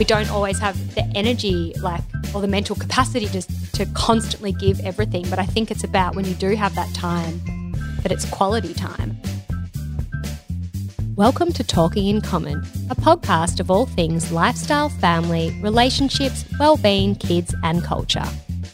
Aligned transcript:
we 0.00 0.06
don't 0.06 0.30
always 0.30 0.58
have 0.58 0.94
the 0.94 1.04
energy, 1.14 1.74
like, 1.82 2.00
or 2.34 2.40
the 2.40 2.48
mental 2.48 2.74
capacity 2.74 3.26
to, 3.26 3.42
to 3.72 3.84
constantly 3.92 4.50
give 4.50 4.80
everything. 4.80 5.28
But 5.28 5.38
I 5.38 5.44
think 5.44 5.70
it's 5.70 5.84
about 5.84 6.16
when 6.16 6.24
you 6.24 6.32
do 6.32 6.56
have 6.56 6.74
that 6.74 6.88
time, 6.94 7.38
that 8.02 8.10
it's 8.10 8.24
quality 8.30 8.72
time. 8.72 9.20
Welcome 11.16 11.52
to 11.52 11.62
Talking 11.62 12.06
in 12.06 12.22
Common, 12.22 12.60
a 12.88 12.94
podcast 12.94 13.60
of 13.60 13.70
all 13.70 13.84
things 13.84 14.32
lifestyle, 14.32 14.88
family, 14.88 15.54
relationships, 15.60 16.46
well-being, 16.58 17.14
kids, 17.16 17.54
and 17.62 17.84
culture. 17.84 18.24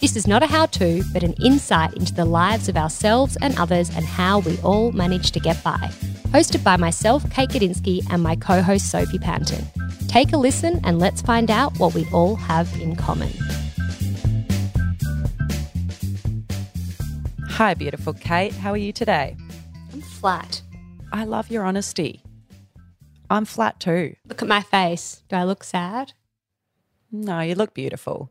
This 0.00 0.14
is 0.14 0.28
not 0.28 0.44
a 0.44 0.46
how 0.46 0.66
to, 0.66 1.02
but 1.12 1.24
an 1.24 1.34
insight 1.44 1.94
into 1.94 2.14
the 2.14 2.24
lives 2.24 2.68
of 2.68 2.76
ourselves 2.76 3.36
and 3.42 3.58
others 3.58 3.90
and 3.90 4.04
how 4.04 4.38
we 4.38 4.60
all 4.60 4.92
manage 4.92 5.32
to 5.32 5.40
get 5.40 5.60
by. 5.64 5.90
Hosted 6.28 6.62
by 6.62 6.76
myself, 6.76 7.28
Kate 7.32 7.50
Gadinsky, 7.50 8.06
and 8.12 8.22
my 8.22 8.36
co 8.36 8.62
host, 8.62 8.92
Sophie 8.92 9.18
Panton. 9.18 9.66
Take 10.16 10.32
a 10.32 10.38
listen 10.38 10.80
and 10.82 10.98
let's 10.98 11.20
find 11.20 11.50
out 11.50 11.78
what 11.78 11.92
we 11.92 12.06
all 12.10 12.36
have 12.36 12.74
in 12.80 12.96
common. 12.96 13.28
Hi, 17.50 17.74
beautiful 17.74 18.14
Kate. 18.14 18.54
How 18.54 18.70
are 18.70 18.78
you 18.78 18.94
today? 18.94 19.36
I'm 19.92 20.00
flat. 20.00 20.62
I 21.12 21.24
love 21.24 21.50
your 21.50 21.64
honesty. 21.64 22.22
I'm 23.28 23.44
flat 23.44 23.78
too. 23.78 24.16
Look 24.26 24.40
at 24.40 24.48
my 24.48 24.62
face. 24.62 25.22
Do 25.28 25.36
I 25.36 25.44
look 25.44 25.62
sad? 25.62 26.14
No, 27.12 27.40
you 27.40 27.54
look 27.54 27.74
beautiful. 27.74 28.30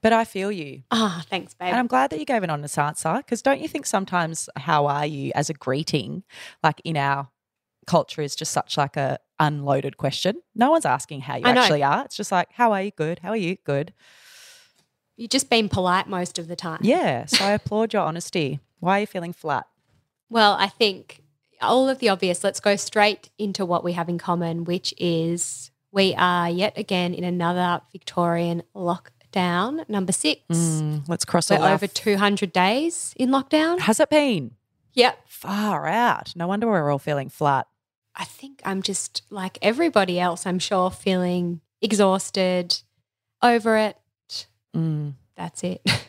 But 0.00 0.12
I 0.12 0.24
feel 0.24 0.50
you. 0.50 0.82
Ah, 0.90 1.20
oh, 1.20 1.26
thanks, 1.30 1.54
babe. 1.54 1.68
And 1.68 1.76
I'm 1.76 1.86
glad 1.86 2.10
that 2.10 2.18
you 2.18 2.26
gave 2.26 2.42
an 2.42 2.50
honest 2.50 2.76
answer 2.76 3.18
because 3.18 3.40
don't 3.40 3.60
you 3.60 3.68
think 3.68 3.86
sometimes 3.86 4.48
how 4.56 4.86
are 4.86 5.06
you 5.06 5.30
as 5.36 5.48
a 5.48 5.54
greeting, 5.54 6.24
like 6.64 6.82
in 6.82 6.96
our 6.96 7.28
culture, 7.86 8.20
is 8.20 8.34
just 8.34 8.50
such 8.50 8.76
like 8.76 8.96
a 8.96 9.20
unloaded 9.38 9.96
question. 9.96 10.40
No 10.54 10.70
one's 10.70 10.86
asking 10.86 11.22
how 11.22 11.36
you 11.36 11.44
actually 11.44 11.82
are. 11.82 12.04
It's 12.04 12.16
just 12.16 12.32
like, 12.32 12.48
how 12.52 12.72
are 12.72 12.82
you? 12.82 12.90
Good. 12.90 13.20
How 13.20 13.30
are 13.30 13.36
you? 13.36 13.56
Good. 13.64 13.92
You're 15.16 15.28
just 15.28 15.48
being 15.48 15.68
polite 15.68 16.08
most 16.08 16.38
of 16.38 16.48
the 16.48 16.56
time. 16.56 16.80
Yeah. 16.82 17.26
So 17.26 17.44
I 17.44 17.50
applaud 17.52 17.92
your 17.92 18.02
honesty. 18.02 18.60
Why 18.80 18.98
are 18.98 19.00
you 19.00 19.06
feeling 19.06 19.32
flat? 19.32 19.66
Well, 20.28 20.56
I 20.58 20.68
think 20.68 21.22
all 21.60 21.88
of 21.88 21.98
the 21.98 22.08
obvious. 22.08 22.44
Let's 22.44 22.60
go 22.60 22.76
straight 22.76 23.30
into 23.38 23.64
what 23.64 23.84
we 23.84 23.92
have 23.92 24.08
in 24.08 24.18
common, 24.18 24.64
which 24.64 24.92
is 24.98 25.70
we 25.92 26.14
are 26.16 26.50
yet 26.50 26.76
again 26.76 27.14
in 27.14 27.24
another 27.24 27.82
Victorian 27.92 28.62
lockdown, 28.74 29.88
number 29.88 30.12
six. 30.12 30.40
Mm, 30.50 31.08
let's 31.08 31.24
cross 31.24 31.50
We're 31.50 31.58
over 31.58 31.86
200 31.86 32.52
days 32.52 33.14
in 33.16 33.30
lockdown. 33.30 33.80
Has 33.80 34.00
it 34.00 34.10
been? 34.10 34.52
Yep. 34.94 35.18
Far 35.26 35.86
out. 35.86 36.34
No 36.36 36.46
wonder 36.46 36.66
we're 36.66 36.90
all 36.90 36.98
feeling 36.98 37.28
flat. 37.28 37.66
I 38.16 38.24
think 38.24 38.60
I'm 38.64 38.82
just 38.82 39.22
like 39.30 39.58
everybody 39.60 40.20
else, 40.20 40.46
I'm 40.46 40.58
sure, 40.58 40.90
feeling 40.90 41.60
exhausted, 41.80 42.82
over 43.42 43.76
it. 43.76 43.96
Mm. 44.74 45.14
That's 45.36 45.62
it. 45.62 45.82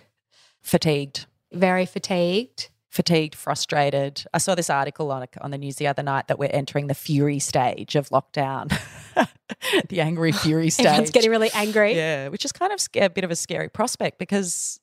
Fatigued. 0.62 1.26
Very 1.52 1.86
fatigued. 1.86 2.70
Fatigued, 2.90 3.36
frustrated. 3.36 4.24
I 4.34 4.38
saw 4.38 4.56
this 4.56 4.70
article 4.70 5.12
on 5.12 5.26
on 5.42 5.52
the 5.52 5.58
news 5.58 5.76
the 5.76 5.88
other 5.88 6.02
night 6.02 6.28
that 6.28 6.40
we're 6.40 6.50
entering 6.52 6.88
the 6.88 6.94
fury 6.94 7.40
stage 7.40 7.96
of 7.96 8.10
lockdown. 8.10 8.72
the 9.90 10.00
angry 10.00 10.32
fury 10.34 10.70
stage. 10.70 10.86
Everyone's 10.88 11.12
getting 11.12 11.30
really 11.30 11.52
angry. 11.54 11.96
Yeah, 11.96 12.30
which 12.30 12.46
is 12.46 12.52
kind 12.52 12.72
of 12.72 12.80
a 12.96 13.10
bit 13.10 13.24
of 13.24 13.32
a 13.32 13.36
scary 13.36 13.70
prospect 13.70 14.18
because, 14.18 14.80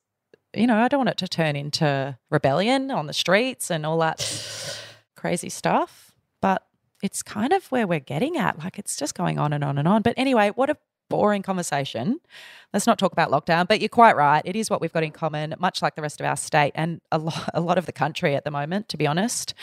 you 0.55 0.67
know, 0.67 0.77
I 0.77 0.87
don't 0.87 0.99
want 0.99 1.09
it 1.09 1.17
to 1.17 1.27
turn 1.27 1.55
into 1.55 2.17
rebellion 2.29 2.91
on 2.91 3.07
the 3.07 3.13
streets 3.13 3.71
and 3.71 3.85
all 3.85 3.97
that 3.99 4.79
crazy 5.15 5.49
stuff. 5.49 6.13
But 6.39 6.65
it's 7.03 7.21
kind 7.21 7.51
of 7.51 7.69
where 7.69 7.85
we're 7.85 7.99
getting 7.99 8.37
at. 8.37 8.57
Like 8.57 8.79
it's 8.79 8.95
just 8.95 9.13
going 9.13 9.37
on 9.37 9.51
and 9.51 9.63
on 9.63 9.77
and 9.77 9.87
on. 9.87 10.01
But 10.01 10.13
anyway, 10.17 10.51
what 10.55 10.69
a 10.69 10.77
boring 11.09 11.43
conversation. 11.43 12.19
Let's 12.71 12.87
not 12.87 12.97
talk 12.97 13.11
about 13.11 13.29
lockdown, 13.29 13.67
but 13.67 13.81
you're 13.81 13.89
quite 13.89 14.15
right. 14.15 14.41
It 14.45 14.55
is 14.55 14.69
what 14.69 14.79
we've 14.79 14.91
got 14.91 15.03
in 15.03 15.11
common, 15.11 15.53
much 15.59 15.81
like 15.81 15.95
the 15.95 16.01
rest 16.01 16.21
of 16.21 16.25
our 16.25 16.37
state 16.37 16.71
and 16.75 17.01
a 17.11 17.17
lot, 17.17 17.49
a 17.53 17.59
lot 17.59 17.77
of 17.77 17.85
the 17.85 17.91
country 17.91 18.35
at 18.35 18.45
the 18.45 18.51
moment, 18.51 18.87
to 18.89 18.97
be 18.97 19.05
honest. 19.05 19.53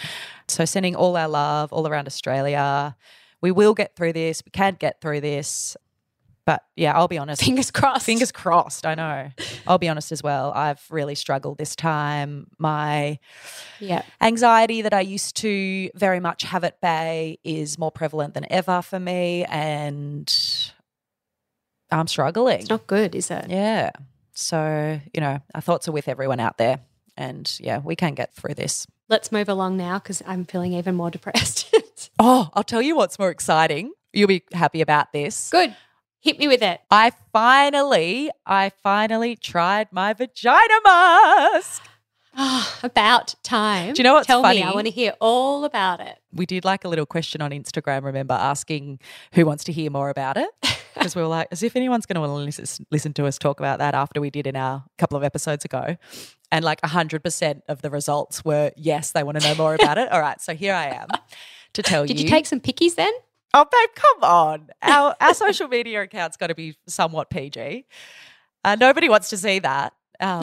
So, 0.49 0.67
sending 0.67 0.95
all 0.95 1.17
our 1.17 1.29
love 1.29 1.73
all 1.73 1.89
around 1.89 2.07
Australia. 2.07 2.95
We 3.41 3.53
will 3.53 3.73
get 3.73 3.97
through 3.97 4.13
this. 4.13 4.43
We 4.45 4.51
can 4.51 4.75
get 4.75 5.01
through 5.01 5.23
this. 5.23 5.75
But 6.47 6.65
yeah, 6.75 6.97
I'll 6.97 7.09
be 7.09 7.19
honest. 7.19 7.43
Fingers 7.45 7.71
crossed. 7.71 8.07
Fingers 8.07 8.33
crossed. 8.33 8.87
I 8.87 8.95
know. 8.95 9.31
I'll 9.67 9.79
be 9.79 9.89
honest 9.89 10.11
as 10.11 10.23
well. 10.23 10.53
I've 10.53 10.83
really 10.91 11.15
struggled 11.15 11.59
this 11.59 11.77
time. 11.77 12.49
My 12.59 13.19
yeah. 13.79 14.03
anxiety 14.21 14.83
that 14.83 14.95
I 14.95 15.01
used 15.01 15.37
to 15.37 15.91
very 15.95 16.21
much 16.21 16.43
have 16.45 16.65
at 16.65 16.81
bay 16.81 17.39
is 17.45 17.79
more 17.79 17.91
prevalent 17.91 18.35
than 18.35 18.47
ever 18.51 18.83
for 18.83 18.99
me. 18.99 19.45
And 19.45 20.33
I'm 21.91 22.07
struggling. 22.07 22.61
It's 22.61 22.71
not 22.71 22.87
good, 22.87 23.15
is 23.15 23.31
it? 23.31 23.47
Yeah. 23.49 23.91
So, 24.33 25.01
you 25.13 25.21
know, 25.21 25.41
our 25.55 25.61
thoughts 25.61 25.89
are 25.89 25.93
with 25.93 26.09
everyone 26.09 26.41
out 26.41 26.57
there. 26.57 26.81
And 27.17 27.53
yeah, 27.61 27.79
we 27.79 27.97
can 27.97 28.15
get 28.15 28.35
through 28.35 28.55
this. 28.55 28.87
Let's 29.09 29.31
move 29.31 29.49
along 29.49 29.77
now 29.77 29.99
because 29.99 30.23
I'm 30.27 30.45
feeling 30.47 30.73
even 30.73 30.95
more 30.95 31.11
depressed. 31.13 31.73
oh, 32.19 32.49
I'll 32.55 32.65
tell 32.65 32.81
you 32.81 32.97
what's 32.97 33.19
more 33.19 33.31
exciting. 33.31 33.93
You'll 34.13 34.29
be 34.29 34.43
happy 34.53 34.81
about 34.81 35.13
this. 35.13 35.51
Good. 35.51 35.77
Hit 36.21 36.39
me 36.39 36.49
with 36.49 36.63
it. 36.63 36.81
I 36.91 37.13
finally, 37.33 38.31
I 38.45 38.71
finally 38.83 39.37
tried 39.37 39.89
my 39.91 40.13
vagina 40.13 40.75
mask. 40.85 41.83
Oh, 42.37 42.79
about 42.83 43.35
time. 43.43 43.95
Do 43.95 44.01
you 44.01 44.05
know 44.05 44.15
what's 44.15 44.27
Tell 44.27 44.43
funny? 44.43 44.61
me, 44.61 44.65
I 44.65 44.73
want 44.73 44.87
to 44.87 44.93
hear 44.93 45.15
all 45.21 45.65
about 45.65 46.01
it. 46.01 46.19
We 46.33 46.47
did 46.47 46.65
like 46.65 46.85
a 46.85 46.89
little 46.89 47.07
question 47.07 47.41
on 47.41 47.51
Instagram, 47.53 48.05
remember, 48.05 48.35
asking 48.35 49.01
who 49.33 49.47
wants 49.47 49.65
to 49.65 49.73
hear 49.73 49.91
more 49.91 50.11
about 50.11 50.37
it. 50.37 50.49
Because 50.93 51.15
we 51.17 51.23
were 51.23 51.29
like, 51.29 51.47
as 51.51 51.63
if 51.63 51.77
anyone's 51.77 52.05
going 52.05 52.17
to 52.17 52.21
want 52.21 52.53
to 52.53 52.61
listen, 52.61 52.87
listen 52.91 53.15
to 53.15 53.25
us 53.25 53.39
talk 53.39 53.59
about 53.59 53.79
that 53.79 53.95
after 53.95 54.21
we 54.21 54.29
did 54.29 54.47
in 54.47 54.55
our 54.55 54.85
couple 54.99 55.17
of 55.17 55.23
episodes 55.23 55.65
ago. 55.65 55.97
And 56.53 56.63
like 56.63 56.81
100% 56.83 57.63
of 57.69 57.81
the 57.81 57.89
results 57.91 58.45
were 58.45 58.73
yes, 58.77 59.13
they 59.13 59.23
want 59.23 59.41
to 59.41 59.49
know 59.49 59.55
more 59.55 59.75
about 59.75 59.97
it. 59.97 60.11
All 60.13 60.21
right, 60.21 60.39
so 60.43 60.53
here 60.53 60.75
I 60.75 60.89
am 60.89 61.09
to 61.75 61.83
tell 61.83 62.03
Did 62.03 62.11
you. 62.11 62.17
Did 62.17 62.23
you 62.25 62.29
take 62.29 62.45
some 62.45 62.61
pickies 62.61 62.97
then? 62.97 63.13
Oh, 63.53 63.65
babe, 63.71 63.89
come 63.95 64.23
on. 64.31 64.69
Our, 64.83 65.17
our 65.21 65.35
social 65.35 65.67
media 65.69 66.03
account's 66.03 66.37
got 66.37 66.49
to 66.49 66.55
be 66.55 66.77
somewhat 66.87 67.31
PG. 67.31 67.85
Uh, 68.65 68.77
nobody 68.79 69.09
wants 69.09 69.31
to 69.31 69.37
see 69.37 69.59
that. 69.59 69.93
Um, 70.21 70.43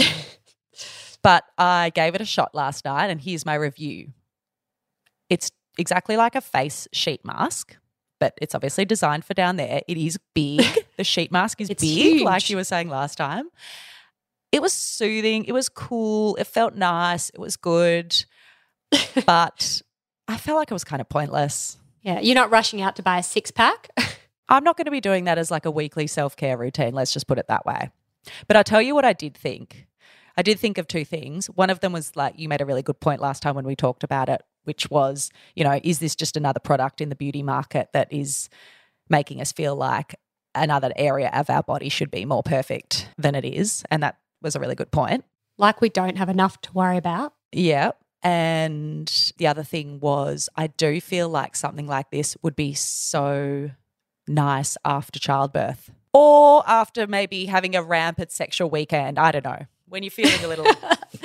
but 1.22 1.46
I 1.57 1.90
gave 1.91 2.16
it 2.16 2.22
a 2.22 2.25
shot 2.25 2.53
last 2.53 2.84
night, 2.85 3.07
and 3.09 3.22
here's 3.22 3.46
my 3.46 3.56
review. 3.56 4.09
It's 5.29 5.51
exactly 5.78 6.17
like 6.17 6.35
a 6.35 6.41
face 6.41 6.88
sheet 6.91 7.23
mask, 7.23 7.78
but 8.19 8.34
it's 8.41 8.56
obviously 8.56 8.84
designed 8.85 9.23
for 9.23 9.34
down 9.34 9.56
there. 9.56 9.81
It 9.88 9.97
is 9.97 10.17
big. 10.34 10.66
the 10.97 11.03
sheet 11.03 11.31
mask 11.31 11.62
is 11.62 11.69
It's 11.69 11.81
big, 11.84 11.90
huge. 11.91 12.23
like 12.23 12.50
you 12.50 12.57
were 12.57 12.63
saying 12.63 12.90
last 12.90 13.16
time. 13.17 13.50
It 14.51 14.62
was 14.62 14.73
soothing. 14.73 15.46
It 15.46 15.51
was 15.51 15.69
cool. 15.69 16.35
It 16.38 16.47
felt 16.47 16.75
nice. 16.75 17.29
It 17.29 17.40
was 17.40 17.56
good. 17.57 18.16
but 19.25 19.81
I 20.28 20.38
felt 20.38 20.57
like 20.57 20.72
it 20.72 20.73
was 20.75 20.84
kind 20.85 21.01
of 21.01 21.09
pointless. 21.09 21.78
Yeah, 22.07 22.22
you're 22.22 22.35
not 22.35 22.50
rushing 22.51 22.81
out 22.81 22.95
to 22.95 23.03
buy 23.03 23.18
a 23.18 23.23
six 23.23 23.51
pack. 23.51 23.90
I'm 24.50 24.63
not 24.63 24.78
going 24.78 24.85
to 24.85 24.91
be 24.91 25.01
doing 25.01 25.25
that 25.25 25.38
as 25.38 25.51
like 25.51 25.66
a 25.66 25.72
weekly 25.72 26.07
self 26.07 26.38
care 26.38 26.57
routine. 26.57 26.94
Let's 26.94 27.12
just 27.12 27.28
put 27.28 27.38
it 27.38 27.50
that 27.50 27.66
way. 27.66 27.91
But 28.47 28.56
I'll 28.56 28.63
tell 28.63 28.81
you 28.81 28.95
what 28.95 29.03
I 29.03 29.12
did 29.12 29.35
think. 29.35 29.88
I 30.38 30.41
did 30.41 30.57
think 30.57 30.78
of 30.78 30.88
two 30.88 31.03
things. 31.03 31.47
One 31.47 31.69
of 31.69 31.81
them 31.81 31.91
was 31.91 32.16
like, 32.16 32.35
you 32.40 32.47
made 32.47 32.62
a 32.62 32.66
really 32.66 32.81
good 32.81 33.01
point 33.01 33.19
last 33.19 33.41
time 33.41 33.56
when 33.56 33.66
we 33.66 33.75
talked 33.75 34.06
about 34.06 34.29
it, 34.29 34.41
which 34.63 34.90
was, 34.90 35.31
you 35.53 35.66
know, 35.66 35.81
is 35.84 36.00
this 36.00 36.16
just 36.16 36.38
another 36.38 36.62
product 36.62 37.01
in 37.01 37.09
the 37.09 37.16
beauty 37.16 37.44
market 37.44 37.90
that 37.91 38.07
is 38.09 38.47
making 39.09 39.41
us 39.41 39.51
feel 39.51 39.75
like 39.75 40.16
another 40.56 40.94
area 40.96 41.29
of 41.34 41.50
our 41.50 41.63
body 41.63 41.90
should 41.90 42.09
be 42.09 42.23
more 42.23 42.41
perfect 42.41 43.09
than 43.17 43.35
it 43.35 43.44
is? 43.44 43.84
And 43.91 44.01
that 44.01 44.17
was 44.41 44.56
a 44.56 44.62
really 44.62 44.75
good 44.75 44.91
point. 44.91 45.25
like 45.57 45.81
we 45.81 45.90
don't 45.90 46.17
have 46.17 46.29
enough 46.29 46.62
to 46.62 46.72
worry 46.72 46.96
about. 46.96 47.34
Yeah. 47.51 47.91
And 48.23 49.34
the 49.37 49.47
other 49.47 49.64
thing 49.64 49.99
was, 49.99 50.49
I 50.55 50.67
do 50.67 50.99
feel 50.99 51.29
like 51.29 51.55
something 51.55 51.87
like 51.87 52.09
this 52.11 52.35
would 52.41 52.55
be 52.55 52.73
so 52.73 53.72
nice 54.28 54.75
after 54.84 55.19
childbirth 55.19 55.91
or 56.14 56.64
after 56.67 57.08
maybe 57.08 57.46
having 57.46 57.75
a 57.75 57.84
rampant 57.84 58.31
sexual 58.31 58.69
weekend. 58.69 59.19
I 59.19 59.31
don't 59.31 59.46
know. 59.46 59.66
When 59.87 60.03
you're 60.03 60.11
feeling 60.11 60.43
a 60.43 60.47
little 60.47 60.67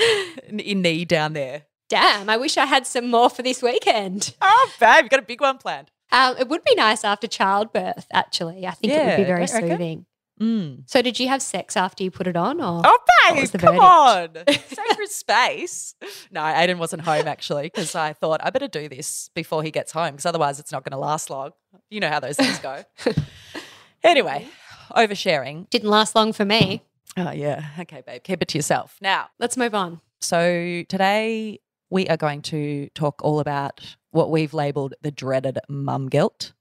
in 0.48 0.82
need 0.82 1.08
down 1.08 1.32
there. 1.32 1.62
Damn, 1.88 2.30
I 2.30 2.36
wish 2.36 2.56
I 2.56 2.64
had 2.66 2.86
some 2.86 3.10
more 3.10 3.28
for 3.28 3.42
this 3.42 3.62
weekend. 3.62 4.34
Oh, 4.42 4.70
babe, 4.78 5.02
you've 5.02 5.10
got 5.10 5.20
a 5.20 5.24
big 5.24 5.40
one 5.40 5.58
planned. 5.58 5.90
Um, 6.12 6.36
it 6.38 6.48
would 6.48 6.62
be 6.62 6.74
nice 6.74 7.04
after 7.04 7.26
childbirth, 7.26 8.06
actually. 8.12 8.66
I 8.66 8.72
think 8.72 8.92
it 8.92 9.04
would 9.06 9.16
be 9.16 9.24
very 9.24 9.46
soothing. 9.46 10.06
Mm. 10.42 10.82
So, 10.90 11.02
did 11.02 11.20
you 11.20 11.28
have 11.28 11.40
sex 11.40 11.76
after 11.76 12.02
you 12.02 12.10
put 12.10 12.26
it 12.26 12.36
on? 12.36 12.60
Or 12.60 12.82
Oh, 12.84 12.98
babe, 13.30 13.48
come 13.58 13.78
on. 13.78 14.30
Sacred 14.48 15.08
space. 15.08 15.94
No, 16.32 16.40
Aiden 16.40 16.78
wasn't 16.78 17.02
home 17.02 17.28
actually 17.28 17.64
because 17.64 17.94
I 17.94 18.12
thought 18.12 18.40
I 18.42 18.50
better 18.50 18.66
do 18.66 18.88
this 18.88 19.30
before 19.36 19.62
he 19.62 19.70
gets 19.70 19.92
home 19.92 20.12
because 20.12 20.26
otherwise 20.26 20.58
it's 20.58 20.72
not 20.72 20.82
going 20.82 20.92
to 20.92 20.98
last 20.98 21.30
long. 21.30 21.50
You 21.90 22.00
know 22.00 22.08
how 22.08 22.18
those 22.18 22.36
things 22.36 22.58
go. 22.58 22.82
anyway, 24.02 24.48
oversharing. 24.90 25.70
didn't 25.70 25.90
last 25.90 26.14
long 26.16 26.32
for 26.32 26.44
me? 26.44 26.82
Oh, 27.16 27.30
yeah. 27.30 27.64
Okay, 27.78 28.02
babe, 28.04 28.22
keep 28.24 28.42
it 28.42 28.48
to 28.48 28.58
yourself. 28.58 28.96
Now, 29.00 29.28
Let's 29.38 29.56
move 29.56 29.74
on. 29.74 30.00
so 30.20 30.82
today 30.88 31.60
we 31.90 32.08
are 32.08 32.16
going 32.16 32.42
to 32.42 32.88
talk 32.94 33.20
all 33.22 33.38
about 33.38 33.96
what 34.10 34.30
we've 34.30 34.54
labeled 34.54 34.94
the 35.02 35.10
dreaded 35.10 35.58
mum 35.68 36.08
guilt. 36.08 36.52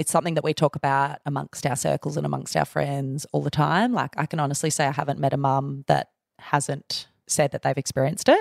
It's 0.00 0.10
something 0.10 0.32
that 0.32 0.42
we 0.42 0.54
talk 0.54 0.76
about 0.76 1.18
amongst 1.26 1.66
our 1.66 1.76
circles 1.76 2.16
and 2.16 2.24
amongst 2.24 2.56
our 2.56 2.64
friends 2.64 3.26
all 3.32 3.42
the 3.42 3.50
time. 3.50 3.92
Like, 3.92 4.14
I 4.16 4.24
can 4.24 4.40
honestly 4.40 4.70
say 4.70 4.86
I 4.86 4.92
haven't 4.92 5.18
met 5.20 5.34
a 5.34 5.36
mum 5.36 5.84
that 5.88 6.08
hasn't 6.38 7.06
said 7.26 7.52
that 7.52 7.60
they've 7.60 7.76
experienced 7.76 8.30
it. 8.30 8.40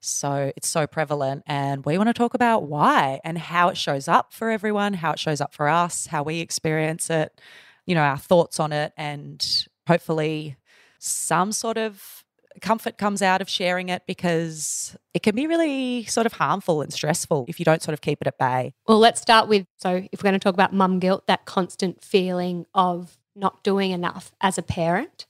So 0.00 0.50
it's 0.56 0.66
so 0.66 0.88
prevalent. 0.88 1.44
And 1.46 1.84
we 1.86 1.96
want 1.96 2.08
to 2.08 2.12
talk 2.12 2.34
about 2.34 2.64
why 2.64 3.20
and 3.22 3.38
how 3.38 3.68
it 3.68 3.76
shows 3.76 4.08
up 4.08 4.32
for 4.32 4.50
everyone, 4.50 4.94
how 4.94 5.12
it 5.12 5.20
shows 5.20 5.40
up 5.40 5.54
for 5.54 5.68
us, 5.68 6.08
how 6.08 6.24
we 6.24 6.40
experience 6.40 7.08
it, 7.08 7.40
you 7.86 7.94
know, 7.94 8.02
our 8.02 8.18
thoughts 8.18 8.58
on 8.58 8.72
it, 8.72 8.92
and 8.96 9.68
hopefully 9.86 10.56
some 10.98 11.52
sort 11.52 11.78
of 11.78 12.23
comfort 12.60 12.98
comes 12.98 13.22
out 13.22 13.40
of 13.40 13.48
sharing 13.48 13.88
it 13.88 14.02
because 14.06 14.96
it 15.12 15.22
can 15.22 15.34
be 15.34 15.46
really 15.46 16.04
sort 16.04 16.26
of 16.26 16.34
harmful 16.34 16.82
and 16.82 16.92
stressful 16.92 17.44
if 17.48 17.58
you 17.58 17.64
don't 17.64 17.82
sort 17.82 17.92
of 17.92 18.00
keep 18.00 18.20
it 18.20 18.26
at 18.26 18.38
bay. 18.38 18.74
Well, 18.86 18.98
let's 18.98 19.20
start 19.20 19.48
with 19.48 19.66
so 19.76 20.06
if 20.10 20.22
we're 20.22 20.28
going 20.28 20.34
to 20.34 20.38
talk 20.38 20.54
about 20.54 20.72
mum 20.72 20.98
guilt, 20.98 21.26
that 21.26 21.44
constant 21.44 22.02
feeling 22.02 22.66
of 22.74 23.18
not 23.36 23.62
doing 23.64 23.90
enough 23.90 24.32
as 24.40 24.58
a 24.58 24.62
parent. 24.62 25.26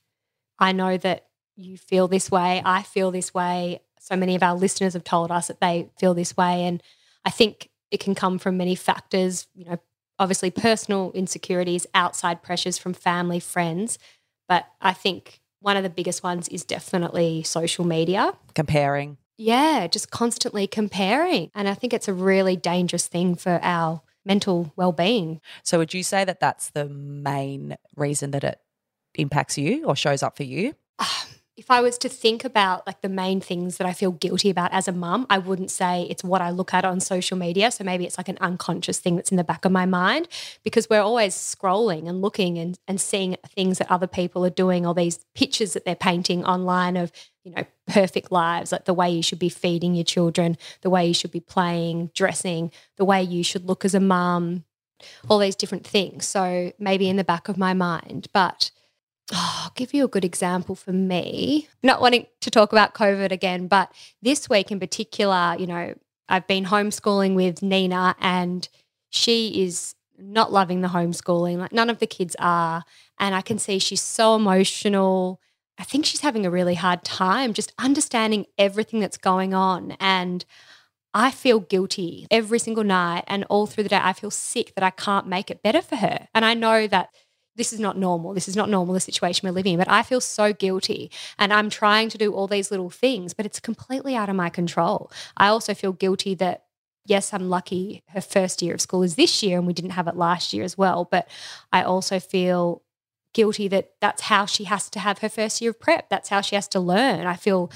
I 0.58 0.72
know 0.72 0.96
that 0.98 1.26
you 1.56 1.76
feel 1.76 2.08
this 2.08 2.30
way. 2.30 2.62
I 2.64 2.82
feel 2.82 3.10
this 3.10 3.32
way. 3.32 3.80
So 4.00 4.16
many 4.16 4.34
of 4.34 4.42
our 4.42 4.54
listeners 4.54 4.92
have 4.92 5.04
told 5.04 5.30
us 5.30 5.48
that 5.48 5.60
they 5.60 5.88
feel 5.98 6.14
this 6.14 6.36
way. 6.36 6.64
And 6.64 6.82
I 7.24 7.30
think 7.30 7.70
it 7.90 8.00
can 8.00 8.14
come 8.14 8.38
from 8.38 8.56
many 8.56 8.74
factors, 8.74 9.46
you 9.54 9.64
know, 9.64 9.78
obviously 10.18 10.50
personal 10.50 11.10
insecurities, 11.12 11.86
outside 11.94 12.42
pressures 12.42 12.78
from 12.78 12.92
family, 12.92 13.40
friends. 13.40 13.98
But 14.48 14.66
I 14.80 14.92
think 14.92 15.40
one 15.64 15.78
of 15.78 15.82
the 15.82 15.90
biggest 15.90 16.22
ones 16.22 16.46
is 16.48 16.62
definitely 16.62 17.42
social 17.42 17.86
media. 17.86 18.34
Comparing. 18.54 19.16
Yeah, 19.38 19.86
just 19.86 20.10
constantly 20.10 20.66
comparing. 20.66 21.50
And 21.54 21.68
I 21.68 21.74
think 21.74 21.94
it's 21.94 22.06
a 22.06 22.12
really 22.12 22.54
dangerous 22.54 23.08
thing 23.08 23.34
for 23.34 23.58
our 23.62 24.02
mental 24.26 24.74
well-being. 24.76 25.40
So 25.62 25.78
would 25.78 25.94
you 25.94 26.02
say 26.02 26.24
that 26.24 26.38
that's 26.38 26.70
the 26.70 26.86
main 26.88 27.76
reason 27.96 28.30
that 28.32 28.44
it 28.44 28.58
impacts 29.14 29.56
you 29.56 29.86
or 29.86 29.96
shows 29.96 30.22
up 30.22 30.36
for 30.36 30.44
you? 30.44 30.74
Ah, 30.98 31.26
if 31.56 31.70
I 31.70 31.80
was 31.80 31.98
to 31.98 32.08
think 32.08 32.44
about 32.44 32.84
like 32.84 33.00
the 33.00 33.08
main 33.08 33.40
things 33.40 33.76
that 33.76 33.86
I 33.86 33.92
feel 33.92 34.10
guilty 34.10 34.50
about 34.50 34.72
as 34.72 34.88
a 34.88 34.92
mum, 34.92 35.24
I 35.30 35.38
wouldn't 35.38 35.70
say 35.70 36.02
it's 36.10 36.24
what 36.24 36.40
I 36.40 36.50
look 36.50 36.74
at 36.74 36.84
on 36.84 36.98
social 36.98 37.38
media. 37.38 37.70
So 37.70 37.84
maybe 37.84 38.04
it's 38.04 38.18
like 38.18 38.28
an 38.28 38.38
unconscious 38.40 38.98
thing 38.98 39.14
that's 39.14 39.30
in 39.30 39.36
the 39.36 39.44
back 39.44 39.64
of 39.64 39.70
my 39.70 39.86
mind 39.86 40.26
because 40.64 40.90
we're 40.90 41.00
always 41.00 41.34
scrolling 41.34 42.08
and 42.08 42.20
looking 42.20 42.58
and, 42.58 42.76
and 42.88 43.00
seeing 43.00 43.36
things 43.46 43.78
that 43.78 43.90
other 43.90 44.08
people 44.08 44.44
are 44.44 44.50
doing 44.50 44.84
or 44.84 44.94
these 44.94 45.24
pictures 45.36 45.74
that 45.74 45.84
they're 45.84 45.94
painting 45.94 46.44
online 46.44 46.96
of, 46.96 47.12
you 47.44 47.52
know, 47.52 47.64
perfect 47.86 48.32
lives, 48.32 48.72
like 48.72 48.86
the 48.86 48.94
way 48.94 49.08
you 49.10 49.22
should 49.22 49.38
be 49.38 49.48
feeding 49.48 49.94
your 49.94 50.04
children, 50.04 50.56
the 50.80 50.90
way 50.90 51.06
you 51.06 51.14
should 51.14 51.30
be 51.30 51.40
playing, 51.40 52.10
dressing, 52.14 52.72
the 52.96 53.04
way 53.04 53.22
you 53.22 53.44
should 53.44 53.64
look 53.64 53.84
as 53.84 53.94
a 53.94 54.00
mum, 54.00 54.64
all 55.28 55.38
these 55.38 55.56
different 55.56 55.86
things. 55.86 56.26
So 56.26 56.72
maybe 56.80 57.08
in 57.08 57.16
the 57.16 57.22
back 57.22 57.48
of 57.48 57.56
my 57.56 57.74
mind. 57.74 58.26
But 58.32 58.72
oh, 59.32 59.60
I'll 59.64 59.72
give 59.74 59.94
you 59.94 60.04
a 60.04 60.08
good 60.08 60.24
example 60.24 60.74
for 60.74 60.92
me. 60.92 61.68
Not 61.82 62.00
wanting 62.00 62.26
to 62.40 62.50
talk 62.50 62.72
about 62.72 62.94
COVID 62.94 63.32
again, 63.32 63.66
but 63.66 63.92
this 64.22 64.48
week 64.48 64.70
in 64.70 64.80
particular, 64.80 65.56
you 65.58 65.66
know, 65.66 65.94
I've 66.28 66.46
been 66.46 66.64
homeschooling 66.66 67.34
with 67.34 67.62
Nina 67.62 68.16
and 68.20 68.68
she 69.10 69.64
is 69.64 69.94
not 70.18 70.52
loving 70.52 70.80
the 70.80 70.88
homeschooling. 70.88 71.58
Like 71.58 71.72
none 71.72 71.90
of 71.90 71.98
the 71.98 72.06
kids 72.06 72.36
are. 72.38 72.84
And 73.18 73.34
I 73.34 73.40
can 73.40 73.58
see 73.58 73.78
she's 73.78 74.02
so 74.02 74.34
emotional. 74.34 75.40
I 75.78 75.84
think 75.84 76.06
she's 76.06 76.20
having 76.20 76.46
a 76.46 76.50
really 76.50 76.74
hard 76.74 77.04
time 77.04 77.52
just 77.52 77.72
understanding 77.78 78.46
everything 78.58 79.00
that's 79.00 79.16
going 79.16 79.54
on. 79.54 79.96
And 80.00 80.44
I 81.12 81.30
feel 81.30 81.60
guilty 81.60 82.26
every 82.30 82.58
single 82.58 82.84
night 82.84 83.24
and 83.26 83.44
all 83.48 83.66
through 83.66 83.84
the 83.84 83.90
day. 83.90 84.00
I 84.02 84.12
feel 84.12 84.30
sick 84.30 84.74
that 84.74 84.84
I 84.84 84.90
can't 84.90 85.28
make 85.28 85.50
it 85.50 85.62
better 85.62 85.80
for 85.82 85.96
her. 85.96 86.28
And 86.34 86.44
I 86.44 86.54
know 86.54 86.86
that 86.88 87.10
this 87.56 87.72
is 87.72 87.80
not 87.80 87.96
normal. 87.96 88.34
This 88.34 88.48
is 88.48 88.56
not 88.56 88.68
normal, 88.68 88.94
the 88.94 89.00
situation 89.00 89.46
we're 89.46 89.54
living 89.54 89.74
in. 89.74 89.78
But 89.78 89.90
I 89.90 90.02
feel 90.02 90.20
so 90.20 90.52
guilty. 90.52 91.10
And 91.38 91.52
I'm 91.52 91.70
trying 91.70 92.08
to 92.10 92.18
do 92.18 92.32
all 92.32 92.46
these 92.46 92.70
little 92.70 92.90
things, 92.90 93.34
but 93.34 93.46
it's 93.46 93.60
completely 93.60 94.16
out 94.16 94.28
of 94.28 94.36
my 94.36 94.50
control. 94.50 95.10
I 95.36 95.48
also 95.48 95.74
feel 95.74 95.92
guilty 95.92 96.34
that, 96.36 96.64
yes, 97.04 97.32
I'm 97.32 97.48
lucky 97.48 98.02
her 98.08 98.20
first 98.20 98.62
year 98.62 98.74
of 98.74 98.80
school 98.80 99.02
is 99.02 99.14
this 99.14 99.42
year 99.42 99.58
and 99.58 99.66
we 99.66 99.72
didn't 99.72 99.90
have 99.90 100.08
it 100.08 100.16
last 100.16 100.52
year 100.52 100.64
as 100.64 100.76
well. 100.76 101.06
But 101.10 101.28
I 101.72 101.82
also 101.82 102.18
feel 102.18 102.82
guilty 103.32 103.68
that 103.68 103.92
that's 104.00 104.22
how 104.22 104.46
she 104.46 104.64
has 104.64 104.88
to 104.90 104.98
have 104.98 105.18
her 105.18 105.28
first 105.28 105.60
year 105.60 105.70
of 105.70 105.80
prep. 105.80 106.08
That's 106.08 106.28
how 106.28 106.40
she 106.40 106.54
has 106.54 106.68
to 106.68 106.80
learn. 106.80 107.26
I 107.26 107.34
feel 107.34 107.70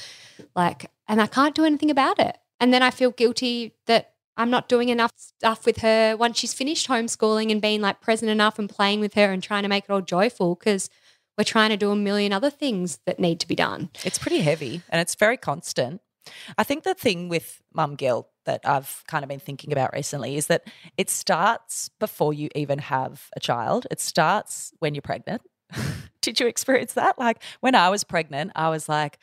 like, 0.54 0.90
and 1.06 1.20
I 1.20 1.26
can't 1.26 1.54
do 1.54 1.64
anything 1.64 1.90
about 1.90 2.18
it. 2.18 2.36
And 2.60 2.72
then 2.72 2.82
I 2.82 2.90
feel 2.90 3.10
guilty 3.10 3.74
that 3.86 4.14
I'm 4.38 4.50
not 4.50 4.68
doing 4.68 4.88
enough 4.88 5.12
stuff 5.16 5.66
with 5.66 5.78
her 5.78 6.16
once 6.16 6.38
she's 6.38 6.54
finished 6.54 6.88
homeschooling 6.88 7.50
and 7.50 7.60
being 7.60 7.80
like 7.80 8.00
present 8.00 8.30
enough 8.30 8.58
and 8.58 8.70
playing 8.70 9.00
with 9.00 9.14
her 9.14 9.32
and 9.32 9.42
trying 9.42 9.64
to 9.64 9.68
make 9.68 9.84
it 9.84 9.90
all 9.90 10.00
joyful 10.00 10.54
because 10.54 10.88
we're 11.36 11.44
trying 11.44 11.70
to 11.70 11.76
do 11.76 11.90
a 11.90 11.96
million 11.96 12.32
other 12.32 12.48
things 12.48 13.00
that 13.04 13.18
need 13.18 13.40
to 13.40 13.48
be 13.48 13.56
done. 13.56 13.90
It's 14.04 14.18
pretty 14.18 14.40
heavy 14.40 14.82
and 14.88 15.00
it's 15.00 15.16
very 15.16 15.36
constant. 15.36 16.00
I 16.56 16.62
think 16.62 16.84
the 16.84 16.94
thing 16.94 17.28
with 17.28 17.60
mum 17.74 17.96
guilt 17.96 18.28
that 18.44 18.60
I've 18.64 19.02
kind 19.08 19.24
of 19.24 19.28
been 19.28 19.40
thinking 19.40 19.72
about 19.72 19.92
recently 19.92 20.36
is 20.36 20.46
that 20.46 20.68
it 20.96 21.10
starts 21.10 21.90
before 21.98 22.32
you 22.32 22.48
even 22.54 22.78
have 22.78 23.28
a 23.36 23.40
child. 23.40 23.86
It 23.90 24.00
starts 24.00 24.72
when 24.78 24.94
you're 24.94 25.02
pregnant. 25.02 25.42
Did 26.20 26.38
you 26.38 26.46
experience 26.46 26.94
that? 26.94 27.18
Like 27.18 27.42
when 27.60 27.74
I 27.74 27.88
was 27.88 28.04
pregnant, 28.04 28.52
I 28.54 28.68
was 28.68 28.88
like, 28.88 29.18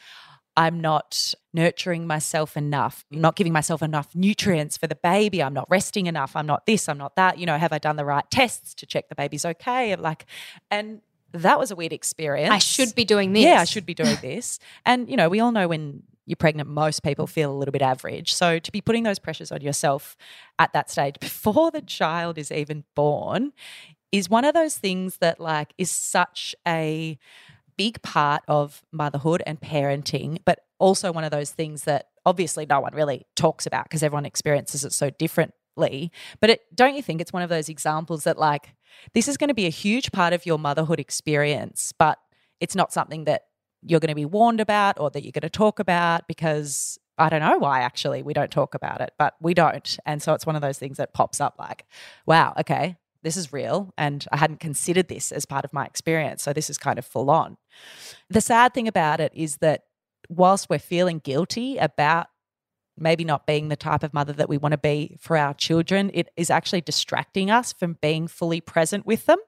I'm 0.57 0.80
not 0.80 1.34
nurturing 1.54 2.07
myself 2.07 2.56
enough. 2.56 3.06
I'm 3.12 3.22
not 3.22 3.36
giving 3.36 3.54
myself 3.54 3.81
enough 3.81 4.16
nutrients 4.16 4.78
for 4.78 4.88
the 4.88 4.96
baby. 4.96 5.44
I'm 5.44 5.54
not 5.54 5.69
resting 5.69 6.07
enough. 6.07 6.36
I'm 6.36 6.46
not 6.46 6.66
this. 6.66 6.88
I'm 6.88 6.98
not 6.98 7.16
that. 7.16 7.38
You 7.38 7.46
know, 7.46 7.57
have 7.57 7.74
I 7.74 7.78
done 7.78 7.96
the 7.96 8.06
right 8.06 8.30
tests 8.31 8.74
to 8.75 8.86
check 8.86 9.10
the 9.10 9.16
baby's 9.16 9.46
okay? 9.46 9.96
Like, 9.96 10.25
and 10.72 11.02
that 11.34 11.60
was 11.60 11.72
a 11.72 11.75
weird 11.75 11.94
experience. 11.94 12.54
I 12.54 12.60
should 12.60 12.96
be 12.96 13.06
doing 13.06 13.34
this. 13.34 13.44
Yeah, 13.44 13.60
I 13.60 13.66
should 13.66 13.86
be 13.86 13.94
doing 13.94 14.18
this. 14.22 14.60
And, 14.86 15.10
you 15.10 15.18
know, 15.18 15.30
we 15.30 15.40
all 15.40 15.52
know 15.52 15.68
when 15.68 16.04
you're 16.25 16.36
pregnant, 16.36 16.69
most 16.69 17.04
people 17.04 17.28
feel 17.28 17.51
a 17.51 17.58
little 17.58 17.72
bit 17.72 17.81
average. 17.81 18.34
So 18.34 18.60
to 18.60 18.72
be 18.72 18.81
putting 18.81 19.04
those 19.04 19.19
pressures 19.19 19.51
on 19.51 19.62
yourself 19.62 20.16
at 20.60 20.74
that 20.74 20.90
stage 20.90 21.16
before 21.19 21.72
the 21.72 21.81
child 21.81 22.38
is 22.38 22.51
even 22.51 22.84
born 22.96 23.51
is 24.12 24.30
one 24.30 24.46
of 24.46 24.54
those 24.54 24.78
things 24.78 25.18
that, 25.18 25.40
like, 25.40 25.74
is 25.78 25.92
such 25.92 26.56
a 26.68 27.18
big 27.77 28.01
part 28.01 28.44
of 28.48 28.81
motherhood 28.92 29.44
and 29.45 29.60
parenting, 29.60 30.39
but 30.45 30.60
also 30.80 31.12
one 31.12 31.24
of 31.24 31.31
those 31.31 31.51
things 31.51 31.83
that 31.83 32.07
obviously 32.25 32.66
no 32.66 32.80
one 32.80 32.94
really 32.94 33.25
talks 33.36 33.66
about 33.66 33.86
because 33.86 34.04
everyone 34.04 34.25
experiences 34.25 34.84
it 34.84 34.94
so 34.94 35.10
differently. 35.10 36.12
But 36.39 36.50
it, 36.50 36.62
don't 36.74 36.96
you 36.96 37.01
think 37.01 37.22
it's 37.22 37.34
one 37.34 37.44
of 37.44 37.50
those 37.50 37.70
examples 37.70 38.24
that, 38.24 38.38
like, 38.38 38.75
this 39.13 39.27
is 39.27 39.38
going 39.38 39.50
to 39.50 39.53
be 39.53 39.65
a 39.65 39.72
huge 39.72 40.12
part 40.12 40.34
of 40.34 40.46
your 40.46 40.58
motherhood 40.58 41.00
experience, 41.00 41.94
but 41.98 42.17
it's 42.60 42.75
not 42.75 42.94
something 42.94 43.25
that 43.25 43.44
you're 43.82 44.00
going 44.00 44.10
to 44.10 44.15
be 44.15 44.25
warned 44.25 44.60
about 44.60 45.00
or 45.00 45.10
that 45.12 45.24
you're 45.24 45.32
going 45.32 45.41
to 45.41 45.50
talk 45.50 45.79
about 45.79 46.27
because 46.27 46.98
I 47.17 47.29
don't 47.29 47.41
know 47.41 47.58
why 47.58 47.82
actually 47.82 48.24
we 48.24 48.34
don't 48.34 48.51
talk 48.51 48.74
about 48.74 49.01
it, 49.01 49.13
but 49.17 49.36
we 49.39 49.53
don't. 49.53 49.98
And 50.05 50.22
so 50.22 50.34
it's 50.34 50.46
one 50.46 50.55
of 50.55 50.62
those 50.62 50.79
things 50.79 50.98
that 50.98 51.13
pops 51.13 51.39
up 51.39 51.55
like, 51.60 51.86
wow, 52.25 52.53
okay, 52.60 52.98
this 53.25 53.36
is 53.36 53.51
real 53.51 53.94
and 53.98 54.25
I 54.32 54.38
hadn't 54.38 54.60
considered 54.60 55.10
this 55.10 55.32
as 55.32 55.46
part 55.46 55.65
of 55.65 55.74
my 55.74 55.86
experience. 55.86 56.44
So 56.44 56.53
this 56.53 56.70
is 56.70 56.77
kind 56.77 56.98
of 56.98 57.05
full 57.05 57.29
on. 57.29 57.58
The 58.29 58.39
sad 58.39 58.74
thing 58.74 58.88
about 58.88 59.20
it 59.20 59.32
is 59.36 59.58
that 59.58 59.84
whilst 60.29 60.70
we're 60.70 60.79
feeling 60.79 61.20
guilty 61.20 61.77
about 61.77 62.27
maybe 62.98 63.25
not 63.25 63.46
being 63.46 63.67
the 63.67 63.75
type 63.75 64.03
of 64.03 64.13
mother 64.13 64.32
that 64.34 64.48
we 64.48 64.58
want 64.58 64.72
to 64.72 64.77
be 64.77 65.17
for 65.20 65.36
our 65.36 65.53
children, 65.53 66.12
it 66.13 66.29
is 66.38 66.50
actually 66.50 66.82
distracting 66.82 67.51
us 67.51 67.74
from 67.74 67.98
being 68.01 68.27
fully 68.27 68.62
present 68.62 69.05
with 69.05 69.25
them. 69.25 69.39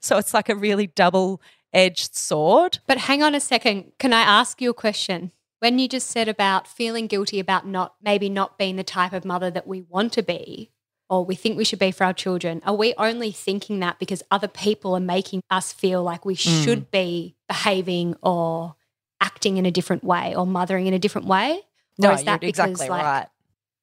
So 0.00 0.18
it's 0.18 0.34
like 0.34 0.48
a 0.48 0.56
really 0.56 0.88
double 0.88 1.40
edged 1.72 2.14
sword. 2.14 2.80
But 2.86 2.98
hang 2.98 3.22
on 3.22 3.34
a 3.34 3.40
second. 3.40 3.92
Can 3.98 4.12
I 4.12 4.20
ask 4.20 4.60
you 4.60 4.70
a 4.70 4.74
question? 4.74 5.32
When 5.60 5.78
you 5.78 5.88
just 5.88 6.08
said 6.08 6.28
about 6.28 6.66
feeling 6.66 7.06
guilty 7.06 7.38
about 7.38 7.66
not 7.66 7.94
maybe 8.02 8.28
not 8.28 8.58
being 8.58 8.74
the 8.74 8.82
type 8.82 9.12
of 9.12 9.24
mother 9.24 9.48
that 9.50 9.66
we 9.66 9.80
want 9.80 10.12
to 10.14 10.22
be, 10.22 10.71
or 11.12 11.26
we 11.26 11.34
think 11.34 11.58
we 11.58 11.64
should 11.64 11.78
be 11.78 11.90
for 11.90 12.04
our 12.04 12.14
children, 12.14 12.62
are 12.64 12.74
we 12.74 12.94
only 12.96 13.32
thinking 13.32 13.80
that 13.80 13.98
because 13.98 14.22
other 14.30 14.48
people 14.48 14.94
are 14.94 15.00
making 15.00 15.42
us 15.50 15.70
feel 15.70 16.02
like 16.02 16.24
we 16.24 16.34
mm. 16.34 16.64
should 16.64 16.90
be 16.90 17.36
behaving 17.48 18.16
or 18.22 18.76
acting 19.20 19.58
in 19.58 19.66
a 19.66 19.70
different 19.70 20.02
way 20.02 20.34
or 20.34 20.46
mothering 20.46 20.86
in 20.86 20.94
a 20.94 20.98
different 20.98 21.26
way? 21.26 21.60
No, 21.98 22.08
or 22.08 22.14
is 22.14 22.24
that 22.24 22.40
because, 22.40 22.70
exactly 22.70 22.88
like, 22.88 23.04
right. 23.04 23.26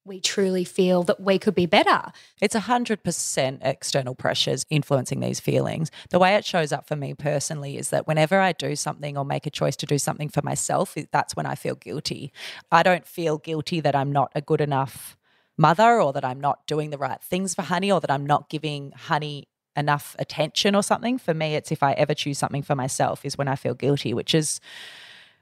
We 0.05 0.19
truly 0.19 0.63
feel 0.63 1.03
that 1.03 1.19
we 1.19 1.37
could 1.37 1.53
be 1.53 1.67
better. 1.67 2.01
It's 2.41 2.55
100% 2.55 3.59
external 3.61 4.15
pressures 4.15 4.65
influencing 4.71 5.19
these 5.19 5.39
feelings. 5.39 5.91
The 6.09 6.17
way 6.17 6.33
it 6.33 6.45
shows 6.45 6.71
up 6.71 6.87
for 6.87 6.95
me 6.95 7.13
personally 7.13 7.77
is 7.77 7.91
that 7.91 8.07
whenever 8.07 8.39
I 8.39 8.53
do 8.53 8.75
something 8.75 9.15
or 9.15 9.23
make 9.23 9.45
a 9.45 9.51
choice 9.51 9.75
to 9.75 9.85
do 9.85 9.99
something 9.99 10.29
for 10.29 10.41
myself, 10.41 10.97
that's 11.11 11.35
when 11.35 11.45
I 11.45 11.53
feel 11.53 11.75
guilty. 11.75 12.33
I 12.71 12.81
don't 12.81 13.05
feel 13.05 13.37
guilty 13.37 13.81
that 13.81 13.95
I'm 13.95 14.11
not 14.11 14.31
a 14.33 14.41
good 14.41 14.61
enough 14.61 15.15
mother 15.59 16.01
or 16.01 16.13
that 16.13 16.25
I'm 16.25 16.39
not 16.39 16.65
doing 16.65 16.89
the 16.89 16.97
right 16.97 17.21
things 17.21 17.53
for 17.53 17.61
honey 17.61 17.91
or 17.91 17.99
that 17.99 18.09
I'm 18.09 18.25
not 18.25 18.49
giving 18.49 18.91
honey 18.91 19.47
enough 19.75 20.15
attention 20.17 20.75
or 20.75 20.81
something. 20.81 21.17
For 21.17 21.33
me, 21.33 21.55
it's 21.55 21.71
if 21.71 21.83
I 21.83 21.93
ever 21.93 22.13
choose 22.13 22.37
something 22.39 22.63
for 22.63 22.75
myself, 22.75 23.25
is 23.25 23.37
when 23.37 23.47
I 23.47 23.55
feel 23.55 23.73
guilty, 23.73 24.13
which 24.13 24.33
is 24.33 24.59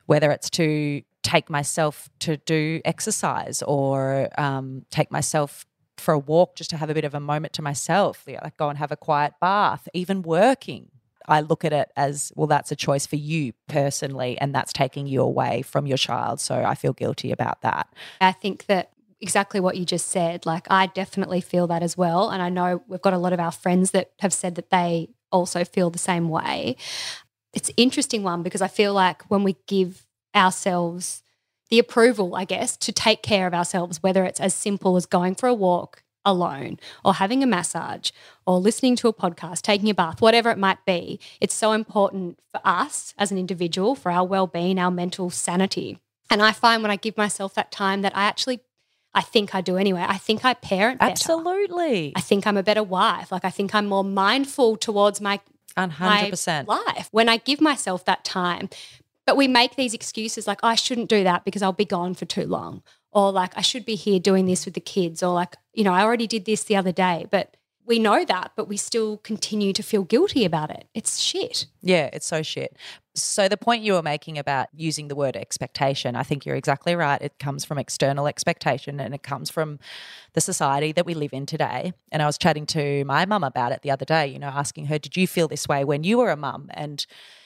whether 0.07 0.31
it's 0.31 0.49
to 0.51 1.03
take 1.23 1.49
myself 1.49 2.09
to 2.19 2.37
do 2.37 2.81
exercise 2.83 3.61
or 3.61 4.29
um, 4.37 4.85
take 4.89 5.11
myself 5.11 5.65
for 5.97 6.13
a 6.13 6.19
walk 6.19 6.55
just 6.55 6.69
to 6.69 6.77
have 6.77 6.89
a 6.89 6.93
bit 6.93 7.05
of 7.05 7.13
a 7.13 7.19
moment 7.19 7.53
to 7.53 7.61
myself, 7.61 8.23
like 8.27 8.57
go 8.57 8.69
and 8.69 8.77
have 8.77 8.91
a 8.91 8.97
quiet 8.97 9.33
bath, 9.39 9.87
even 9.93 10.21
working. 10.21 10.89
I 11.27 11.41
look 11.41 11.65
at 11.65 11.73
it 11.73 11.91
as 11.97 12.31
well, 12.35 12.47
that's 12.47 12.71
a 12.71 12.75
choice 12.75 13.05
for 13.05 13.17
you 13.17 13.51
personally, 13.67 14.39
and 14.39 14.55
that's 14.55 14.71
taking 14.71 15.07
you 15.07 15.21
away 15.21 15.61
from 15.61 15.85
your 15.85 15.97
child. 15.97 16.39
So 16.39 16.63
I 16.63 16.75
feel 16.75 16.93
guilty 16.93 17.31
about 17.31 17.61
that. 17.63 17.87
I 18.21 18.31
think 18.31 18.67
that 18.67 18.91
exactly 19.21 19.59
what 19.59 19.77
you 19.77 19.85
just 19.85 20.07
said, 20.07 20.45
like 20.45 20.67
I 20.69 20.87
definitely 20.87 21.41
feel 21.41 21.67
that 21.67 21.83
as 21.83 21.97
well. 21.97 22.29
And 22.29 22.41
I 22.41 22.49
know 22.49 22.83
we've 22.87 23.01
got 23.01 23.13
a 23.13 23.17
lot 23.17 23.33
of 23.33 23.39
our 23.39 23.51
friends 23.51 23.91
that 23.91 24.11
have 24.19 24.33
said 24.33 24.55
that 24.55 24.69
they 24.69 25.09
also 25.31 25.63
feel 25.63 25.89
the 25.89 25.97
same 25.97 26.29
way. 26.29 26.75
It's 27.53 27.71
interesting 27.77 28.23
one 28.23 28.43
because 28.43 28.61
I 28.61 28.67
feel 28.67 28.93
like 28.93 29.23
when 29.23 29.43
we 29.43 29.55
give 29.65 30.05
ourselves 30.35 31.23
the 31.69 31.79
approval, 31.79 32.35
I 32.35 32.45
guess, 32.45 32.77
to 32.77 32.91
take 32.91 33.21
care 33.23 33.47
of 33.47 33.53
ourselves, 33.53 34.01
whether 34.01 34.23
it's 34.23 34.39
as 34.39 34.53
simple 34.53 34.95
as 34.95 35.05
going 35.05 35.35
for 35.35 35.47
a 35.47 35.53
walk 35.53 36.03
alone 36.23 36.77
or 37.03 37.15
having 37.15 37.41
a 37.41 37.47
massage 37.47 38.11
or 38.45 38.59
listening 38.59 38.95
to 38.97 39.07
a 39.07 39.13
podcast, 39.13 39.61
taking 39.61 39.89
a 39.89 39.93
bath, 39.93 40.21
whatever 40.21 40.51
it 40.51 40.57
might 40.57 40.85
be, 40.85 41.19
it's 41.41 41.55
so 41.55 41.71
important 41.71 42.39
for 42.51 42.61
us 42.63 43.13
as 43.17 43.31
an 43.31 43.37
individual, 43.37 43.95
for 43.95 44.11
our 44.11 44.25
well 44.25 44.47
being, 44.47 44.77
our 44.77 44.91
mental 44.91 45.29
sanity. 45.29 45.99
And 46.29 46.41
I 46.41 46.51
find 46.51 46.81
when 46.81 46.91
I 46.91 46.97
give 46.97 47.17
myself 47.17 47.53
that 47.55 47.71
time 47.71 48.01
that 48.01 48.15
I 48.15 48.23
actually 48.25 48.59
I 49.17 49.21
think 49.21 49.55
I 49.55 49.61
do 49.61 49.77
anyway. 49.77 50.05
I 50.07 50.17
think 50.17 50.45
I 50.45 50.53
parent 50.53 50.99
better. 50.99 51.11
Absolutely. 51.11 52.13
I 52.15 52.21
think 52.21 52.45
I'm 52.45 52.55
a 52.55 52.61
better 52.61 52.83
wife. 52.83 53.31
Like 53.31 53.43
I 53.43 53.49
think 53.49 53.73
I'm 53.73 53.87
more 53.87 54.03
mindful 54.03 54.77
towards 54.77 55.19
my 55.19 55.39
100%. 55.75 56.67
My 56.67 56.75
life 56.85 57.09
when 57.11 57.27
I 57.27 57.37
give 57.37 57.59
myself 57.59 58.05
that 58.05 58.23
time. 58.23 58.69
But 59.25 59.35
we 59.35 59.47
make 59.47 59.75
these 59.75 59.93
excuses 59.93 60.47
like, 60.47 60.59
I 60.63 60.75
shouldn't 60.75 61.09
do 61.09 61.23
that 61.25 61.43
because 61.43 61.61
I'll 61.61 61.73
be 61.73 61.83
gone 61.83 62.13
for 62.13 62.25
too 62.25 62.45
long. 62.45 62.81
Or 63.11 63.31
like, 63.31 63.57
I 63.57 63.61
should 63.61 63.85
be 63.85 63.95
here 63.95 64.19
doing 64.19 64.45
this 64.45 64.63
with 64.63 64.73
the 64.73 64.79
kids. 64.79 65.21
Or 65.21 65.33
like, 65.33 65.57
you 65.73 65.83
know, 65.83 65.93
I 65.93 66.03
already 66.03 66.27
did 66.27 66.45
this 66.45 66.63
the 66.63 66.77
other 66.77 66.93
day. 66.93 67.25
But 67.29 67.57
we 67.87 67.99
know 67.99 68.25
that, 68.25 68.51
but 68.55 68.67
we 68.67 68.75
still 68.75 69.17
continue 69.19 69.71
to 69.71 69.81
feel 69.81 70.03
guilty 70.03 70.43
about 70.43 70.69
it. 70.69 70.87
It's 70.93 71.19
shit. 71.19 71.67
Yeah, 71.81 72.09
it's 72.11 72.25
so 72.25 72.43
shit. 72.43 72.75
So, 73.15 73.47
the 73.47 73.57
point 73.57 73.81
you 73.81 73.93
were 73.93 74.03
making 74.03 74.37
about 74.37 74.67
using 74.73 75.07
the 75.07 75.15
word 75.15 75.37
expectation, 75.37 76.15
I 76.15 76.23
think 76.23 76.45
you're 76.45 76.57
exactly 76.57 76.95
right. 76.95 77.19
It 77.21 77.39
comes 77.39 77.63
from 77.63 77.77
external 77.77 78.27
expectation 78.27 78.99
and 78.99 79.15
it 79.15 79.23
comes 79.23 79.49
from 79.49 79.79
the 80.33 80.41
society 80.41 80.91
that 80.91 81.05
we 81.05 81.13
live 81.13 81.33
in 81.33 81.45
today. 81.45 81.93
And 82.11 82.21
I 82.21 82.25
was 82.25 82.37
chatting 82.37 82.65
to 82.67 83.05
my 83.05 83.25
mum 83.25 83.43
about 83.43 83.71
it 83.71 83.81
the 83.81 83.91
other 83.91 84.05
day, 84.05 84.27
you 84.27 84.37
know, 84.37 84.47
asking 84.47 84.87
her, 84.87 84.99
Did 84.99 85.15
you 85.15 85.25
feel 85.25 85.47
this 85.47 85.67
way 85.67 85.85
when 85.85 86.03
you 86.03 86.17
were 86.17 86.29
a 86.29 86.37
mum? 86.37 86.69
And 86.73 87.05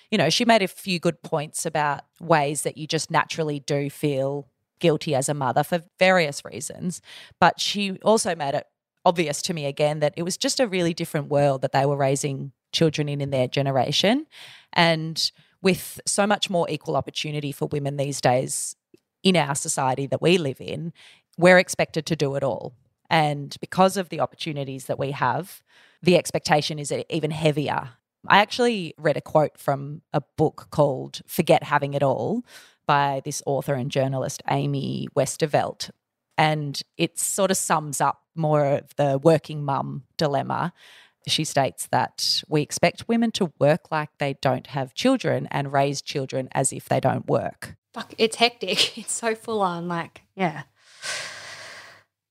you 0.10 0.18
know, 0.18 0.30
she 0.30 0.44
made 0.44 0.62
a 0.62 0.68
few 0.68 1.00
good 1.00 1.22
points 1.22 1.66
about 1.66 2.02
ways 2.20 2.64
that 2.64 2.78
you 2.78 2.86
just 2.86 3.10
naturally 3.10 3.62
do 3.62 3.90
feel 3.90 4.48
guilty 4.80 5.16
as 5.16 5.30
a 5.30 5.34
mother 5.34 5.64
for 5.64 5.84
various 6.00 6.44
reasons. 6.44 7.02
But 7.40 7.62
she 7.62 7.94
also 8.00 8.36
made 8.36 8.56
it 8.56 8.68
obvious 9.06 9.42
to 9.44 9.54
me 9.54 9.66
again 9.66 10.00
that 10.00 10.14
it 10.18 10.24
was 10.24 10.38
just 10.38 10.60
a 10.60 10.68
really 10.68 10.94
different 10.94 11.30
world 11.30 11.62
that 11.62 11.72
they 11.72 11.86
were 11.86 11.98
raising 11.98 12.52
children 12.72 13.10
in 13.10 13.22
in 13.22 13.30
their 13.30 13.48
generation. 13.48 14.28
And 14.74 15.32
with 15.62 16.00
so 16.06 16.26
much 16.26 16.50
more 16.50 16.70
equal 16.70 16.96
opportunity 16.96 17.52
for 17.52 17.68
women 17.68 17.98
these 17.98 18.22
days 18.22 18.76
in 19.24 19.36
our 19.36 19.56
society 19.56 20.08
that 20.08 20.22
we 20.22 20.38
live 20.38 20.60
in, 20.60 20.94
we're 21.38 21.60
expected 21.60 22.06
to 22.08 22.16
do 22.16 22.36
it 22.36 22.44
all. 22.44 22.74
And 23.10 23.56
because 23.60 23.98
of 23.98 24.10
the 24.10 24.20
opportunities 24.20 24.86
that 24.86 24.98
we 24.98 25.12
have, 25.12 25.62
the 26.02 26.18
expectation 26.18 26.80
is 26.80 26.94
even 27.10 27.32
heavier 27.32 27.92
I 28.28 28.38
actually 28.38 28.94
read 28.98 29.18
a 29.18 29.22
quote 29.22 29.58
from 29.58 30.02
a 30.14 30.22
book 30.38 30.68
called 30.70 31.22
Forget 31.26 31.64
Having 31.64 31.96
It 31.96 32.04
All 32.04 32.44
by 32.86 33.22
this 33.26 33.42
author 33.46 33.74
and 33.74 33.90
journalist, 33.90 34.44
Amy 34.50 35.08
Westervelt. 35.16 35.90
And 36.38 36.82
it 36.98 37.20
sort 37.20 37.52
of 37.52 37.58
sums 37.58 38.00
up 38.00 38.21
more 38.36 38.66
of 38.66 38.96
the 38.96 39.20
working 39.22 39.64
mum 39.64 40.04
dilemma. 40.18 40.74
She 41.28 41.44
states 41.44 41.88
that 41.92 42.44
we 42.50 42.62
expect 42.62 43.08
women 43.08 43.32
to 43.34 43.52
work 43.60 43.92
like 43.92 44.10
they 44.18 44.38
don't 44.42 44.68
have 44.68 44.96
children 44.96 45.48
and 45.52 45.72
raise 45.72 46.02
children 46.02 46.50
as 46.52 46.74
if 46.74 46.90
they 46.90 47.00
don't 47.00 47.28
work. 47.28 47.76
Fuck, 47.94 48.14
it's 48.18 48.38
hectic. 48.38 48.98
It's 49.02 49.14
so 49.14 49.36
full 49.36 49.62
on. 49.62 49.88
Like, 49.88 50.22
yeah. 50.36 50.64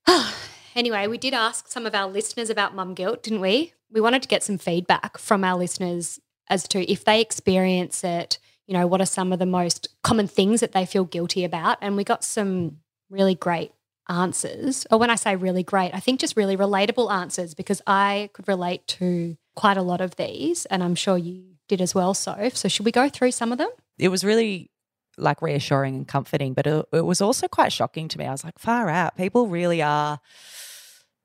anyway, 0.75 1.07
we 1.07 1.17
did 1.17 1.33
ask 1.33 1.69
some 1.69 1.85
of 1.85 1.95
our 1.95 2.09
listeners 2.09 2.49
about 2.49 2.75
mum 2.75 2.93
guilt, 2.93 3.23
didn't 3.23 3.41
we? 3.41 3.73
we 3.91 4.01
wanted 4.01 4.21
to 4.21 4.27
get 4.27 4.43
some 4.43 4.57
feedback 4.57 5.17
from 5.17 5.43
our 5.43 5.57
listeners 5.57 6.19
as 6.49 6.67
to 6.69 6.89
if 6.91 7.03
they 7.03 7.21
experience 7.21 8.03
it, 8.03 8.39
you 8.67 8.73
know, 8.73 8.87
what 8.87 9.01
are 9.01 9.05
some 9.05 9.33
of 9.33 9.39
the 9.39 9.45
most 9.45 9.89
common 10.03 10.27
things 10.27 10.61
that 10.61 10.71
they 10.71 10.85
feel 10.85 11.03
guilty 11.03 11.43
about? 11.43 11.77
And 11.81 11.97
we 11.97 12.03
got 12.03 12.23
some 12.23 12.77
really 13.09 13.35
great 13.35 13.71
answers. 14.09 14.85
Or 14.91 14.97
when 14.97 15.09
I 15.09 15.15
say 15.15 15.35
really 15.35 15.63
great, 15.63 15.91
I 15.93 15.99
think 15.99 16.19
just 16.19 16.35
really 16.35 16.57
relatable 16.57 17.11
answers 17.11 17.53
because 17.53 17.81
I 17.87 18.29
could 18.33 18.47
relate 18.47 18.87
to 18.87 19.37
quite 19.55 19.77
a 19.77 19.81
lot 19.81 20.01
of 20.01 20.15
these 20.15 20.65
and 20.67 20.83
I'm 20.83 20.95
sure 20.95 21.17
you 21.17 21.43
did 21.67 21.81
as 21.81 21.95
well, 21.95 22.13
Soph. 22.13 22.55
So 22.55 22.67
should 22.67 22.85
we 22.85 22.91
go 22.91 23.09
through 23.09 23.31
some 23.31 23.51
of 23.51 23.57
them? 23.57 23.69
It 23.97 24.09
was 24.09 24.23
really 24.23 24.71
like 25.17 25.41
reassuring 25.41 25.95
and 25.95 26.07
comforting, 26.07 26.53
but 26.53 26.67
it, 26.67 26.85
it 26.91 27.05
was 27.05 27.21
also 27.21 27.47
quite 27.47 27.71
shocking 27.71 28.07
to 28.09 28.17
me. 28.17 28.25
I 28.25 28.31
was 28.31 28.43
like, 28.43 28.59
far 28.59 28.89
out. 28.89 29.15
People 29.17 29.47
really 29.47 29.81
are 29.81 30.19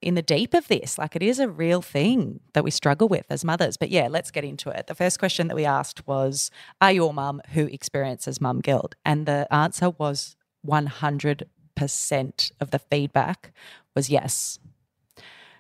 in 0.02 0.14
the 0.14 0.22
deep 0.22 0.54
of 0.54 0.68
this. 0.68 0.98
Like 0.98 1.16
it 1.16 1.22
is 1.22 1.38
a 1.38 1.48
real 1.48 1.82
thing 1.82 2.40
that 2.52 2.64
we 2.64 2.70
struggle 2.70 3.08
with 3.08 3.26
as 3.30 3.44
mothers. 3.44 3.76
But 3.76 3.90
yeah, 3.90 4.08
let's 4.08 4.30
get 4.30 4.44
into 4.44 4.70
it. 4.70 4.86
The 4.86 4.94
first 4.94 5.18
question 5.18 5.48
that 5.48 5.56
we 5.56 5.64
asked 5.64 6.06
was 6.06 6.50
Are 6.80 6.92
you 6.92 7.08
a 7.08 7.12
mum 7.12 7.40
who 7.50 7.66
experiences 7.66 8.40
mum 8.40 8.60
guilt? 8.60 8.94
And 9.04 9.26
the 9.26 9.52
answer 9.52 9.90
was 9.90 10.36
100% 10.66 11.42
of 11.80 12.70
the 12.70 12.78
feedback 12.78 13.52
was 13.94 14.10
yes. 14.10 14.58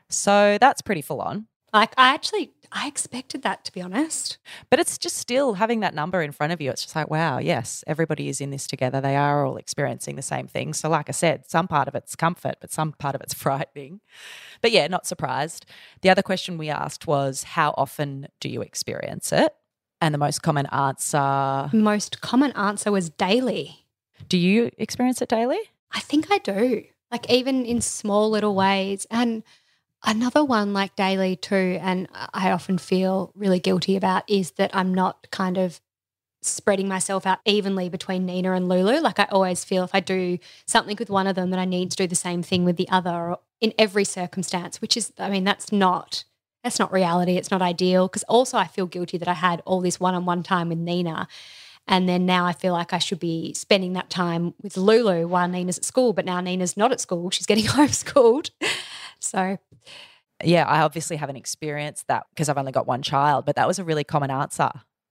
So 0.08 0.58
that's 0.60 0.82
pretty 0.82 1.02
full 1.02 1.20
on. 1.20 1.46
Like 1.72 1.92
I 1.98 2.14
actually 2.14 2.52
I 2.72 2.88
expected 2.88 3.42
that 3.42 3.64
to 3.64 3.72
be 3.72 3.80
honest. 3.80 4.38
But 4.70 4.78
it's 4.78 4.98
just 4.98 5.16
still 5.16 5.54
having 5.54 5.80
that 5.80 5.94
number 5.94 6.22
in 6.22 6.32
front 6.32 6.52
of 6.52 6.60
you. 6.60 6.70
It's 6.70 6.82
just 6.82 6.96
like, 6.96 7.10
wow, 7.10 7.38
yes, 7.38 7.84
everybody 7.86 8.28
is 8.28 8.40
in 8.40 8.50
this 8.50 8.66
together. 8.66 9.00
They 9.00 9.16
are 9.16 9.44
all 9.44 9.56
experiencing 9.56 10.16
the 10.16 10.22
same 10.22 10.46
thing. 10.46 10.72
So, 10.72 10.88
like 10.88 11.08
I 11.08 11.12
said, 11.12 11.48
some 11.48 11.68
part 11.68 11.88
of 11.88 11.94
it's 11.94 12.16
comfort, 12.16 12.56
but 12.60 12.72
some 12.72 12.92
part 12.92 13.14
of 13.14 13.20
it's 13.20 13.34
frightening. 13.44 14.00
But 14.62 14.72
yeah, 14.72 14.86
not 14.86 15.06
surprised. 15.06 15.66
The 16.02 16.10
other 16.10 16.22
question 16.22 16.58
we 16.58 16.70
asked 16.70 17.06
was, 17.06 17.42
how 17.42 17.74
often 17.76 18.28
do 18.40 18.48
you 18.48 18.62
experience 18.62 19.32
it? 19.32 19.54
And 20.00 20.12
the 20.12 20.18
most 20.18 20.42
common 20.42 20.66
answer. 20.66 21.70
Most 21.72 22.20
common 22.20 22.52
answer 22.52 22.92
was 22.92 23.08
daily. 23.10 23.86
Do 24.28 24.36
you 24.38 24.70
experience 24.78 25.22
it 25.22 25.28
daily? 25.28 25.60
I 25.92 26.00
think 26.00 26.30
I 26.30 26.38
do. 26.38 26.84
Like 27.10 27.30
even 27.30 27.64
in 27.64 27.80
small 27.80 28.30
little 28.30 28.54
ways. 28.54 29.06
And 29.10 29.42
Another 30.04 30.44
one 30.44 30.72
like 30.72 30.94
daily 30.94 31.34
too, 31.34 31.78
and 31.82 32.06
I 32.32 32.52
often 32.52 32.78
feel 32.78 33.32
really 33.34 33.58
guilty 33.58 33.96
about 33.96 34.22
is 34.28 34.52
that 34.52 34.70
I'm 34.72 34.94
not 34.94 35.26
kind 35.32 35.58
of 35.58 35.80
spreading 36.42 36.86
myself 36.86 37.26
out 37.26 37.40
evenly 37.44 37.88
between 37.88 38.24
Nina 38.24 38.52
and 38.52 38.68
Lulu. 38.68 39.00
Like 39.00 39.18
I 39.18 39.26
always 39.32 39.64
feel 39.64 39.82
if 39.82 39.94
I 39.94 39.98
do 39.98 40.38
something 40.64 40.96
with 40.96 41.10
one 41.10 41.26
of 41.26 41.34
them, 41.34 41.50
that 41.50 41.58
I 41.58 41.64
need 41.64 41.90
to 41.90 41.96
do 41.96 42.06
the 42.06 42.14
same 42.14 42.44
thing 42.44 42.64
with 42.64 42.76
the 42.76 42.88
other 42.88 43.34
in 43.60 43.72
every 43.78 44.04
circumstance, 44.04 44.80
which 44.80 44.96
is, 44.96 45.12
I 45.18 45.28
mean, 45.28 45.42
that's 45.42 45.72
not. 45.72 46.22
That's 46.62 46.78
not 46.78 46.92
reality. 46.92 47.36
It's 47.36 47.50
not 47.50 47.62
ideal. 47.62 48.06
Because 48.06 48.22
also, 48.24 48.58
I 48.58 48.66
feel 48.68 48.86
guilty 48.86 49.18
that 49.18 49.28
I 49.28 49.34
had 49.34 49.60
all 49.64 49.80
this 49.80 49.98
one 49.98 50.14
on 50.14 50.24
one 50.24 50.44
time 50.44 50.68
with 50.68 50.78
Nina. 50.78 51.26
And 51.88 52.08
then 52.08 52.26
now 52.26 52.44
I 52.44 52.52
feel 52.52 52.72
like 52.72 52.92
I 52.92 52.98
should 52.98 53.20
be 53.20 53.54
spending 53.54 53.92
that 53.92 54.10
time 54.10 54.54
with 54.62 54.76
Lulu 54.76 55.28
while 55.28 55.48
Nina's 55.48 55.78
at 55.78 55.84
school. 55.84 56.12
But 56.12 56.24
now 56.24 56.40
Nina's 56.40 56.76
not 56.76 56.92
at 56.92 57.00
school. 57.00 57.30
She's 57.30 57.46
getting 57.46 57.64
homeschooled. 57.66 58.50
So, 59.20 59.58
yeah, 60.42 60.66
I 60.66 60.82
obviously 60.82 61.16
haven't 61.16 61.36
experienced 61.36 62.08
that 62.08 62.26
because 62.30 62.48
I've 62.48 62.58
only 62.58 62.72
got 62.72 62.86
one 62.86 63.02
child, 63.02 63.46
but 63.46 63.56
that 63.56 63.68
was 63.68 63.78
a 63.78 63.84
really 63.84 64.04
common 64.04 64.30
answer. 64.30 64.70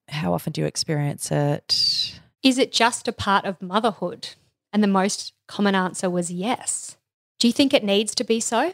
How 0.10 0.34
often 0.34 0.52
do 0.54 0.62
you 0.62 0.68
experience 0.68 1.32
it? 1.32 2.20
Is 2.44 2.58
it 2.58 2.72
just 2.72 3.08
a 3.08 3.14
part 3.14 3.46
of 3.46 3.62
motherhood? 3.62 4.30
And 4.72 4.84
the 4.84 4.88
most 4.88 5.34
common 5.48 5.74
answer 5.74 6.10
was 6.10 6.30
yes. 6.30 6.98
Do 7.40 7.48
you 7.48 7.54
think 7.54 7.74
it 7.74 7.84
needs 7.84 8.14
to 8.16 8.24
be 8.24 8.40
so? 8.40 8.74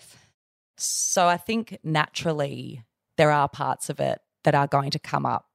So 0.77 1.27
I 1.27 1.37
think 1.37 1.77
naturally 1.83 2.83
there 3.17 3.31
are 3.31 3.47
parts 3.47 3.89
of 3.89 3.99
it 3.99 4.19
that 4.43 4.55
are 4.55 4.67
going 4.67 4.91
to 4.91 4.99
come 4.99 5.25
up 5.25 5.45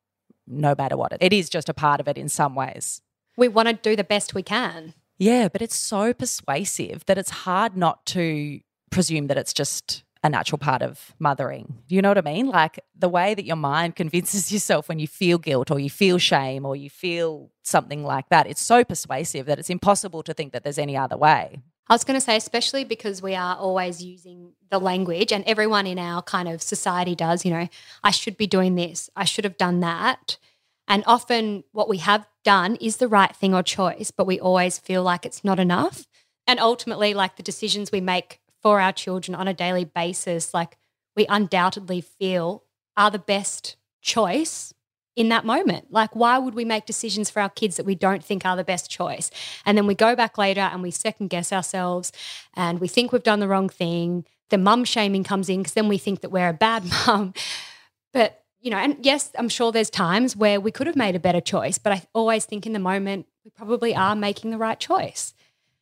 no 0.46 0.74
matter 0.76 0.96
what. 0.96 1.16
It 1.20 1.32
is 1.32 1.48
just 1.48 1.68
a 1.68 1.74
part 1.74 2.00
of 2.00 2.08
it 2.08 2.18
in 2.18 2.28
some 2.28 2.54
ways. 2.54 3.02
We 3.36 3.48
want 3.48 3.68
to 3.68 3.74
do 3.74 3.96
the 3.96 4.04
best 4.04 4.34
we 4.34 4.42
can. 4.42 4.94
Yeah, 5.18 5.48
but 5.48 5.62
it's 5.62 5.76
so 5.76 6.12
persuasive 6.12 7.04
that 7.06 7.18
it's 7.18 7.30
hard 7.30 7.76
not 7.76 8.04
to 8.06 8.60
presume 8.90 9.26
that 9.28 9.38
it's 9.38 9.52
just 9.52 10.04
a 10.22 10.28
natural 10.28 10.58
part 10.58 10.82
of 10.82 11.14
mothering. 11.18 11.78
You 11.88 12.02
know 12.02 12.08
what 12.08 12.18
I 12.18 12.22
mean? 12.22 12.48
Like 12.48 12.80
the 12.98 13.08
way 13.08 13.34
that 13.34 13.44
your 13.44 13.56
mind 13.56 13.96
convinces 13.96 14.52
yourself 14.52 14.88
when 14.88 14.98
you 14.98 15.06
feel 15.06 15.38
guilt 15.38 15.70
or 15.70 15.78
you 15.78 15.90
feel 15.90 16.18
shame 16.18 16.66
or 16.66 16.76
you 16.76 16.90
feel 16.90 17.50
something 17.62 18.04
like 18.04 18.28
that, 18.28 18.46
it's 18.46 18.60
so 18.60 18.84
persuasive 18.84 19.46
that 19.46 19.58
it's 19.58 19.70
impossible 19.70 20.22
to 20.24 20.34
think 20.34 20.52
that 20.52 20.64
there's 20.64 20.78
any 20.78 20.96
other 20.96 21.16
way. 21.16 21.60
I 21.88 21.94
was 21.94 22.04
going 22.04 22.18
to 22.18 22.24
say, 22.24 22.36
especially 22.36 22.84
because 22.84 23.22
we 23.22 23.34
are 23.34 23.56
always 23.56 24.02
using 24.02 24.52
the 24.70 24.80
language, 24.80 25.30
and 25.32 25.44
everyone 25.44 25.86
in 25.86 25.98
our 25.98 26.22
kind 26.22 26.48
of 26.48 26.62
society 26.62 27.14
does, 27.14 27.44
you 27.44 27.52
know, 27.52 27.68
I 28.02 28.10
should 28.10 28.36
be 28.36 28.46
doing 28.46 28.74
this, 28.74 29.08
I 29.14 29.24
should 29.24 29.44
have 29.44 29.56
done 29.56 29.80
that. 29.80 30.38
And 30.88 31.02
often 31.06 31.64
what 31.72 31.88
we 31.88 31.98
have 31.98 32.26
done 32.44 32.76
is 32.76 32.96
the 32.96 33.08
right 33.08 33.34
thing 33.34 33.54
or 33.54 33.62
choice, 33.62 34.10
but 34.10 34.26
we 34.26 34.38
always 34.38 34.78
feel 34.78 35.02
like 35.02 35.26
it's 35.26 35.44
not 35.44 35.58
enough. 35.58 36.06
And 36.46 36.60
ultimately, 36.60 37.14
like 37.14 37.36
the 37.36 37.42
decisions 37.42 37.90
we 37.90 38.00
make 38.00 38.40
for 38.62 38.80
our 38.80 38.92
children 38.92 39.34
on 39.34 39.48
a 39.48 39.54
daily 39.54 39.84
basis, 39.84 40.54
like 40.54 40.76
we 41.16 41.26
undoubtedly 41.28 42.00
feel 42.00 42.64
are 42.96 43.10
the 43.10 43.18
best 43.18 43.76
choice 44.00 44.72
in 45.16 45.30
that 45.30 45.44
moment. 45.44 45.90
Like, 45.90 46.14
why 46.14 46.38
would 46.38 46.54
we 46.54 46.64
make 46.64 46.84
decisions 46.86 47.30
for 47.30 47.40
our 47.40 47.48
kids 47.48 47.76
that 47.76 47.86
we 47.86 47.94
don't 47.94 48.22
think 48.22 48.44
are 48.44 48.54
the 48.54 48.62
best 48.62 48.90
choice? 48.90 49.30
And 49.64 49.76
then 49.76 49.86
we 49.86 49.94
go 49.94 50.14
back 50.14 50.38
later 50.38 50.60
and 50.60 50.82
we 50.82 50.90
second 50.90 51.28
guess 51.28 51.52
ourselves 51.52 52.12
and 52.54 52.78
we 52.78 52.86
think 52.86 53.10
we've 53.10 53.22
done 53.22 53.40
the 53.40 53.48
wrong 53.48 53.70
thing. 53.70 54.26
The 54.50 54.58
mum 54.58 54.84
shaming 54.84 55.24
comes 55.24 55.48
in 55.48 55.60
because 55.60 55.72
then 55.72 55.88
we 55.88 55.98
think 55.98 56.20
that 56.20 56.30
we're 56.30 56.50
a 56.50 56.52
bad 56.52 56.84
mum. 57.06 57.32
But, 58.12 58.44
you 58.60 58.70
know, 58.70 58.76
and 58.76 59.04
yes, 59.04 59.30
I'm 59.38 59.48
sure 59.48 59.72
there's 59.72 59.90
times 59.90 60.36
where 60.36 60.60
we 60.60 60.70
could 60.70 60.86
have 60.86 60.96
made 60.96 61.16
a 61.16 61.20
better 61.20 61.40
choice, 61.40 61.78
but 61.78 61.92
I 61.92 62.02
always 62.14 62.44
think 62.44 62.66
in 62.66 62.74
the 62.74 62.78
moment 62.78 63.26
we 63.44 63.50
probably 63.50 63.96
are 63.96 64.14
making 64.14 64.50
the 64.50 64.58
right 64.58 64.78
choice. 64.78 65.32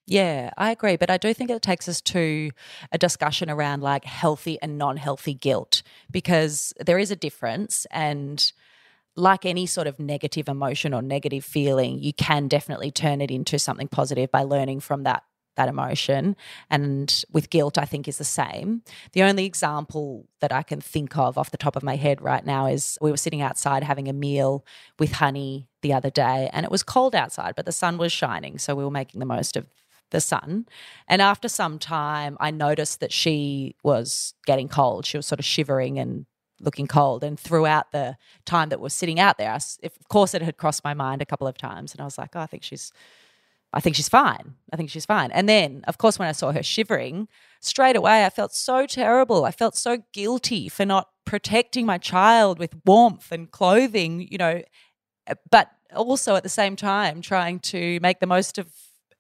Yeah, 0.07 0.51
I 0.59 0.71
agree. 0.71 0.97
But 0.97 1.11
I 1.11 1.17
do 1.17 1.33
think 1.33 1.51
it 1.51 1.63
takes 1.63 1.89
us 1.89 2.01
to 2.03 2.51
a 2.93 2.99
discussion 2.99 3.49
around 3.49 3.83
like 3.83 4.05
healthy 4.05 4.59
and 4.61 4.77
non 4.77 4.99
healthy 4.99 5.33
guilt 5.33 5.83
because 6.11 6.75
there 6.79 6.99
is 6.99 7.11
a 7.11 7.17
difference. 7.17 7.87
And 7.91 8.53
like 9.17 9.45
any 9.47 9.67
sort 9.67 9.87
of 9.87 9.99
negative 9.99 10.49
emotion 10.49 10.93
or 10.93 11.03
negative 11.03 11.45
feeling, 11.45 11.99
you 11.99 12.13
can 12.13 12.49
definitely 12.49 12.91
turn 12.91 13.21
it 13.21 13.31
into 13.31 13.59
something 13.59 13.89
positive 13.89 14.31
by 14.31 14.43
learning 14.43 14.81
from 14.81 15.05
that 15.05 15.23
that 15.57 15.69
emotion 15.69 16.35
and 16.69 17.25
with 17.31 17.49
guilt 17.49 17.79
i 17.79 17.85
think 17.85 18.09
is 18.09 18.19
the 18.19 18.25
same 18.25 18.83
the 19.13 19.23
only 19.23 19.45
example 19.45 20.27
that 20.41 20.51
i 20.53 20.65
can 20.65 20.81
think 20.81 21.17
of 21.17 21.39
off 21.39 21.53
the 21.53 21.57
top 21.57 21.77
of 21.77 21.83
my 21.85 21.95
head 21.95 22.21
right 22.21 22.45
now 22.45 22.67
is 22.67 22.99
we 23.01 23.09
were 23.09 23.17
sitting 23.17 23.41
outside 23.41 23.85
having 23.85 24.09
a 24.09 24.13
meal 24.13 24.65
with 24.99 25.13
honey 25.13 25.69
the 25.83 25.93
other 25.93 26.11
day 26.11 26.51
and 26.53 26.65
it 26.65 26.73
was 26.73 26.83
cold 26.83 27.15
outside 27.15 27.55
but 27.55 27.67
the 27.67 27.71
sun 27.71 27.99
was 27.99 28.11
shining 28.11 28.59
so 28.59 28.75
we 28.75 28.83
were 28.83 28.91
making 28.91 29.21
the 29.21 29.25
most 29.25 29.57
of 29.57 29.65
the 30.15 30.21
sun. 30.21 30.67
And 31.09 31.21
after 31.21 31.49
some 31.49 31.79
time, 31.79 32.37
I 32.41 32.51
noticed 32.51 33.01
that 33.01 33.13
she 33.13 33.75
was 33.83 34.35
getting 34.47 34.69
cold. 34.69 35.05
She 35.05 35.19
was 35.19 35.27
sort 35.27 35.41
of 35.41 35.45
shivering 35.45 35.99
and 35.99 36.27
looking 36.65 36.87
cold. 36.87 37.23
And 37.23 37.39
throughout 37.39 37.93
the 37.93 38.17
time 38.45 38.69
that 38.71 38.81
we're 38.81 38.89
sitting 38.89 39.21
out 39.21 39.39
there, 39.39 39.51
I, 39.51 39.57
of 39.57 40.09
course, 40.09 40.35
it 40.35 40.43
had 40.43 40.57
crossed 40.57 40.85
my 40.85 40.95
mind 40.95 41.23
a 41.23 41.27
couple 41.27 41.47
of 41.47 41.57
times, 41.59 41.93
and 41.93 42.01
I 42.01 42.05
was 42.05 42.19
like, 42.19 42.31
oh, 42.35 42.41
I 42.41 42.47
think 42.47 42.63
she's. 42.63 42.93
I 43.77 43.81
think 43.81 43.97
she's 43.97 44.09
fine. 44.09 44.55
I 44.73 44.77
think 44.77 44.89
she's 44.89 45.05
fine. 45.05 45.33
And 45.33 45.49
then, 45.49 45.83
of 45.89 45.99
course, 45.99 46.17
when 46.17 46.29
I 46.29 46.33
saw 46.33 46.53
her 46.53 46.63
shivering, 46.63 47.27
straight 47.59 47.97
away 47.97 48.25
I 48.25 48.31
felt 48.31 48.55
so 48.55 48.87
terrible. 48.87 49.45
I 49.45 49.51
felt 49.51 49.75
so 49.75 50.05
guilty 50.13 50.69
for 50.69 50.87
not 50.87 51.09
protecting 51.25 51.85
my 51.85 51.99
child 51.99 52.61
with 52.61 52.77
warmth 52.85 53.33
and 53.33 53.51
clothing, 53.51 54.29
you 54.31 54.39
know, 54.39 54.63
eh, 55.27 55.35
but 55.51 55.71
also 55.93 56.37
at 56.37 56.45
the 56.45 56.49
same 56.49 56.77
time 56.77 57.21
trying 57.21 57.59
to 57.61 57.99
make 58.01 58.21
the 58.21 58.29
most 58.29 58.59
of 58.59 58.69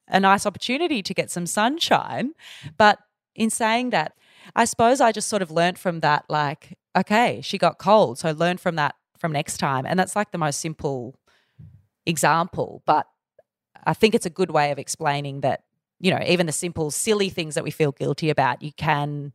a 0.06 0.20
nice 0.20 0.46
opportunity 0.46 1.02
to 1.02 1.14
get 1.14 1.30
some 1.30 1.46
sunshine. 1.46 2.32
But 2.76 2.98
in 3.34 3.50
saying 3.50 3.90
that, 3.90 4.12
I 4.54 4.66
suppose 4.66 5.00
I 5.00 5.12
just 5.12 5.28
sort 5.28 5.42
of 5.42 5.50
learned 5.50 5.78
from 5.78 6.00
that, 6.00 6.26
like, 6.28 6.76
okay, 6.96 7.40
she 7.42 7.58
got 7.58 7.78
cold. 7.78 8.18
So 8.18 8.30
learn 8.32 8.56
from 8.56 8.76
that 8.76 8.94
from 9.18 9.32
next 9.32 9.58
time. 9.58 9.86
And 9.86 9.98
that's 9.98 10.16
like 10.16 10.32
the 10.32 10.38
most 10.38 10.60
simple 10.60 11.18
example. 12.06 12.82
But 12.84 13.06
I 13.84 13.94
think 13.94 14.14
it's 14.14 14.26
a 14.26 14.30
good 14.30 14.50
way 14.50 14.70
of 14.70 14.78
explaining 14.78 15.40
that, 15.40 15.64
you 16.00 16.10
know, 16.10 16.20
even 16.26 16.46
the 16.46 16.52
simple, 16.52 16.90
silly 16.90 17.28
things 17.28 17.54
that 17.54 17.64
we 17.64 17.70
feel 17.70 17.92
guilty 17.92 18.30
about, 18.30 18.62
you 18.62 18.72
can 18.72 19.32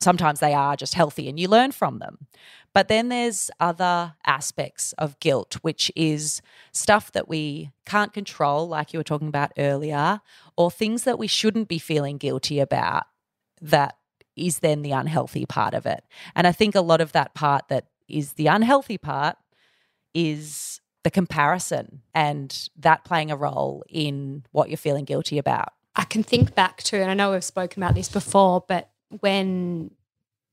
sometimes 0.00 0.40
they 0.40 0.54
are 0.54 0.76
just 0.76 0.94
healthy 0.94 1.28
and 1.28 1.38
you 1.40 1.48
learn 1.48 1.72
from 1.72 1.98
them. 1.98 2.26
But 2.72 2.88
then 2.88 3.08
there's 3.08 3.50
other 3.58 4.14
aspects 4.26 4.92
of 4.94 5.18
guilt, 5.20 5.54
which 5.62 5.90
is 5.96 6.40
stuff 6.72 7.10
that 7.12 7.28
we 7.28 7.72
can't 7.84 8.12
control, 8.12 8.68
like 8.68 8.92
you 8.92 9.00
were 9.00 9.04
talking 9.04 9.28
about 9.28 9.52
earlier, 9.58 10.20
or 10.56 10.70
things 10.70 11.04
that 11.04 11.18
we 11.18 11.26
shouldn't 11.26 11.68
be 11.68 11.78
feeling 11.78 12.18
guilty 12.18 12.60
about 12.60 13.04
that 13.60 13.97
is 14.46 14.60
then 14.60 14.82
the 14.82 14.92
unhealthy 14.92 15.46
part 15.46 15.74
of 15.74 15.86
it. 15.86 16.04
And 16.34 16.46
I 16.46 16.52
think 16.52 16.74
a 16.74 16.80
lot 16.80 17.00
of 17.00 17.12
that 17.12 17.34
part 17.34 17.68
that 17.68 17.86
is 18.08 18.34
the 18.34 18.46
unhealthy 18.46 18.98
part 18.98 19.36
is 20.14 20.80
the 21.04 21.10
comparison 21.10 22.02
and 22.14 22.68
that 22.76 23.04
playing 23.04 23.30
a 23.30 23.36
role 23.36 23.84
in 23.88 24.44
what 24.52 24.68
you're 24.68 24.76
feeling 24.76 25.04
guilty 25.04 25.38
about. 25.38 25.68
I 25.94 26.04
can 26.04 26.22
think 26.22 26.54
back 26.54 26.82
to, 26.84 27.00
and 27.00 27.10
I 27.10 27.14
know 27.14 27.32
we've 27.32 27.44
spoken 27.44 27.82
about 27.82 27.94
this 27.94 28.08
before, 28.08 28.64
but 28.66 28.90
when 29.20 29.90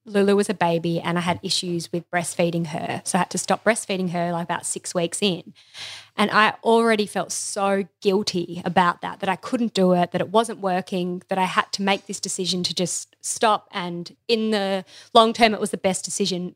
Lulu 0.05 0.35
was 0.35 0.49
a 0.49 0.53
baby 0.53 1.01
and 1.01 1.17
I 1.17 1.21
had 1.21 1.39
issues 1.41 1.91
with 1.91 2.09
breastfeeding 2.11 2.67
her. 2.67 3.01
So 3.05 3.17
I 3.17 3.19
had 3.19 3.31
to 3.31 3.37
stop 3.37 3.63
breastfeeding 3.63 4.11
her 4.11 4.31
like 4.31 4.43
about 4.43 4.65
six 4.65 4.93
weeks 4.93 5.19
in. 5.21 5.53
And 6.15 6.29
I 6.31 6.53
already 6.63 7.07
felt 7.07 7.31
so 7.31 7.85
guilty 8.01 8.61
about 8.63 9.01
that, 9.01 9.19
that 9.19 9.29
I 9.29 9.35
couldn't 9.35 9.73
do 9.73 9.93
it, 9.93 10.11
that 10.11 10.21
it 10.21 10.29
wasn't 10.29 10.59
working, 10.59 11.23
that 11.27 11.37
I 11.37 11.45
had 11.45 11.71
to 11.73 11.81
make 11.81 12.05
this 12.05 12.19
decision 12.19 12.61
to 12.63 12.73
just 12.73 13.15
stop. 13.21 13.67
And 13.71 14.15
in 14.27 14.51
the 14.51 14.85
long 15.13 15.33
term, 15.33 15.53
it 15.53 15.59
was 15.59 15.71
the 15.71 15.77
best 15.77 16.05
decision 16.05 16.55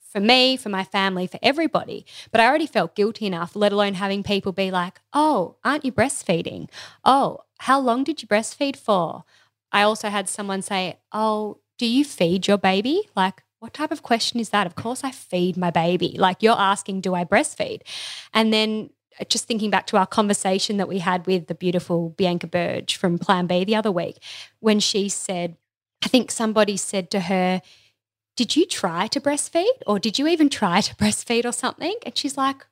for 0.00 0.20
me, 0.20 0.56
for 0.56 0.70
my 0.70 0.84
family, 0.84 1.26
for 1.26 1.38
everybody. 1.42 2.06
But 2.32 2.40
I 2.40 2.46
already 2.46 2.66
felt 2.66 2.96
guilty 2.96 3.26
enough, 3.26 3.54
let 3.54 3.72
alone 3.72 3.94
having 3.94 4.22
people 4.22 4.52
be 4.52 4.70
like, 4.70 5.00
oh, 5.12 5.56
aren't 5.62 5.84
you 5.84 5.92
breastfeeding? 5.92 6.70
Oh, 7.04 7.40
how 7.58 7.78
long 7.78 8.04
did 8.04 8.22
you 8.22 8.28
breastfeed 8.28 8.76
for? 8.76 9.24
I 9.70 9.82
also 9.82 10.08
had 10.08 10.28
someone 10.28 10.62
say, 10.62 10.98
oh, 11.12 11.58
do 11.78 11.86
you 11.86 12.04
feed 12.04 12.46
your 12.46 12.58
baby? 12.58 13.08
Like, 13.16 13.42
what 13.60 13.74
type 13.74 13.90
of 13.90 14.02
question 14.02 14.38
is 14.40 14.50
that? 14.50 14.66
Of 14.66 14.74
course, 14.74 15.02
I 15.02 15.10
feed 15.10 15.56
my 15.56 15.70
baby. 15.70 16.16
Like, 16.18 16.42
you're 16.42 16.58
asking, 16.58 17.00
do 17.00 17.14
I 17.14 17.24
breastfeed? 17.24 17.82
And 18.32 18.52
then 18.52 18.90
uh, 19.20 19.24
just 19.24 19.46
thinking 19.46 19.70
back 19.70 19.86
to 19.88 19.96
our 19.96 20.06
conversation 20.06 20.76
that 20.76 20.88
we 20.88 20.98
had 20.98 21.26
with 21.26 21.46
the 21.46 21.54
beautiful 21.54 22.10
Bianca 22.10 22.46
Burge 22.46 22.96
from 22.96 23.18
Plan 23.18 23.46
B 23.46 23.64
the 23.64 23.76
other 23.76 23.90
week, 23.90 24.18
when 24.60 24.80
she 24.80 25.08
said, 25.08 25.56
I 26.04 26.08
think 26.08 26.30
somebody 26.30 26.76
said 26.76 27.10
to 27.10 27.20
her, 27.20 27.62
Did 28.36 28.54
you 28.54 28.66
try 28.66 29.08
to 29.08 29.20
breastfeed? 29.20 29.66
Or 29.86 29.98
did 29.98 30.18
you 30.18 30.28
even 30.28 30.48
try 30.48 30.80
to 30.80 30.94
breastfeed 30.96 31.44
or 31.44 31.52
something? 31.52 31.94
And 32.04 32.16
she's 32.16 32.36
like, 32.36 32.66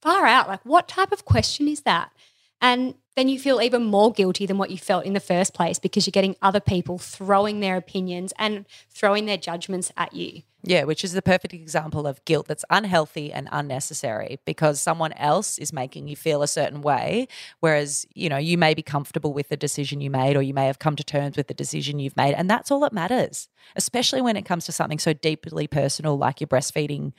Far 0.00 0.26
out. 0.26 0.48
Like, 0.48 0.64
what 0.64 0.88
type 0.88 1.12
of 1.12 1.24
question 1.24 1.68
is 1.68 1.82
that? 1.82 2.12
And 2.60 2.94
then 3.16 3.28
you 3.28 3.38
feel 3.38 3.60
even 3.60 3.84
more 3.84 4.12
guilty 4.12 4.46
than 4.46 4.58
what 4.58 4.70
you 4.70 4.78
felt 4.78 5.04
in 5.04 5.12
the 5.12 5.20
first 5.20 5.54
place 5.54 5.78
because 5.78 6.06
you're 6.06 6.12
getting 6.12 6.36
other 6.40 6.60
people 6.60 6.98
throwing 6.98 7.60
their 7.60 7.76
opinions 7.76 8.32
and 8.38 8.64
throwing 8.90 9.26
their 9.26 9.36
judgments 9.36 9.92
at 9.96 10.14
you. 10.14 10.42
Yeah, 10.64 10.84
which 10.84 11.02
is 11.02 11.12
the 11.12 11.22
perfect 11.22 11.52
example 11.52 12.06
of 12.06 12.24
guilt 12.24 12.46
that's 12.46 12.64
unhealthy 12.70 13.32
and 13.32 13.48
unnecessary 13.50 14.38
because 14.44 14.80
someone 14.80 15.12
else 15.14 15.58
is 15.58 15.72
making 15.72 16.06
you 16.06 16.14
feel 16.14 16.40
a 16.40 16.46
certain 16.46 16.82
way. 16.82 17.26
Whereas, 17.58 18.06
you 18.14 18.28
know, 18.28 18.36
you 18.36 18.56
may 18.56 18.72
be 18.72 18.82
comfortable 18.82 19.32
with 19.32 19.48
the 19.48 19.56
decision 19.56 20.00
you 20.00 20.08
made 20.08 20.36
or 20.36 20.42
you 20.42 20.54
may 20.54 20.66
have 20.66 20.78
come 20.78 20.94
to 20.94 21.02
terms 21.02 21.36
with 21.36 21.48
the 21.48 21.54
decision 21.54 21.98
you've 21.98 22.16
made. 22.16 22.34
And 22.34 22.48
that's 22.48 22.70
all 22.70 22.78
that 22.80 22.92
matters, 22.92 23.48
especially 23.74 24.22
when 24.22 24.36
it 24.36 24.42
comes 24.42 24.64
to 24.66 24.72
something 24.72 25.00
so 25.00 25.12
deeply 25.12 25.66
personal 25.66 26.16
like 26.16 26.40
your 26.40 26.48
breastfeeding 26.48 27.12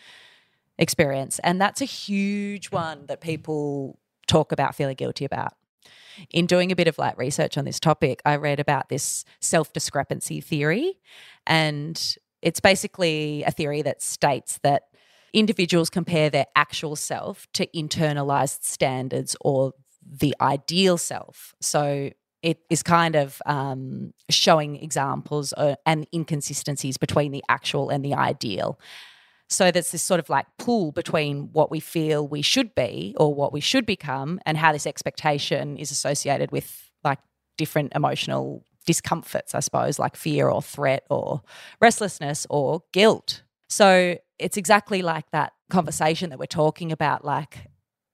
experience. 0.78 1.40
And 1.40 1.60
that's 1.60 1.82
a 1.82 1.86
huge 1.86 2.72
one 2.72 3.08
that 3.08 3.20
people 3.20 4.00
talk 4.26 4.54
about 4.54 4.74
feeling 4.74 4.96
guilty 4.96 5.26
about 5.26 5.54
in 6.30 6.46
doing 6.46 6.72
a 6.72 6.76
bit 6.76 6.88
of 6.88 6.98
like 6.98 7.18
research 7.18 7.58
on 7.58 7.66
this 7.66 7.80
topic, 7.80 8.22
I 8.26 8.36
read 8.36 8.60
about 8.60 8.90
this 8.90 9.26
self 9.40 9.74
discrepancy 9.74 10.42
theory. 10.42 11.00
And 11.46 12.00
it's 12.42 12.60
basically 12.60 13.44
a 13.44 13.52
theory 13.52 13.82
that 13.82 14.02
states 14.02 14.60
that 14.64 14.84
individuals 15.34 15.90
compare 15.90 16.30
their 16.30 16.46
actual 16.56 16.96
self 16.96 17.48
to 17.54 17.66
internalized 17.68 18.64
standards 18.64 19.36
or 19.42 19.74
the 20.06 20.36
ideal 20.42 20.98
self. 20.98 21.56
So 21.62 22.12
it 22.44 22.60
is 22.70 22.84
kind 22.84 23.16
of 23.16 23.42
um, 23.46 24.14
showing 24.30 24.76
examples 24.76 25.54
uh, 25.54 25.76
and 25.86 26.06
inconsistencies 26.14 26.98
between 26.98 27.32
the 27.32 27.44
actual 27.48 27.90
and 27.90 28.04
the 28.04 28.14
ideal. 28.14 28.78
So 29.54 29.72
there's 29.72 29.92
this 29.92 30.02
sort 30.02 30.20
of 30.20 30.30
like 30.30 30.48
pull 30.58 30.92
between 30.92 31.50
what 31.54 31.70
we 31.70 31.80
feel 31.80 32.28
we 32.28 32.42
should 32.42 32.74
be 32.74 33.14
or 33.18 33.34
what 33.34 33.54
we 33.54 33.62
should 33.62 33.86
become 33.86 34.40
and 34.46 34.58
how 34.58 34.72
this 34.72 34.88
expectation 34.88 35.78
is 35.78 35.92
associated 35.92 36.52
with 36.52 36.92
like 37.04 37.20
different 37.58 37.94
emotional 37.96 38.66
discomforts, 38.86 39.54
I 39.56 39.60
suppose, 39.60 40.00
like 40.00 40.16
fear 40.16 40.50
or 40.50 40.62
threat 40.62 41.06
or 41.10 41.42
restlessness 41.80 42.48
or 42.50 42.84
guilt. 42.92 43.44
So 43.70 44.18
it's 44.40 44.58
exactly 44.58 45.02
like 45.02 45.30
that 45.32 45.54
conversation 45.70 46.30
that 46.32 46.40
we're 46.40 46.46
talking 46.46 46.92
about, 46.92 47.24
like 47.24 47.68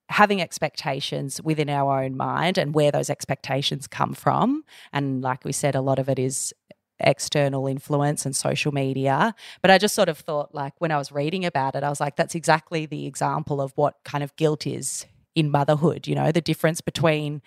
having 0.10 0.42
expectations 0.42 1.42
within 1.42 1.70
our 1.70 2.04
own 2.04 2.18
mind 2.18 2.58
and 2.58 2.74
where 2.74 2.92
those 2.92 3.10
expectations 3.10 3.88
come 3.88 4.14
from. 4.14 4.64
And 4.92 5.22
like 5.22 5.46
we 5.46 5.52
said, 5.52 5.76
a 5.76 5.82
lot 5.82 6.00
of 6.00 6.10
it 6.10 6.20
is 6.20 6.54
external 7.00 7.68
influence 7.68 8.26
and 8.26 8.36
social 8.36 8.72
media. 8.72 9.34
But 9.62 9.72
I 9.72 9.78
just 9.78 9.96
sort 9.96 10.10
of 10.10 10.18
thought, 10.18 10.54
like, 10.54 10.74
when 10.80 10.92
I 10.92 10.98
was 10.98 11.12
reading 11.12 11.46
about 11.46 11.76
it, 11.76 11.84
I 11.84 11.90
was 11.90 12.00
like, 12.00 12.16
that's 12.16 12.36
exactly 12.36 12.86
the 12.86 13.06
example 13.06 13.62
of 13.62 13.72
what 13.76 13.96
kind 14.04 14.24
of 14.24 14.36
guilt 14.36 14.68
is 14.68 15.06
in 15.36 15.52
motherhood, 15.52 16.08
you 16.08 16.16
know, 16.16 16.32
the 16.32 16.42
difference 16.42 16.82
between 16.82 17.42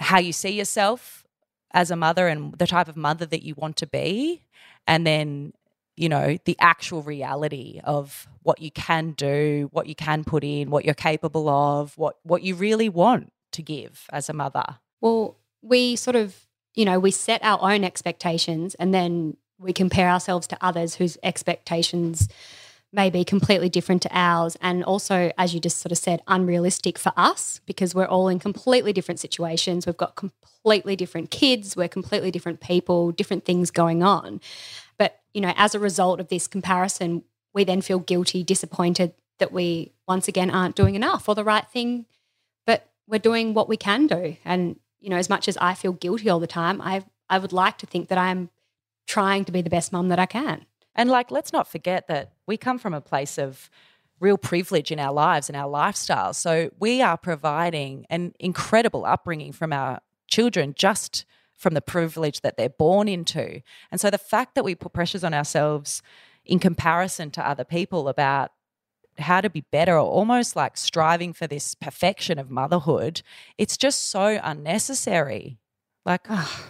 how 0.00 0.18
you 0.18 0.32
see 0.32 0.50
yourself 0.50 1.24
as 1.72 1.90
a 1.90 1.96
mother 1.96 2.28
and 2.28 2.58
the 2.58 2.66
type 2.66 2.88
of 2.88 2.96
mother 2.96 3.24
that 3.26 3.42
you 3.42 3.54
want 3.56 3.76
to 3.76 3.86
be, 3.86 4.42
and 4.86 5.06
then 5.06 5.52
you 5.96 6.08
know 6.08 6.38
the 6.44 6.56
actual 6.58 7.02
reality 7.02 7.80
of 7.84 8.26
what 8.42 8.60
you 8.60 8.70
can 8.70 9.12
do 9.12 9.68
what 9.72 9.86
you 9.86 9.94
can 9.94 10.24
put 10.24 10.42
in 10.42 10.70
what 10.70 10.84
you're 10.84 10.94
capable 10.94 11.48
of 11.48 11.96
what 11.98 12.16
what 12.22 12.42
you 12.42 12.54
really 12.54 12.88
want 12.88 13.30
to 13.52 13.62
give 13.62 14.06
as 14.10 14.28
a 14.28 14.32
mother 14.32 14.64
well 15.00 15.36
we 15.60 15.94
sort 15.94 16.16
of 16.16 16.46
you 16.74 16.84
know, 16.84 16.98
we 16.98 17.10
set 17.10 17.42
our 17.42 17.58
own 17.60 17.84
expectations 17.84 18.74
and 18.76 18.92
then 18.94 19.36
we 19.58 19.72
compare 19.72 20.08
ourselves 20.08 20.46
to 20.48 20.58
others 20.60 20.96
whose 20.96 21.18
expectations 21.22 22.28
may 22.92 23.08
be 23.08 23.24
completely 23.24 23.68
different 23.68 24.02
to 24.02 24.08
ours. 24.12 24.56
And 24.60 24.84
also, 24.84 25.32
as 25.38 25.54
you 25.54 25.60
just 25.60 25.78
sort 25.78 25.92
of 25.92 25.98
said, 25.98 26.20
unrealistic 26.26 26.98
for 26.98 27.12
us 27.16 27.60
because 27.64 27.94
we're 27.94 28.06
all 28.06 28.28
in 28.28 28.38
completely 28.38 28.92
different 28.92 29.18
situations. 29.18 29.86
We've 29.86 29.96
got 29.96 30.14
completely 30.14 30.94
different 30.94 31.30
kids, 31.30 31.74
we're 31.76 31.88
completely 31.88 32.30
different 32.30 32.60
people, 32.60 33.10
different 33.12 33.44
things 33.44 33.70
going 33.70 34.02
on. 34.02 34.40
But, 34.98 35.20
you 35.32 35.40
know, 35.40 35.54
as 35.56 35.74
a 35.74 35.78
result 35.78 36.20
of 36.20 36.28
this 36.28 36.46
comparison, 36.46 37.22
we 37.54 37.64
then 37.64 37.80
feel 37.80 37.98
guilty, 37.98 38.42
disappointed 38.42 39.14
that 39.38 39.52
we 39.52 39.92
once 40.06 40.28
again 40.28 40.50
aren't 40.50 40.76
doing 40.76 40.94
enough 40.94 41.28
or 41.28 41.34
the 41.34 41.44
right 41.44 41.66
thing. 41.72 42.04
But 42.66 42.90
we're 43.06 43.18
doing 43.18 43.54
what 43.54 43.68
we 43.68 43.76
can 43.76 44.06
do. 44.06 44.36
And, 44.44 44.78
you 45.02 45.10
know, 45.10 45.16
as 45.16 45.28
much 45.28 45.48
as 45.48 45.56
I 45.58 45.74
feel 45.74 45.92
guilty 45.92 46.30
all 46.30 46.40
the 46.40 46.46
time, 46.46 46.80
I 46.80 47.04
I 47.28 47.38
would 47.38 47.52
like 47.52 47.78
to 47.78 47.86
think 47.86 48.08
that 48.08 48.18
I'm 48.18 48.50
trying 49.06 49.44
to 49.46 49.52
be 49.52 49.62
the 49.62 49.70
best 49.70 49.92
mum 49.92 50.08
that 50.08 50.18
I 50.18 50.26
can. 50.26 50.66
And 50.94 51.10
like, 51.10 51.30
let's 51.30 51.52
not 51.52 51.66
forget 51.66 52.06
that 52.08 52.32
we 52.46 52.56
come 52.56 52.78
from 52.78 52.94
a 52.94 53.00
place 53.00 53.38
of 53.38 53.70
real 54.20 54.38
privilege 54.38 54.92
in 54.92 55.00
our 55.00 55.12
lives 55.12 55.48
and 55.48 55.56
our 55.56 55.68
lifestyles. 55.68 56.36
So 56.36 56.70
we 56.78 57.02
are 57.02 57.16
providing 57.16 58.06
an 58.08 58.34
incredible 58.38 59.04
upbringing 59.04 59.52
from 59.52 59.72
our 59.72 60.00
children 60.28 60.74
just 60.76 61.24
from 61.56 61.74
the 61.74 61.80
privilege 61.80 62.42
that 62.42 62.56
they're 62.56 62.68
born 62.68 63.08
into. 63.08 63.62
And 63.90 64.00
so 64.00 64.10
the 64.10 64.18
fact 64.18 64.54
that 64.54 64.64
we 64.64 64.74
put 64.74 64.92
pressures 64.92 65.24
on 65.24 65.34
ourselves 65.34 66.02
in 66.44 66.58
comparison 66.58 67.30
to 67.32 67.48
other 67.48 67.64
people 67.64 68.08
about 68.08 68.52
how 69.18 69.40
to 69.40 69.50
be 69.50 69.64
better 69.70 69.94
or 69.94 70.00
almost 70.00 70.56
like 70.56 70.76
striving 70.76 71.32
for 71.32 71.46
this 71.46 71.74
perfection 71.74 72.38
of 72.38 72.50
motherhood, 72.50 73.22
it's 73.58 73.76
just 73.76 74.08
so 74.08 74.40
unnecessary. 74.42 75.58
Like, 76.04 76.26
oh, 76.28 76.66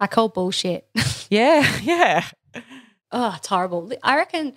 I 0.00 0.06
call 0.06 0.28
bullshit. 0.28 0.86
yeah, 1.30 1.78
yeah. 1.82 2.24
Oh, 3.12 3.34
it's 3.36 3.46
horrible. 3.46 3.92
I 4.02 4.16
reckon, 4.16 4.54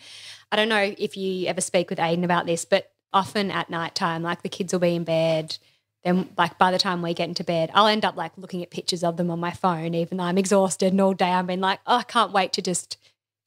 I 0.51 0.55
don't 0.55 0.69
know 0.69 0.93
if 0.97 1.15
you 1.15 1.47
ever 1.47 1.61
speak 1.61 1.89
with 1.89 1.99
Aiden 1.99 2.23
about 2.23 2.45
this, 2.45 2.65
but 2.65 2.91
often 3.13 3.51
at 3.51 3.69
night 3.69 3.95
time, 3.95 4.23
like 4.23 4.41
the 4.41 4.49
kids 4.49 4.73
will 4.73 4.79
be 4.79 4.95
in 4.95 5.03
bed. 5.03 5.57
Then, 6.03 6.29
like 6.37 6.57
by 6.57 6.71
the 6.71 6.77
time 6.77 7.01
we 7.01 7.13
get 7.13 7.27
into 7.27 7.43
bed, 7.43 7.69
I'll 7.73 7.87
end 7.87 8.05
up 8.05 8.15
like 8.15 8.31
looking 8.37 8.63
at 8.63 8.69
pictures 8.69 9.03
of 9.03 9.17
them 9.17 9.29
on 9.29 9.39
my 9.39 9.51
phone, 9.51 9.93
even 9.93 10.17
though 10.17 10.23
I'm 10.23 10.37
exhausted 10.37 10.93
and 10.93 11.01
all 11.01 11.13
day 11.13 11.31
I've 11.31 11.47
been 11.47 11.61
like, 11.61 11.79
oh, 11.85 11.97
I 11.97 12.03
can't 12.03 12.31
wait 12.31 12.53
to 12.53 12.61
just 12.61 12.97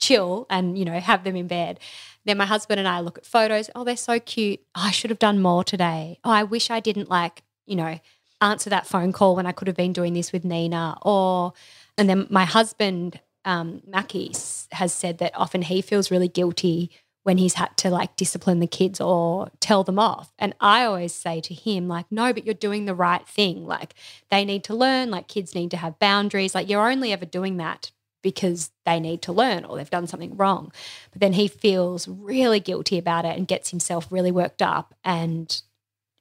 chill 0.00 0.46
and 0.50 0.78
you 0.78 0.84
know 0.84 0.98
have 0.98 1.24
them 1.24 1.36
in 1.36 1.46
bed. 1.46 1.78
Then 2.24 2.38
my 2.38 2.46
husband 2.46 2.78
and 2.78 2.88
I 2.88 3.00
look 3.00 3.18
at 3.18 3.26
photos. 3.26 3.70
Oh, 3.74 3.84
they're 3.84 3.96
so 3.96 4.18
cute. 4.18 4.60
Oh, 4.74 4.82
I 4.84 4.90
should 4.90 5.10
have 5.10 5.18
done 5.18 5.40
more 5.40 5.64
today. 5.64 6.18
Oh, 6.24 6.30
I 6.30 6.42
wish 6.42 6.70
I 6.70 6.80
didn't 6.80 7.08
like 7.08 7.42
you 7.66 7.76
know 7.76 7.98
answer 8.40 8.70
that 8.70 8.86
phone 8.86 9.12
call 9.12 9.36
when 9.36 9.46
I 9.46 9.52
could 9.52 9.68
have 9.68 9.76
been 9.76 9.92
doing 9.92 10.14
this 10.14 10.32
with 10.32 10.44
Nina. 10.44 10.96
Or 11.02 11.52
and 11.96 12.08
then 12.08 12.26
my 12.30 12.44
husband 12.44 13.20
um, 13.44 13.82
Mackie 13.86 14.32
has 14.72 14.92
said 14.92 15.18
that 15.18 15.32
often 15.34 15.62
he 15.62 15.80
feels 15.82 16.10
really 16.10 16.28
guilty 16.28 16.90
when 17.22 17.38
he's 17.38 17.54
had 17.54 17.76
to 17.76 17.90
like 17.90 18.16
discipline 18.16 18.60
the 18.60 18.66
kids 18.66 19.00
or 19.00 19.50
tell 19.60 19.84
them 19.84 19.98
off. 19.98 20.32
And 20.38 20.54
I 20.60 20.84
always 20.84 21.12
say 21.12 21.40
to 21.42 21.54
him, 21.54 21.86
like, 21.86 22.06
no, 22.10 22.32
but 22.32 22.44
you're 22.44 22.54
doing 22.54 22.86
the 22.86 22.94
right 22.94 23.26
thing. 23.26 23.66
Like, 23.66 23.94
they 24.30 24.44
need 24.44 24.64
to 24.64 24.74
learn, 24.74 25.10
like, 25.10 25.28
kids 25.28 25.54
need 25.54 25.70
to 25.72 25.76
have 25.76 25.98
boundaries. 25.98 26.54
Like, 26.54 26.68
you're 26.68 26.90
only 26.90 27.12
ever 27.12 27.26
doing 27.26 27.58
that 27.58 27.90
because 28.22 28.70
they 28.84 29.00
need 29.00 29.22
to 29.22 29.32
learn 29.32 29.64
or 29.64 29.76
they've 29.76 29.90
done 29.90 30.06
something 30.06 30.36
wrong. 30.36 30.72
But 31.12 31.20
then 31.20 31.32
he 31.34 31.48
feels 31.48 32.06
really 32.08 32.60
guilty 32.60 32.98
about 32.98 33.24
it 33.24 33.36
and 33.36 33.48
gets 33.48 33.70
himself 33.70 34.06
really 34.10 34.32
worked 34.32 34.62
up 34.62 34.94
and 35.04 35.60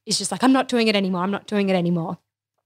is 0.06 0.18
just 0.18 0.32
like, 0.32 0.44
I'm 0.44 0.54
not 0.54 0.68
doing 0.68 0.88
it 0.88 0.96
anymore. 0.96 1.22
I'm 1.22 1.32
not 1.32 1.48
doing 1.48 1.70
it 1.70 1.76
anymore. 1.76 2.18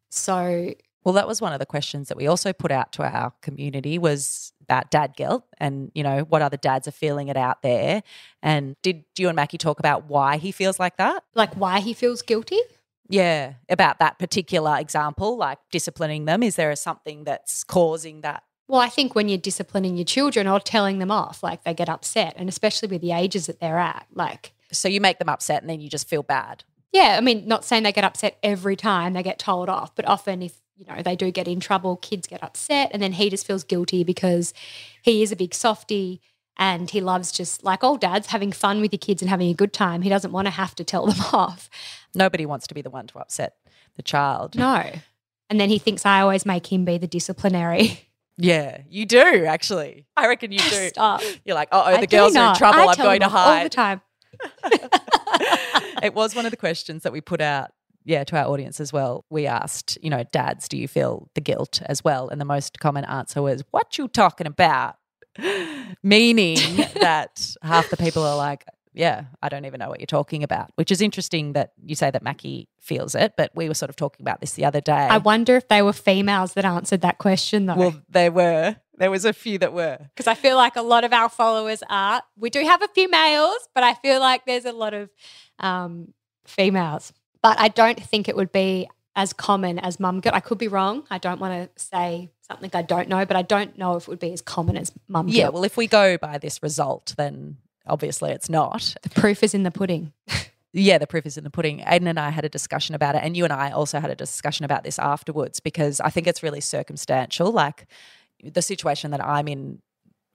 So 0.10 0.74
well, 1.04 1.14
that 1.16 1.28
was 1.28 1.42
one 1.42 1.54
of 1.54 1.60
the 1.60 1.66
questions 1.66 2.08
that 2.08 2.18
we 2.18 2.28
also 2.28 2.54
put 2.54 2.72
out 2.72 2.94
to 2.94 3.04
our 3.04 3.34
community 3.42 3.98
was 3.98 4.54
about 4.62 4.90
dad 4.90 5.16
guilt 5.18 5.44
and, 5.58 5.92
you 5.94 6.02
know, 6.02 6.22
what 6.22 6.42
other 6.42 6.56
dads 6.56 6.88
are 6.88 6.92
feeling 6.92 7.28
it 7.28 7.36
out 7.36 7.62
there. 7.62 8.04
And 8.42 8.78
did 8.82 9.04
you 9.18 9.28
and 9.28 9.36
Mackie 9.36 9.58
talk 9.58 9.80
about 9.80 10.06
why 10.06 10.38
he 10.38 10.52
feels 10.52 10.80
like 10.80 10.98
that? 10.98 11.24
Like 11.36 11.56
why 11.56 11.82
he 11.82 11.94
feels 11.94 12.22
guilty? 12.22 12.60
Yeah, 13.10 13.56
about 13.68 14.00
that 14.00 14.18
particular 14.18 14.78
example, 14.80 15.36
like 15.36 15.60
disciplining 15.72 16.24
them. 16.24 16.42
Is 16.42 16.56
there 16.56 16.74
something 16.76 17.26
that's 17.26 17.64
causing 17.66 18.22
that? 18.22 18.44
Well, 18.68 18.82
I 18.82 18.90
think 18.90 19.14
when 19.14 19.30
you're 19.30 19.38
disciplining 19.38 19.98
your 19.98 20.06
children 20.06 20.48
or 20.48 20.60
telling 20.60 21.00
them 21.00 21.12
off, 21.12 21.44
like 21.44 21.64
they 21.64 21.74
get 21.74 21.90
upset, 21.90 22.34
and 22.38 22.48
especially 22.48 22.88
with 22.88 23.02
the 23.02 23.12
ages 23.12 23.48
that 23.48 23.60
they're 23.60 23.80
at, 23.80 24.08
like. 24.14 24.54
So 24.72 24.88
you 24.88 25.02
make 25.02 25.20
them 25.20 25.30
upset 25.30 25.62
and 25.62 25.70
then 25.70 25.82
you 25.82 25.90
just 25.90 26.10
feel 26.10 26.24
bad. 26.24 26.64
Yeah, 26.92 27.16
I 27.18 27.22
mean, 27.22 27.48
not 27.48 27.66
saying 27.66 27.84
they 27.84 27.92
get 27.92 28.04
upset 28.04 28.38
every 28.42 28.76
time 28.76 29.14
they 29.14 29.24
get 29.24 29.38
told 29.38 29.70
off, 29.70 29.96
but 29.96 30.08
often 30.08 30.42
if 30.42 30.60
you 30.76 30.86
know, 30.86 31.02
they 31.02 31.16
do 31.16 31.32
get 31.32 31.48
in 31.48 31.60
trouble, 31.60 31.98
kids 31.98 32.28
get 32.28 32.44
upset, 32.44 32.90
and 32.94 33.02
then 33.02 33.14
he 33.14 33.30
just 33.30 33.46
feels 33.46 33.64
guilty 33.64 34.04
because 34.04 34.54
he 35.02 35.22
is 35.22 35.32
a 35.32 35.36
big 35.36 35.54
softy 35.54 36.22
and 36.58 36.90
he 36.90 37.02
loves 37.02 37.32
just 37.32 37.64
like 37.64 37.84
all 37.84 37.98
dads 37.98 38.28
having 38.28 38.52
fun 38.52 38.82
with 38.82 38.92
your 38.92 39.00
kids 39.00 39.22
and 39.22 39.30
having 39.30 39.50
a 39.50 39.54
good 39.54 39.74
time. 39.74 40.02
He 40.02 40.10
doesn't 40.10 40.32
want 40.32 40.46
to 40.46 40.52
have 40.52 40.76
to 40.76 40.84
tell 40.84 41.06
them 41.08 41.20
off. 41.32 41.70
Nobody 42.14 42.46
wants 42.46 42.68
to 42.68 42.74
be 42.74 42.82
the 42.82 42.90
one 42.90 43.08
to 43.08 43.20
upset 43.20 43.56
the 43.96 44.04
child. 44.04 44.56
No. 44.56 44.84
And 45.50 45.60
then 45.60 45.70
he 45.70 45.78
thinks 45.80 46.06
I 46.06 46.22
always 46.22 46.46
make 46.46 46.72
him 46.72 46.86
be 46.86 46.98
the 46.98 47.08
disciplinary. 47.08 48.08
Yeah, 48.38 48.82
you 48.90 49.06
do 49.06 49.46
actually. 49.46 50.06
I 50.18 50.28
reckon 50.28 50.52
you 50.52 50.60
do. 50.60 50.88
Stop. 50.90 51.22
You're 51.46 51.56
like, 51.56 51.70
uh 51.72 51.84
oh, 51.86 52.00
the 52.00 52.08
girls 52.08 52.36
are 52.36 52.50
in 52.50 52.56
trouble. 52.56 52.80
I 52.80 52.92
am 52.92 52.98
going 52.98 53.20
to 53.22 53.30
hide 53.30 53.58
all 53.58 53.64
the 53.64 53.70
time. 53.70 54.02
it 56.04 56.14
was 56.14 56.36
one 56.36 56.46
of 56.46 56.52
the 56.52 56.58
questions 56.58 57.04
that 57.04 57.14
we 57.14 57.22
put 57.22 57.42
out 57.42 57.72
yeah, 58.06 58.24
to 58.26 58.38
our 58.38 58.46
audience 58.46 58.80
as 58.80 58.92
well, 58.92 59.26
we 59.30 59.48
asked, 59.48 59.98
you 60.02 60.10
know, 60.10 60.24
dads, 60.32 60.68
do 60.68 60.78
you 60.78 60.88
feel 60.88 61.30
the 61.36 61.42
guilt 61.42 61.82
as 61.86 62.04
well? 62.04 62.30
And 62.30 62.40
the 62.40 62.46
most 62.46 62.80
common 62.80 63.06
answer 63.06 63.42
was, 63.42 63.64
what 63.72 63.98
you 63.98 64.08
talking 64.08 64.48
about? 64.48 64.96
Meaning 66.04 66.58
that 67.00 67.56
half 67.62 67.90
the 67.90 67.98
people 67.98 68.24
are 68.24 68.36
like, 68.36 68.66
yeah, 68.94 69.26
I 69.42 69.50
don't 69.50 69.66
even 69.66 69.80
know 69.80 69.90
what 69.90 70.00
you're 70.00 70.08
talking 70.08 70.44
about, 70.44 70.72
which 70.76 70.92
is 70.92 71.02
interesting 71.02 71.54
that 71.54 71.74
you 71.84 71.96
say 71.96 72.12
that 72.12 72.24
Mackie 72.24 72.70
feels 72.80 73.16
it, 73.16 73.34
but 73.38 73.52
we 73.56 73.68
were 73.68 73.74
sort 73.74 73.90
of 73.90 73.96
talking 73.96 74.24
about 74.24 74.42
this 74.42 74.54
the 74.54 74.66
other 74.66 74.82
day. 74.82 74.94
I 74.94 75.18
wonder 75.18 75.56
if 75.56 75.68
they 75.68 75.82
were 75.82 75.94
females 75.94 76.54
that 76.54 76.66
answered 76.66 77.02
that 77.02 77.18
question 77.18 77.66
though. 77.66 77.76
Well, 77.76 78.02
there 78.10 78.32
were. 78.32 78.76
There 78.98 79.10
was 79.10 79.26
a 79.26 79.34
few 79.34 79.58
that 79.58 79.74
were. 79.74 79.98
Because 80.16 80.28
I 80.28 80.36
feel 80.36 80.56
like 80.56 80.76
a 80.76 80.84
lot 80.84 81.04
of 81.04 81.14
our 81.14 81.28
followers 81.28 81.82
are. 81.90 82.22
We 82.38 82.52
do 82.52 82.64
have 82.64 82.84
a 82.84 82.88
few 82.90 83.10
males, 83.10 83.68
but 83.74 83.84
I 83.84 83.96
feel 83.96 84.20
like 84.20 84.46
there's 84.46 84.66
a 84.66 84.72
lot 84.72 84.94
of 84.94 85.10
um, 85.60 86.14
females. 86.46 87.12
But 87.42 87.60
I 87.60 87.70
don't 87.70 88.02
think 88.02 88.30
it 88.30 88.36
would 88.36 88.52
be 88.52 88.88
as 89.16 89.34
common 89.34 89.80
as 89.80 90.00
mum 90.00 90.20
guilt. 90.20 90.36
I 90.36 90.40
could 90.40 90.58
be 90.58 90.68
wrong. 90.68 91.04
I 91.10 91.18
don't 91.18 91.40
want 91.40 91.76
to 91.76 91.84
say 91.84 92.30
something 92.48 92.70
I 92.74 92.82
don't 92.82 93.10
know, 93.10 93.26
but 93.26 93.36
I 93.36 93.42
don't 93.42 93.78
know 93.78 93.96
if 93.96 94.04
it 94.04 94.10
would 94.10 94.20
be 94.20 94.34
as 94.34 94.42
common 94.42 94.78
as 94.78 94.92
mum 95.08 95.28
guilt. 95.28 95.36
Yeah, 95.36 95.50
well, 95.50 95.64
if 95.64 95.78
we 95.78 95.88
go 95.88 96.18
by 96.18 96.38
this 96.38 96.62
result, 96.62 97.14
then 97.18 97.58
obviously 97.88 98.32
it's 98.32 98.50
not. 98.50 98.96
The 99.02 99.10
proof 99.10 99.44
is 99.44 99.54
in 99.54 99.64
the 99.64 99.72
pudding. 99.72 100.14
yeah, 100.74 100.98
the 100.98 101.08
proof 101.08 101.26
is 101.26 101.38
in 101.38 101.44
the 101.44 101.50
pudding. 101.50 101.80
Aiden 101.80 102.08
and 102.08 102.20
I 102.20 102.30
had 102.30 102.46
a 102.46 102.50
discussion 102.50 102.96
about 102.96 103.16
it, 103.16 103.22
and 103.24 103.38
you 103.38 103.44
and 103.44 103.54
I 103.54 103.72
also 103.72 104.00
had 104.00 104.10
a 104.10 104.16
discussion 104.16 104.66
about 104.66 104.84
this 104.84 105.00
afterwards 105.00 105.60
because 105.60 106.00
I 106.02 106.10
think 106.10 106.28
it's 106.28 106.44
really 106.44 106.62
circumstantial. 106.62 107.52
Like 107.52 107.88
the 108.44 108.62
situation 108.62 109.12
that 109.12 109.24
I'm 109.24 109.48
in 109.48 109.82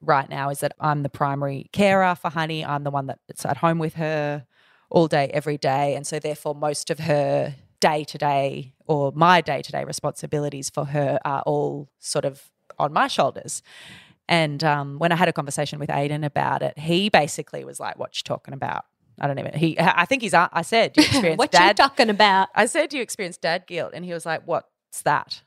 right 0.00 0.28
now 0.28 0.50
is 0.50 0.60
that 0.60 0.72
I'm 0.80 1.02
the 1.02 1.08
primary 1.08 1.68
carer 1.72 2.14
for 2.14 2.30
Honey. 2.30 2.64
I'm 2.64 2.84
the 2.84 2.90
one 2.90 3.06
that's 3.06 3.44
at 3.44 3.58
home 3.58 3.78
with 3.78 3.94
her 3.94 4.46
all 4.90 5.08
day, 5.08 5.30
every 5.32 5.58
day. 5.58 5.94
And 5.94 6.06
so, 6.06 6.18
therefore, 6.18 6.54
most 6.54 6.90
of 6.90 7.00
her 7.00 7.54
day 7.80 8.04
to 8.04 8.18
day 8.18 8.74
or 8.86 9.12
my 9.14 9.40
day 9.40 9.62
to 9.62 9.72
day 9.72 9.84
responsibilities 9.84 10.70
for 10.70 10.86
her 10.86 11.18
are 11.24 11.42
all 11.42 11.88
sort 11.98 12.24
of 12.24 12.50
on 12.78 12.92
my 12.92 13.08
shoulders. 13.08 13.62
And 14.28 14.62
um, 14.62 14.98
when 14.98 15.10
I 15.10 15.16
had 15.16 15.28
a 15.28 15.32
conversation 15.32 15.78
with 15.78 15.88
Aiden 15.88 16.24
about 16.24 16.62
it, 16.62 16.78
he 16.78 17.08
basically 17.08 17.64
was 17.64 17.80
like, 17.80 17.98
"What 17.98 18.16
you 18.16 18.22
talking 18.24 18.54
about?" 18.54 18.84
I 19.20 19.26
don't 19.26 19.38
even. 19.38 19.54
He, 19.54 19.78
I 19.80 20.04
think 20.04 20.22
he's. 20.22 20.34
I 20.34 20.62
said, 20.62 20.92
"Do 20.92 21.00
you 21.00 21.06
experience 21.06 21.38
what 21.40 21.50
dad?" 21.50 21.78
you 21.78 21.84
talking 21.84 22.10
about? 22.10 22.48
I 22.54 22.66
said, 22.66 22.90
"Do 22.90 22.96
you 22.98 23.02
experience 23.02 23.36
dad 23.36 23.66
guilt?" 23.66 23.92
And 23.94 24.04
he 24.04 24.12
was 24.12 24.26
like, 24.26 24.42
"What's 24.46 25.02
that?" 25.04 25.42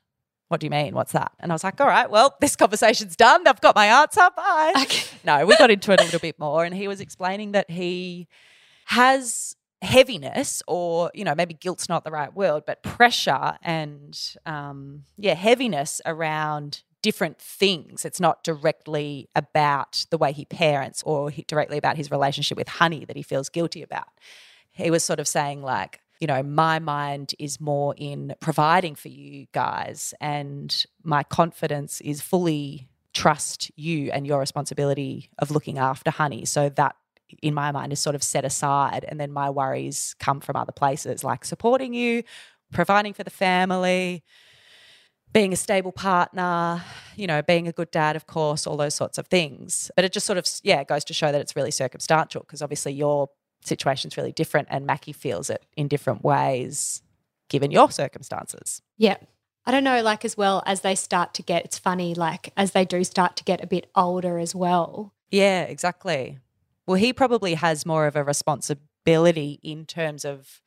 What 0.48 0.60
do 0.60 0.66
you 0.66 0.72
mean? 0.72 0.94
What's 0.96 1.14
that? 1.14 1.32
And 1.40 1.50
I 1.50 1.56
was 1.56 1.64
like, 1.64 1.80
all 1.80 1.88
right, 1.88 2.12
well, 2.12 2.36
this 2.42 2.58
conversation's 2.58 3.16
done. 3.16 3.48
I've 3.48 3.62
got 3.62 3.74
my 3.74 3.86
answer. 3.86 4.28
Bye. 4.36 4.74
Okay. 4.82 5.06
No, 5.24 5.46
we 5.46 5.56
got 5.56 5.72
into 5.72 5.94
it 5.94 6.02
a 6.02 6.04
little 6.04 6.20
bit 6.20 6.38
more. 6.40 6.66
And 6.66 6.76
he 6.76 6.90
was 6.90 7.00
explaining 7.00 7.54
that 7.54 7.72
he 7.72 8.28
has 8.86 9.56
heaviness 9.82 10.62
or 10.68 11.10
you 11.14 11.24
know 11.24 11.34
maybe 11.34 11.54
guilt's 11.54 11.90
not 11.90 12.04
the 12.04 12.12
right 12.12 12.36
word 12.36 12.64
but 12.68 12.84
pressure 12.84 13.58
and 13.64 14.36
um, 14.46 15.04
yeah 15.18 15.34
heaviness 15.34 16.02
around 16.06 16.84
different 17.02 17.40
things. 17.40 18.06
It's 18.06 18.20
not 18.20 18.44
directly 18.44 19.30
about 19.36 20.06
the 20.10 20.18
way 20.18 20.32
he 20.32 20.46
parents 20.46 21.02
or 21.04 21.30
he, 21.30 21.44
directly 21.44 21.78
about 21.78 21.98
his 21.98 22.12
relationship 22.12 22.58
with 22.58 22.68
honey 22.68 23.06
that 23.06 23.16
he 23.16 23.24
feels 23.24 23.50
guilty 23.50 23.82
about. 23.82 24.10
He 24.72 24.92
was 24.92 25.04
sort 25.04 25.20
of 25.20 25.28
saying 25.28 25.62
like 25.62 26.00
you 26.20 26.28
know 26.28 26.44
my 26.44 26.80
mind 26.80 27.34
is 27.40 27.60
more 27.60 27.96
in 27.98 28.36
providing 28.40 28.96
for 28.96 29.08
you 29.10 29.48
guys 29.54 30.14
and 30.22 30.86
my 31.04 31.24
confidence 31.24 32.00
is 32.02 32.22
fully 32.22 32.88
trust 33.14 33.72
you 33.76 34.12
and 34.12 34.26
your 34.26 34.40
responsibility 34.40 35.30
of 35.40 35.52
looking 35.52 35.78
after 35.78 36.12
honey. 36.12 36.46
So 36.46 36.70
that 36.70 36.96
in 37.42 37.54
my 37.54 37.72
mind 37.72 37.92
is 37.92 38.00
sort 38.00 38.16
of 38.16 38.24
set 38.24 38.46
aside 38.46 39.06
and 39.08 39.20
then 39.20 39.32
my 39.32 39.50
worries 39.50 40.16
come 40.20 40.40
from 40.40 40.56
other 40.56 40.72
places 40.72 41.24
like 41.24 41.46
supporting 41.46 41.94
you 41.94 42.24
providing 42.72 43.14
for 43.14 43.24
the 43.24 43.30
family 43.30 44.24
being 45.34 45.54
a 45.54 45.56
stable 45.56 45.92
partner, 45.92 46.84
you 47.16 47.28
know, 47.28 47.42
being 47.42 47.68
a 47.68 47.72
good 47.72 47.92
dad, 47.92 48.16
of 48.16 48.28
course, 48.28 48.68
all 48.68 48.78
those 48.78 48.96
sorts 48.96 49.18
of 49.18 49.28
things. 49.28 49.92
But 49.96 50.06
it 50.06 50.12
just 50.12 50.26
sort 50.26 50.38
of, 50.38 50.46
yeah, 50.64 50.84
goes 50.84 51.04
to 51.06 51.14
show 51.14 51.32
that 51.32 51.42
it's 51.42 51.56
really 51.56 51.72
circumstantial 51.72 52.42
because 52.42 52.62
obviously 52.62 52.94
your 52.94 53.30
situation's 53.64 54.18
really 54.18 54.32
different 54.32 54.68
and 54.72 54.86
Mackie 54.86 55.14
feels 55.14 55.50
it 55.50 55.66
in 55.78 55.88
different 55.88 56.24
ways 56.24 57.02
given 57.50 57.72
your 57.72 57.92
circumstances. 57.92 58.82
Yeah. 58.98 59.18
I 59.66 59.72
don't 59.72 59.84
know, 59.84 60.02
like 60.02 60.26
as 60.26 60.36
well 60.36 60.64
as 60.66 60.82
they 60.82 60.96
start 60.96 61.34
to 61.36 61.44
get, 61.44 61.66
it's 61.66 61.78
funny, 61.78 62.16
like 62.16 62.52
as 62.58 62.72
they 62.72 62.84
do 62.86 63.04
start 63.04 63.36
to 63.38 63.44
get 63.44 63.64
a 63.64 63.68
bit 63.68 63.88
older 63.96 64.40
as 64.40 64.56
well. 64.56 65.14
Yeah, 65.30 65.64
exactly. 65.64 66.40
Well, 66.88 66.96
he 66.96 67.14
probably 67.14 67.54
has 67.54 67.86
more 67.86 68.08
of 68.08 68.16
a 68.16 68.24
responsibility 68.24 69.60
in 69.62 69.86
terms 69.86 70.26
of 70.26 70.62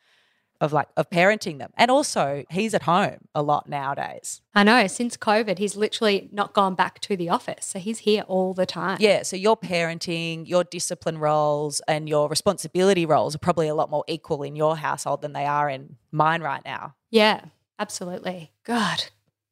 of 0.61 0.73
like 0.73 0.89
of 0.97 1.11
parenting 1.11 1.59
them. 1.59 1.73
And 1.77 1.91
also, 1.91 2.45
he's 2.51 2.75
at 2.75 2.83
home 2.83 3.19
a 3.35 3.43
lot 3.43 3.69
nowadays. 3.69 4.41
I 4.55 4.63
know, 4.63 4.87
since 4.87 5.17
COVID, 5.17 5.59
he's 5.59 5.77
literally 5.77 6.29
not 6.33 6.55
gone 6.55 6.75
back 6.75 7.01
to 7.01 7.17
the 7.17 7.29
office. 7.29 7.67
So 7.67 7.79
he's 7.79 8.01
here 8.01 8.23
all 8.23 8.55
the 8.55 8.67
time. 8.67 8.99
Yeah, 9.01 9.23
so 9.23 9.37
your 9.37 9.57
parenting, 9.57 10.49
your 10.49 10.65
discipline 10.65 11.19
roles 11.19 11.81
and 11.89 12.09
your 12.09 12.29
responsibility 12.29 13.07
roles 13.07 13.35
are 13.35 13.39
probably 13.39 13.69
a 13.69 13.75
lot 13.75 13.91
more 13.91 14.05
equal 14.09 14.43
in 14.43 14.57
your 14.57 14.77
household 14.77 15.23
than 15.23 15.33
they 15.33 15.47
are 15.47 15.69
in 15.69 15.97
mine 16.13 16.43
right 16.43 16.65
now. 16.65 16.95
Yeah, 17.11 17.41
absolutely. 17.79 18.53
God. 18.65 19.05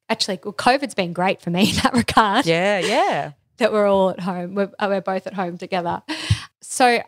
Actually, 0.09 0.39
well, 0.43 0.53
COVID's 0.53 0.95
been 0.95 1.13
great 1.13 1.41
for 1.41 1.49
me 1.49 1.69
in 1.69 1.75
that 1.77 1.93
regard. 1.93 2.45
Yeah, 2.45 2.79
yeah. 2.79 3.31
that 3.57 3.71
we're 3.71 3.87
all 3.87 4.09
at 4.09 4.19
home. 4.19 4.55
We're, 4.55 4.71
uh, 4.79 4.87
we're 4.89 5.01
both 5.01 5.27
at 5.27 5.33
home 5.33 5.57
together. 5.57 6.01
So 6.61 7.01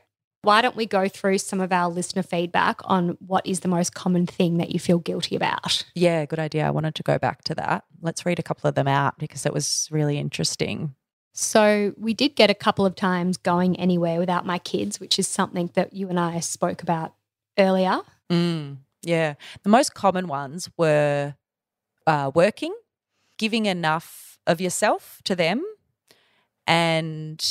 why 0.46 0.62
don't 0.62 0.76
we 0.76 0.86
go 0.86 1.10
through 1.10 1.40
some 1.40 1.60
of 1.60 1.72
our 1.72 1.90
listener 1.90 2.24
feedback 2.24 2.80
on 2.86 3.18
what 3.20 3.46
is 3.46 3.62
the 3.62 3.68
most 3.68 3.96
common 3.96 4.26
thing 4.26 4.58
that 4.58 4.72
you 4.72 4.80
feel 4.80 5.00
guilty 5.00 5.36
about? 5.36 5.84
Yeah, 5.96 6.26
good 6.26 6.40
idea. 6.40 6.68
I 6.68 6.70
wanted 6.70 6.96
to 6.96 7.04
go 7.04 7.18
back 7.18 7.44
to 7.46 7.56
that. 7.56 7.84
Let's 8.02 8.26
read 8.26 8.38
a 8.38 8.44
couple 8.44 8.68
of 8.68 8.76
them 8.76 8.88
out 8.88 9.18
because 9.18 9.46
it 9.46 9.54
was 9.54 9.88
really 9.92 10.18
interesting. 10.18 10.94
So, 11.34 11.94
we 11.98 12.14
did 12.14 12.36
get 12.36 12.50
a 12.50 12.54
couple 12.54 12.86
of 12.86 12.96
times 12.96 13.36
going 13.36 13.76
anywhere 13.78 14.20
without 14.20 14.46
my 14.46 14.58
kids, 14.58 15.02
which 15.02 15.20
is 15.20 15.28
something 15.28 15.70
that 15.74 15.92
you 15.92 16.08
and 16.08 16.18
I 16.18 16.40
spoke 16.40 16.82
about 16.82 17.14
earlier. 17.58 18.00
Mm, 18.32 18.78
yeah. 19.02 19.34
The 19.64 19.70
most 19.70 19.94
common 19.94 20.28
ones 20.28 20.70
were 20.78 21.36
uh, 22.08 22.32
working, 22.34 22.74
giving 23.38 23.66
enough 23.66 24.38
of 24.48 24.62
yourself 24.62 25.20
to 25.26 25.36
them, 25.36 25.62
and 26.68 27.44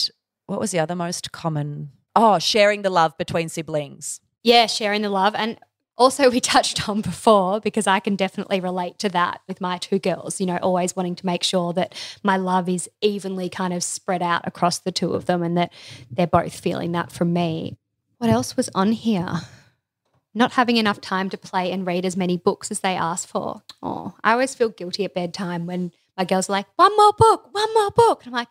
what 0.46 0.60
was 0.60 0.70
the 0.70 0.78
other 0.78 0.94
most 0.94 1.32
common 1.32 1.90
Oh, 2.16 2.38
sharing 2.38 2.82
the 2.82 2.90
love 2.90 3.16
between 3.18 3.48
siblings. 3.48 4.20
Yeah, 4.42 4.66
sharing 4.66 5.02
the 5.02 5.08
love. 5.10 5.34
And 5.34 5.58
also, 5.96 6.28
we 6.28 6.40
touched 6.40 6.88
on 6.88 7.02
before, 7.02 7.60
because 7.60 7.86
I 7.86 8.00
can 8.00 8.16
definitely 8.16 8.60
relate 8.60 8.98
to 8.98 9.08
that 9.10 9.40
with 9.46 9.60
my 9.60 9.78
two 9.78 10.00
girls, 10.00 10.40
you 10.40 10.46
know, 10.46 10.56
always 10.56 10.96
wanting 10.96 11.14
to 11.16 11.26
make 11.26 11.44
sure 11.44 11.72
that 11.74 11.94
my 12.24 12.36
love 12.36 12.68
is 12.68 12.90
evenly 13.00 13.48
kind 13.48 13.72
of 13.72 13.84
spread 13.84 14.20
out 14.20 14.42
across 14.44 14.80
the 14.80 14.90
two 14.90 15.12
of 15.12 15.26
them 15.26 15.42
and 15.42 15.56
that 15.56 15.72
they're 16.10 16.26
both 16.26 16.58
feeling 16.58 16.92
that 16.92 17.12
from 17.12 17.32
me. 17.32 17.76
What 18.18 18.28
else 18.30 18.56
was 18.56 18.70
on 18.74 18.92
here? 18.92 19.42
Not 20.34 20.52
having 20.52 20.78
enough 20.78 21.00
time 21.00 21.30
to 21.30 21.38
play 21.38 21.70
and 21.70 21.86
read 21.86 22.04
as 22.04 22.16
many 22.16 22.36
books 22.36 22.72
as 22.72 22.80
they 22.80 22.96
ask 22.96 23.28
for. 23.28 23.62
Oh, 23.80 24.14
I 24.24 24.32
always 24.32 24.52
feel 24.52 24.70
guilty 24.70 25.04
at 25.04 25.14
bedtime 25.14 25.64
when 25.64 25.92
my 26.16 26.24
girls 26.24 26.48
are 26.48 26.54
like, 26.54 26.66
one 26.74 26.96
more 26.96 27.12
book, 27.16 27.50
one 27.52 27.72
more 27.72 27.92
book. 27.92 28.24
And 28.24 28.34
I'm 28.34 28.40
like, 28.40 28.48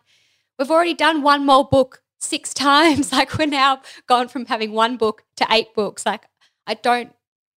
we've 0.58 0.70
already 0.70 0.94
done 0.94 1.20
one 1.20 1.44
more 1.44 1.68
book 1.68 2.00
six 2.24 2.54
times. 2.68 3.12
Like 3.12 3.36
we're 3.38 3.46
now 3.46 3.82
gone 4.06 4.28
from 4.28 4.46
having 4.46 4.72
one 4.72 4.96
book 4.96 5.24
to 5.36 5.46
eight 5.50 5.74
books. 5.74 6.04
Like 6.06 6.26
I 6.66 6.74
don't 6.74 7.12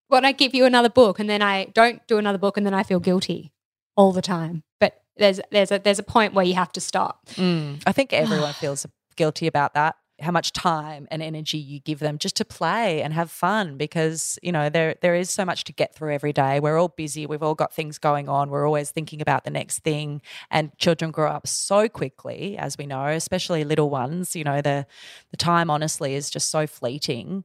want 0.10 0.26
to 0.26 0.34
give 0.34 0.54
you 0.54 0.66
another 0.66 0.90
book 0.90 1.20
and 1.20 1.30
then 1.30 1.42
I 1.42 1.66
don't 1.74 2.06
do 2.08 2.18
another 2.18 2.38
book 2.38 2.58
and 2.58 2.66
then 2.66 2.74
I 2.74 2.84
feel 2.84 3.00
guilty 3.00 3.52
all 3.96 4.12
the 4.12 4.22
time. 4.22 4.64
But 4.80 5.02
there's 5.18 5.40
there's 5.52 5.72
a 5.72 5.80
there's 5.80 6.00
a 6.00 6.04
point 6.04 6.34
where 6.34 6.46
you 6.46 6.56
have 6.56 6.72
to 6.74 6.82
stop. 6.82 7.26
Mm, 7.32 7.82
I 7.86 7.92
think 7.92 8.14
everyone 8.14 8.54
feels 8.60 8.86
guilty 9.16 9.48
about 9.48 9.74
that 9.74 9.96
how 10.20 10.32
much 10.32 10.52
time 10.52 11.08
and 11.12 11.22
energy 11.22 11.58
you 11.60 11.80
give 11.80 12.00
them 12.00 12.18
just 12.18 12.36
to 12.36 12.46
play 12.46 13.02
and 13.02 13.14
have 13.14 13.30
fun 13.30 13.78
because 13.78 14.40
you 14.42 14.52
know 14.52 14.68
there 14.68 14.96
there 15.02 15.14
is 15.14 15.30
so 15.30 15.46
much 15.46 15.64
to 15.66 15.74
get 15.74 15.94
through 15.94 16.14
every 16.14 16.34
day. 16.34 16.60
We're 16.60 16.78
all 16.78 16.88
busy. 16.88 17.26
We've 17.26 17.44
all 17.44 17.56
got 17.56 17.74
things 17.74 18.00
going 18.00 18.28
on. 18.28 18.50
We're 18.50 18.66
always 18.66 18.90
thinking 18.90 19.22
about 19.22 19.44
the 19.44 19.52
next 19.52 19.80
thing. 19.80 20.22
And 20.50 20.76
children 20.80 21.12
grow 21.12 21.30
up 21.30 21.48
so 21.48 21.88
quickly 21.88 22.58
as 22.58 22.78
we 22.78 22.88
know 22.88 23.08
especially 23.08 23.64
little 23.64 23.90
ones. 23.90 24.36
You 24.36 24.44
know 24.44 24.62
the 24.62 24.88
the 25.32 25.38
time 25.38 25.70
honestly 25.70 26.16
is 26.16 26.30
just 26.30 26.50
so 26.50 26.66
fleeting 26.66 27.44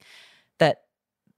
that 0.58 0.82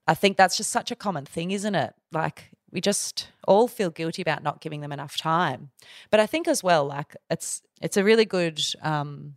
I 0.07 0.13
think 0.13 0.37
that's 0.37 0.55
just 0.55 0.71
such 0.71 0.91
a 0.91 0.95
common 0.95 1.25
thing 1.25 1.51
isn't 1.51 1.75
it? 1.75 1.93
Like 2.13 2.51
we 2.71 2.79
just 2.79 3.29
all 3.45 3.67
feel 3.67 3.89
guilty 3.89 4.21
about 4.21 4.43
not 4.43 4.61
giving 4.61 4.81
them 4.81 4.91
enough 4.93 5.17
time. 5.17 5.71
But 6.11 6.21
I 6.21 6.27
think 6.27 6.47
as 6.47 6.63
well 6.63 6.85
like 6.85 7.15
it's 7.29 7.61
it's 7.81 7.97
a 7.97 8.05
really 8.05 8.25
good 8.25 8.61
um 8.81 9.35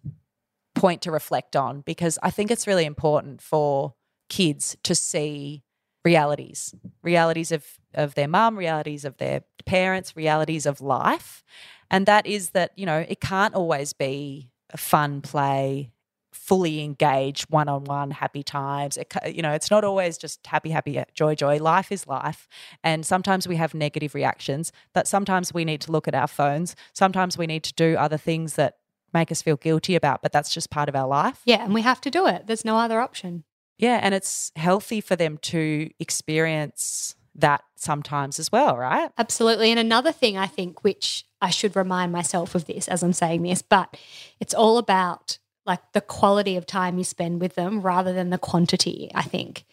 point 0.78 1.02
to 1.02 1.10
reflect 1.10 1.56
on 1.56 1.82
because 1.82 2.18
I 2.22 2.30
think 2.30 2.50
it's 2.50 2.66
really 2.66 2.84
important 2.84 3.42
for 3.42 3.94
kids 4.28 4.76
to 4.84 4.94
see 4.94 5.62
realities, 6.04 6.74
realities 7.02 7.52
of 7.52 7.64
of 7.94 8.14
their 8.14 8.28
mum, 8.28 8.56
realities 8.56 9.04
of 9.04 9.16
their 9.16 9.42
parents, 9.66 10.16
realities 10.16 10.66
of 10.66 10.80
life. 10.80 11.42
And 11.90 12.06
that 12.06 12.26
is 12.26 12.50
that, 12.50 12.72
you 12.76 12.86
know, 12.86 13.04
it 13.08 13.20
can't 13.20 13.54
always 13.54 13.92
be 13.94 14.50
a 14.70 14.76
fun 14.76 15.22
play, 15.22 15.90
fully 16.32 16.82
engaged, 16.82 17.46
one-on-one 17.48 18.10
happy 18.10 18.42
times. 18.42 18.98
It, 18.98 19.12
you 19.34 19.42
know, 19.42 19.52
it's 19.52 19.70
not 19.70 19.84
always 19.84 20.18
just 20.18 20.46
happy, 20.46 20.70
happy, 20.70 20.98
uh, 20.98 21.04
joy, 21.14 21.34
joy. 21.34 21.56
Life 21.58 21.90
is 21.90 22.06
life. 22.06 22.46
And 22.84 23.06
sometimes 23.06 23.48
we 23.48 23.56
have 23.56 23.72
negative 23.74 24.14
reactions 24.14 24.70
that 24.92 25.08
sometimes 25.08 25.54
we 25.54 25.64
need 25.64 25.80
to 25.82 25.92
look 25.92 26.06
at 26.06 26.14
our 26.14 26.28
phones. 26.28 26.76
Sometimes 26.92 27.38
we 27.38 27.46
need 27.46 27.64
to 27.64 27.72
do 27.72 27.96
other 27.96 28.18
things 28.18 28.54
that 28.54 28.76
make 29.12 29.32
us 29.32 29.42
feel 29.42 29.56
guilty 29.56 29.94
about, 29.94 30.22
but 30.22 30.32
that's 30.32 30.52
just 30.52 30.70
part 30.70 30.88
of 30.88 30.96
our 30.96 31.06
life. 31.06 31.40
Yeah, 31.44 31.64
and 31.64 31.74
we 31.74 31.82
have 31.82 32.00
to 32.02 32.10
do 32.10 32.26
it. 32.26 32.46
There's 32.46 32.64
no 32.64 32.76
other 32.76 33.00
option. 33.00 33.44
Yeah, 33.78 34.00
and 34.02 34.14
it's 34.14 34.50
healthy 34.56 35.00
for 35.00 35.16
them 35.16 35.38
to 35.38 35.90
experience 35.98 37.14
that 37.34 37.62
sometimes 37.76 38.38
as 38.38 38.50
well, 38.50 38.76
right? 38.76 39.10
Absolutely. 39.16 39.70
And 39.70 39.78
another 39.78 40.10
thing 40.10 40.36
I 40.36 40.48
think, 40.48 40.82
which 40.82 41.24
I 41.40 41.50
should 41.50 41.76
remind 41.76 42.10
myself 42.10 42.54
of 42.54 42.66
this 42.66 42.88
as 42.88 43.02
I'm 43.02 43.12
saying 43.12 43.42
this, 43.42 43.62
but 43.62 43.96
it's 44.40 44.54
all 44.54 44.78
about 44.78 45.38
like 45.64 45.92
the 45.92 46.00
quality 46.00 46.56
of 46.56 46.66
time 46.66 46.98
you 46.98 47.04
spend 47.04 47.40
with 47.40 47.54
them 47.54 47.80
rather 47.80 48.12
than 48.12 48.30
the 48.30 48.38
quantity, 48.38 49.10
I 49.14 49.22
think 49.22 49.64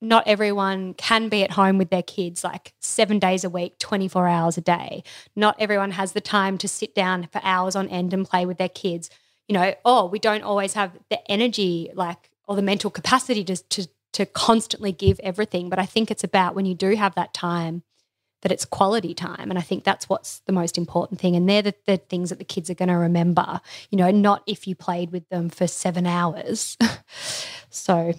not 0.00 0.26
everyone 0.26 0.94
can 0.94 1.28
be 1.28 1.42
at 1.42 1.52
home 1.52 1.78
with 1.78 1.90
their 1.90 2.02
kids 2.02 2.44
like 2.44 2.74
seven 2.80 3.18
days 3.18 3.44
a 3.44 3.50
week, 3.50 3.78
24 3.78 4.28
hours 4.28 4.56
a 4.56 4.60
day. 4.60 5.02
Not 5.34 5.56
everyone 5.58 5.92
has 5.92 6.12
the 6.12 6.20
time 6.20 6.58
to 6.58 6.68
sit 6.68 6.94
down 6.94 7.28
for 7.32 7.40
hours 7.42 7.74
on 7.74 7.88
end 7.88 8.14
and 8.14 8.28
play 8.28 8.46
with 8.46 8.58
their 8.58 8.68
kids. 8.68 9.10
You 9.48 9.54
know, 9.54 9.74
oh, 9.84 10.06
we 10.06 10.18
don't 10.18 10.44
always 10.44 10.74
have 10.74 10.92
the 11.10 11.30
energy 11.30 11.90
like 11.94 12.30
or 12.46 12.56
the 12.56 12.62
mental 12.62 12.90
capacity 12.90 13.44
to, 13.44 13.56
to, 13.56 13.88
to 14.12 14.26
constantly 14.26 14.92
give 14.92 15.20
everything. 15.20 15.68
But 15.68 15.78
I 15.78 15.86
think 15.86 16.10
it's 16.10 16.24
about 16.24 16.54
when 16.54 16.66
you 16.66 16.74
do 16.74 16.94
have 16.94 17.14
that 17.16 17.34
time 17.34 17.82
that 18.42 18.52
it's 18.52 18.64
quality 18.64 19.14
time. 19.14 19.50
And 19.50 19.58
I 19.58 19.62
think 19.62 19.84
that's 19.84 20.08
what's 20.08 20.40
the 20.40 20.52
most 20.52 20.78
important 20.78 21.20
thing. 21.20 21.34
And 21.34 21.48
they're 21.48 21.62
the, 21.62 21.74
the 21.86 21.96
things 21.96 22.30
that 22.30 22.38
the 22.38 22.44
kids 22.44 22.70
are 22.70 22.74
going 22.74 22.88
to 22.88 22.94
remember, 22.94 23.60
you 23.90 23.98
know, 23.98 24.10
not 24.10 24.42
if 24.46 24.66
you 24.68 24.74
played 24.74 25.10
with 25.10 25.28
them 25.28 25.48
for 25.48 25.66
seven 25.66 26.06
hours. 26.06 26.76
so 27.70 28.14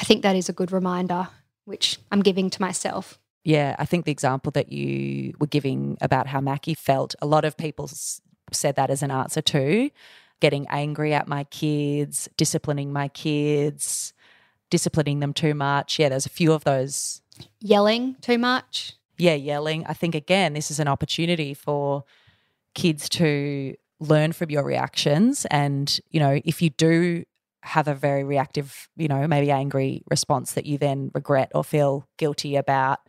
I 0.00 0.04
think 0.04 0.22
that 0.22 0.36
is 0.36 0.48
a 0.48 0.52
good 0.52 0.72
reminder, 0.72 1.28
which 1.64 1.98
I'm 2.12 2.22
giving 2.22 2.50
to 2.50 2.60
myself. 2.60 3.18
Yeah, 3.44 3.76
I 3.78 3.84
think 3.84 4.04
the 4.04 4.12
example 4.12 4.52
that 4.52 4.72
you 4.72 5.34
were 5.38 5.46
giving 5.46 5.96
about 6.00 6.26
how 6.26 6.40
Mackie 6.40 6.74
felt, 6.74 7.14
a 7.22 7.26
lot 7.26 7.44
of 7.44 7.56
people 7.56 7.90
said 8.52 8.76
that 8.76 8.90
as 8.90 9.02
an 9.02 9.10
answer 9.10 9.40
too. 9.40 9.90
Getting 10.40 10.66
angry 10.68 11.14
at 11.14 11.26
my 11.26 11.44
kids, 11.44 12.28
disciplining 12.36 12.92
my 12.92 13.08
kids, 13.08 14.12
disciplining 14.70 15.20
them 15.20 15.32
too 15.32 15.54
much. 15.54 15.98
Yeah, 15.98 16.10
there's 16.10 16.26
a 16.26 16.30
few 16.30 16.52
of 16.52 16.64
those. 16.64 17.22
Yelling 17.60 18.16
too 18.20 18.38
much. 18.38 18.92
Yeah, 19.16 19.34
yelling. 19.34 19.84
I 19.86 19.94
think, 19.94 20.14
again, 20.14 20.52
this 20.52 20.70
is 20.70 20.78
an 20.78 20.86
opportunity 20.86 21.54
for 21.54 22.04
kids 22.74 23.08
to 23.08 23.74
learn 23.98 24.32
from 24.32 24.50
your 24.50 24.62
reactions. 24.62 25.44
And, 25.50 25.98
you 26.10 26.20
know, 26.20 26.40
if 26.44 26.62
you 26.62 26.70
do 26.70 27.24
have 27.62 27.88
a 27.88 27.94
very 27.94 28.24
reactive, 28.24 28.88
you 28.96 29.08
know, 29.08 29.26
maybe 29.26 29.50
angry 29.50 30.02
response 30.10 30.52
that 30.52 30.66
you 30.66 30.78
then 30.78 31.10
regret 31.14 31.50
or 31.54 31.64
feel 31.64 32.06
guilty 32.16 32.56
about, 32.56 33.00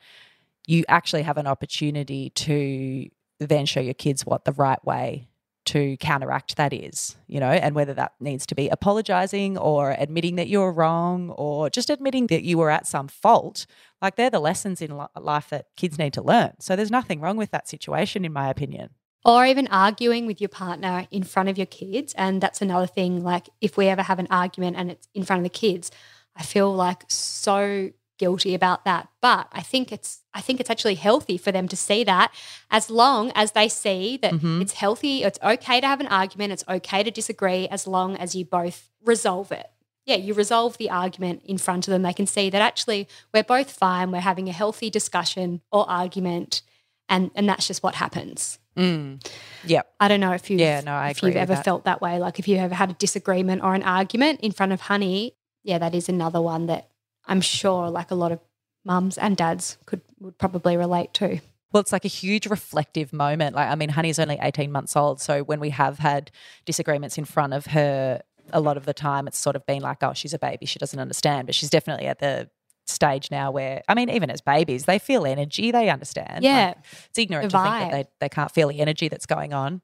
you 0.67 0.83
actually 0.87 1.23
have 1.23 1.37
an 1.37 1.47
opportunity 1.47 2.31
to 2.31 3.07
then 3.39 3.65
show 3.65 3.79
your 3.79 3.93
kids 3.93 4.25
what 4.25 4.45
the 4.45 4.51
right 4.51 4.83
way 4.85 5.27
to 5.65 5.97
counteract 5.97 6.55
that 6.57 6.73
is, 6.73 7.15
you 7.27 7.39
know, 7.39 7.51
and 7.51 7.75
whether 7.75 7.93
that 7.93 8.13
needs 8.19 8.45
to 8.47 8.55
be 8.55 8.69
apologizing 8.69 9.57
or 9.57 9.91
admitting 9.99 10.35
that 10.35 10.47
you're 10.47 10.71
wrong 10.71 11.29
or 11.31 11.69
just 11.69 11.91
admitting 11.91 12.27
that 12.27 12.43
you 12.43 12.57
were 12.57 12.71
at 12.71 12.87
some 12.87 13.07
fault. 13.07 13.67
Like 14.01 14.15
they're 14.15 14.31
the 14.31 14.39
lessons 14.39 14.81
in 14.81 14.99
life 15.19 15.49
that 15.49 15.67
kids 15.77 15.99
need 15.99 16.13
to 16.13 16.23
learn. 16.23 16.53
So 16.59 16.75
there's 16.75 16.89
nothing 16.89 17.21
wrong 17.21 17.37
with 17.37 17.51
that 17.51 17.67
situation, 17.67 18.25
in 18.25 18.33
my 18.33 18.49
opinion 18.49 18.89
or 19.25 19.45
even 19.45 19.67
arguing 19.67 20.25
with 20.25 20.39
your 20.39 20.49
partner 20.49 21.07
in 21.11 21.23
front 21.23 21.49
of 21.49 21.57
your 21.57 21.67
kids. 21.67 22.13
And 22.17 22.41
that's 22.41 22.61
another 22.61 22.87
thing. 22.87 23.23
Like, 23.23 23.49
if 23.61 23.77
we 23.77 23.87
ever 23.87 24.01
have 24.03 24.19
an 24.19 24.27
argument 24.29 24.77
and 24.77 24.91
it's 24.91 25.07
in 25.13 25.23
front 25.23 25.41
of 25.41 25.43
the 25.43 25.49
kids, 25.49 25.91
I 26.35 26.43
feel 26.43 26.73
like 26.73 27.03
so 27.07 27.91
guilty 28.17 28.53
about 28.53 28.85
that. 28.85 29.07
But 29.21 29.47
I 29.51 29.61
think 29.61 29.91
it's 29.91 30.19
I 30.33 30.41
think 30.41 30.59
it's 30.59 30.69
actually 30.69 30.95
healthy 30.95 31.37
for 31.37 31.51
them 31.51 31.67
to 31.69 31.75
see 31.75 32.03
that 32.03 32.31
as 32.69 32.89
long 32.89 33.31
as 33.33 33.53
they 33.53 33.67
see 33.67 34.17
that 34.17 34.33
Mhm. 34.33 34.61
it's 34.61 34.73
healthy, 34.73 35.23
it's 35.23 35.39
okay 35.41 35.81
to 35.81 35.87
have 35.87 35.99
an 36.01 36.07
argument, 36.07 36.53
it's 36.53 36.63
okay 36.69 37.01
to 37.01 37.09
disagree 37.11 37.67
as 37.69 37.87
long 37.87 38.15
as 38.15 38.35
you 38.35 38.45
both 38.45 38.89
resolve 39.03 39.51
it. 39.51 39.71
Yeah, 40.05 40.17
you 40.17 40.33
resolve 40.33 40.77
the 40.77 40.89
argument 40.89 41.41
in 41.45 41.57
front 41.57 41.87
of 41.87 41.91
them. 41.91 42.03
They 42.03 42.13
can 42.13 42.27
see 42.27 42.49
that 42.49 42.61
actually 42.61 43.07
we're 43.33 43.43
both 43.43 43.71
fine, 43.71 44.11
we're 44.11 44.19
having 44.19 44.47
a 44.49 44.53
healthy 44.53 44.89
discussion 44.89 45.61
or 45.71 45.89
argument 45.89 46.61
and 47.07 47.31
and 47.35 47.49
that's 47.49 47.67
just 47.67 47.81
what 47.83 47.95
happens. 47.95 48.59
Mm. 48.79 49.31
Yep. 49.65 49.93
I 49.99 50.07
don't 50.07 50.19
know 50.19 50.31
if 50.33 50.49
you've, 50.49 50.59
Yeah, 50.59 50.81
no, 50.81 50.93
I 50.93 51.09
if 51.09 51.21
you've 51.21 51.35
ever 51.35 51.55
that. 51.55 51.65
felt 51.65 51.83
that 51.85 52.01
way. 52.01 52.17
Like 52.19 52.39
if 52.39 52.47
you 52.47 52.57
ever 52.57 52.73
had 52.73 52.89
a 52.91 52.93
disagreement 52.93 53.61
or 53.63 53.75
an 53.75 53.83
argument 53.83 54.39
in 54.41 54.51
front 54.51 54.71
of 54.71 54.81
honey, 54.81 55.35
yeah, 55.63 55.77
that 55.77 55.93
is 55.93 56.07
another 56.09 56.41
one 56.41 56.67
that 56.67 56.89
I'm 57.27 57.41
sure 57.41 57.89
like 57.89 58.09
a 58.11 58.15
lot 58.15 58.31
of 58.31 58.39
mums 58.85 59.17
and 59.17 59.35
dads 59.35 59.77
could 59.85 60.01
would 60.19 60.37
probably 60.37 60.77
relate 60.77 61.13
to. 61.15 61.39
Well, 61.71 61.81
it's 61.81 61.91
like 61.91 62.05
a 62.05 62.09
huge 62.09 62.47
reflective 62.47 63.13
moment. 63.13 63.55
Like, 63.55 63.69
I 63.69 63.75
mean, 63.75 63.89
Honey's 63.89 64.17
only 64.17 64.39
18 64.41 64.71
months 64.71 64.95
old. 64.95 65.21
So 65.21 65.43
when 65.43 65.59
we 65.59 65.69
have 65.69 65.99
had 65.99 66.31
disagreements 66.65 67.17
in 67.17 67.25
front 67.25 67.53
of 67.53 67.67
her, 67.67 68.21
a 68.51 68.59
lot 68.59 68.75
of 68.77 68.85
the 68.85 68.93
time 68.93 69.27
it's 69.27 69.37
sort 69.37 69.55
of 69.55 69.63
been 69.67 69.83
like, 69.83 70.01
oh, 70.01 70.13
she's 70.13 70.33
a 70.33 70.39
baby. 70.39 70.65
She 70.65 70.79
doesn't 70.79 70.99
understand. 70.99 71.45
But 71.45 71.53
she's 71.53 71.69
definitely 71.69 72.07
at 72.07 72.17
the 72.19 72.49
stage 72.89 73.31
now 73.31 73.51
where, 73.51 73.81
I 73.87 73.93
mean, 73.93 74.09
even 74.09 74.29
as 74.29 74.41
babies, 74.41 74.85
they 74.85 74.99
feel 74.99 75.25
energy, 75.25 75.71
they 75.71 75.89
understand. 75.89 76.43
Yeah. 76.43 76.67
Like, 76.67 76.77
it's 77.09 77.17
ignorant 77.17 77.51
to 77.51 77.57
think 77.57 77.73
that 77.73 77.91
they, 77.91 78.05
they 78.19 78.29
can't 78.29 78.51
feel 78.51 78.69
the 78.69 78.79
energy 78.79 79.07
that's 79.07 79.25
going 79.25 79.53
on. 79.53 79.81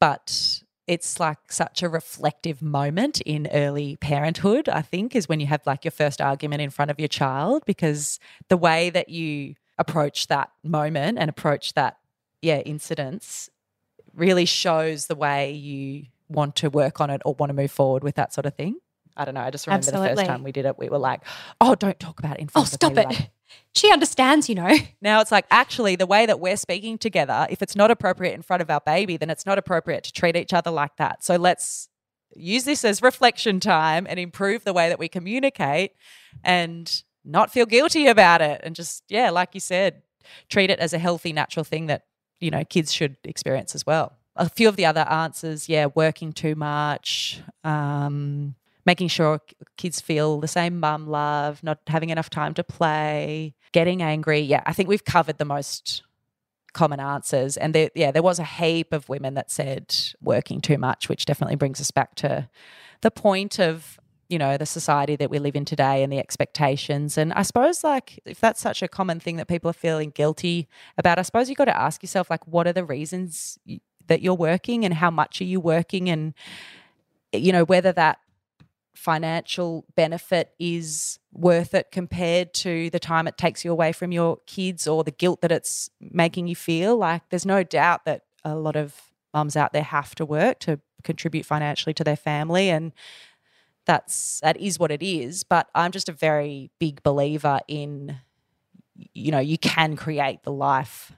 But 0.00 0.62
it's 0.86 1.20
like 1.20 1.52
such 1.52 1.82
a 1.82 1.88
reflective 1.88 2.60
moment 2.62 3.20
in 3.20 3.46
early 3.52 3.96
parenthood, 3.96 4.68
I 4.68 4.82
think, 4.82 5.14
is 5.14 5.28
when 5.28 5.38
you 5.38 5.46
have 5.46 5.64
like 5.66 5.84
your 5.84 5.92
first 5.92 6.20
argument 6.20 6.62
in 6.62 6.70
front 6.70 6.90
of 6.90 6.98
your 6.98 7.08
child 7.08 7.62
because 7.64 8.18
the 8.48 8.56
way 8.56 8.90
that 8.90 9.08
you 9.08 9.54
approach 9.78 10.26
that 10.26 10.50
moment 10.64 11.18
and 11.18 11.30
approach 11.30 11.74
that, 11.74 11.98
yeah, 12.42 12.58
incidents 12.58 13.50
really 14.14 14.44
shows 14.44 15.06
the 15.06 15.14
way 15.14 15.52
you 15.52 16.06
want 16.28 16.56
to 16.56 16.70
work 16.70 17.00
on 17.00 17.10
it 17.10 17.22
or 17.24 17.34
want 17.34 17.50
to 17.50 17.54
move 17.54 17.70
forward 17.70 18.02
with 18.02 18.16
that 18.16 18.32
sort 18.32 18.46
of 18.46 18.54
thing. 18.54 18.76
I 19.16 19.24
don't 19.24 19.34
know. 19.34 19.40
I 19.40 19.50
just 19.50 19.66
remember 19.66 19.86
the 19.86 19.98
first 20.08 20.16
time 20.26 20.42
we 20.42 20.52
did 20.52 20.64
it, 20.66 20.78
we 20.78 20.88
were 20.88 20.98
like, 20.98 21.22
oh, 21.60 21.74
don't 21.74 21.98
talk 21.98 22.18
about 22.18 22.36
it 22.36 22.40
in 22.40 22.46
Oh, 22.48 22.62
front 22.64 22.68
of 22.68 22.72
stop 22.74 22.92
it. 22.92 23.06
Like, 23.06 23.30
She 23.74 23.92
understands, 23.92 24.48
you 24.48 24.54
know. 24.54 24.74
now 25.02 25.20
it's 25.20 25.32
like 25.32 25.46
actually 25.50 25.96
the 25.96 26.06
way 26.06 26.26
that 26.26 26.40
we're 26.40 26.56
speaking 26.56 26.98
together, 26.98 27.46
if 27.50 27.62
it's 27.62 27.74
not 27.76 27.90
appropriate 27.90 28.34
in 28.34 28.42
front 28.42 28.62
of 28.62 28.70
our 28.70 28.80
baby, 28.84 29.16
then 29.16 29.30
it's 29.30 29.44
not 29.46 29.58
appropriate 29.58 30.04
to 30.04 30.12
treat 30.12 30.36
each 30.36 30.52
other 30.52 30.70
like 30.70 30.96
that. 30.96 31.24
So 31.24 31.36
let's 31.36 31.88
use 32.34 32.64
this 32.64 32.84
as 32.84 33.02
reflection 33.02 33.58
time 33.60 34.06
and 34.08 34.18
improve 34.20 34.64
the 34.64 34.72
way 34.72 34.88
that 34.88 34.98
we 34.98 35.08
communicate 35.08 35.92
and 36.44 37.02
not 37.24 37.50
feel 37.52 37.66
guilty 37.66 38.06
about 38.06 38.40
it. 38.40 38.60
And 38.62 38.74
just, 38.76 39.02
yeah, 39.08 39.30
like 39.30 39.50
you 39.52 39.60
said, 39.60 40.02
treat 40.48 40.70
it 40.70 40.78
as 40.78 40.92
a 40.92 40.98
healthy, 40.98 41.32
natural 41.32 41.64
thing 41.64 41.86
that, 41.86 42.04
you 42.38 42.50
know, 42.50 42.64
kids 42.64 42.92
should 42.92 43.16
experience 43.24 43.74
as 43.74 43.84
well. 43.84 44.16
A 44.36 44.48
few 44.48 44.68
of 44.68 44.76
the 44.76 44.86
other 44.86 45.00
answers, 45.10 45.68
yeah, 45.68 45.86
working 45.94 46.32
too 46.32 46.54
much, 46.54 47.40
um, 47.64 48.54
making 48.86 49.08
sure 49.08 49.40
kids 49.76 50.00
feel 50.00 50.40
the 50.40 50.48
same 50.48 50.80
mum 50.80 51.06
love, 51.06 51.62
not 51.62 51.78
having 51.86 52.10
enough 52.10 52.30
time 52.30 52.54
to 52.54 52.64
play, 52.64 53.54
getting 53.72 54.02
angry. 54.02 54.40
Yeah, 54.40 54.62
I 54.66 54.72
think 54.72 54.88
we've 54.88 55.04
covered 55.04 55.38
the 55.38 55.44
most 55.44 56.02
common 56.72 57.00
answers. 57.00 57.56
And 57.56 57.74
there, 57.74 57.90
yeah, 57.94 58.10
there 58.10 58.22
was 58.22 58.38
a 58.38 58.44
heap 58.44 58.92
of 58.92 59.08
women 59.08 59.34
that 59.34 59.50
said 59.50 59.94
working 60.20 60.60
too 60.60 60.78
much, 60.78 61.08
which 61.08 61.26
definitely 61.26 61.56
brings 61.56 61.80
us 61.80 61.90
back 61.90 62.14
to 62.16 62.48
the 63.00 63.10
point 63.10 63.58
of 63.58 63.98
you 64.28 64.38
know 64.38 64.56
the 64.56 64.66
society 64.66 65.16
that 65.16 65.28
we 65.28 65.40
live 65.40 65.56
in 65.56 65.64
today 65.64 66.04
and 66.04 66.12
the 66.12 66.18
expectations 66.18 67.18
and 67.18 67.32
i 67.32 67.42
suppose 67.42 67.82
like 67.82 68.20
if 68.24 68.38
that's 68.38 68.60
such 68.60 68.80
a 68.80 68.86
common 68.86 69.18
thing 69.18 69.36
that 69.36 69.48
people 69.48 69.68
are 69.68 69.74
feeling 69.74 70.10
guilty 70.10 70.68
about 70.96 71.18
i 71.18 71.22
suppose 71.22 71.48
you've 71.48 71.58
got 71.58 71.64
to 71.64 71.76
ask 71.76 72.00
yourself 72.00 72.30
like 72.30 72.46
what 72.46 72.66
are 72.68 72.72
the 72.72 72.84
reasons 72.84 73.58
that 74.06 74.22
you're 74.22 74.34
working 74.34 74.84
and 74.84 74.94
how 74.94 75.10
much 75.10 75.40
are 75.40 75.44
you 75.44 75.58
working 75.58 76.08
and 76.08 76.32
you 77.32 77.50
know 77.50 77.64
whether 77.64 77.90
that 77.90 78.18
financial 78.94 79.84
benefit 79.94 80.52
is 80.58 81.18
worth 81.32 81.74
it 81.74 81.90
compared 81.90 82.52
to 82.52 82.90
the 82.90 82.98
time 82.98 83.26
it 83.26 83.38
takes 83.38 83.64
you 83.64 83.72
away 83.72 83.92
from 83.92 84.12
your 84.12 84.38
kids 84.46 84.86
or 84.86 85.04
the 85.04 85.10
guilt 85.10 85.40
that 85.42 85.52
it's 85.52 85.90
making 86.00 86.46
you 86.48 86.56
feel. 86.56 86.96
Like 86.96 87.22
there's 87.30 87.46
no 87.46 87.62
doubt 87.62 88.04
that 88.04 88.22
a 88.44 88.54
lot 88.54 88.76
of 88.76 88.94
mums 89.32 89.56
out 89.56 89.72
there 89.72 89.82
have 89.82 90.14
to 90.16 90.24
work 90.24 90.58
to 90.60 90.80
contribute 91.02 91.46
financially 91.46 91.94
to 91.94 92.04
their 92.04 92.16
family 92.16 92.68
and 92.68 92.92
that's 93.86 94.40
that 94.40 94.56
is 94.58 94.78
what 94.78 94.90
it 94.90 95.02
is. 95.02 95.44
But 95.44 95.68
i'm 95.74 95.92
just 95.92 96.08
a 96.08 96.12
very 96.12 96.70
big 96.78 97.02
believer 97.02 97.60
in 97.68 98.18
you 99.14 99.30
know 99.30 99.38
you 99.38 99.56
can 99.56 99.96
create 99.96 100.42
the 100.42 100.52
life 100.52 101.12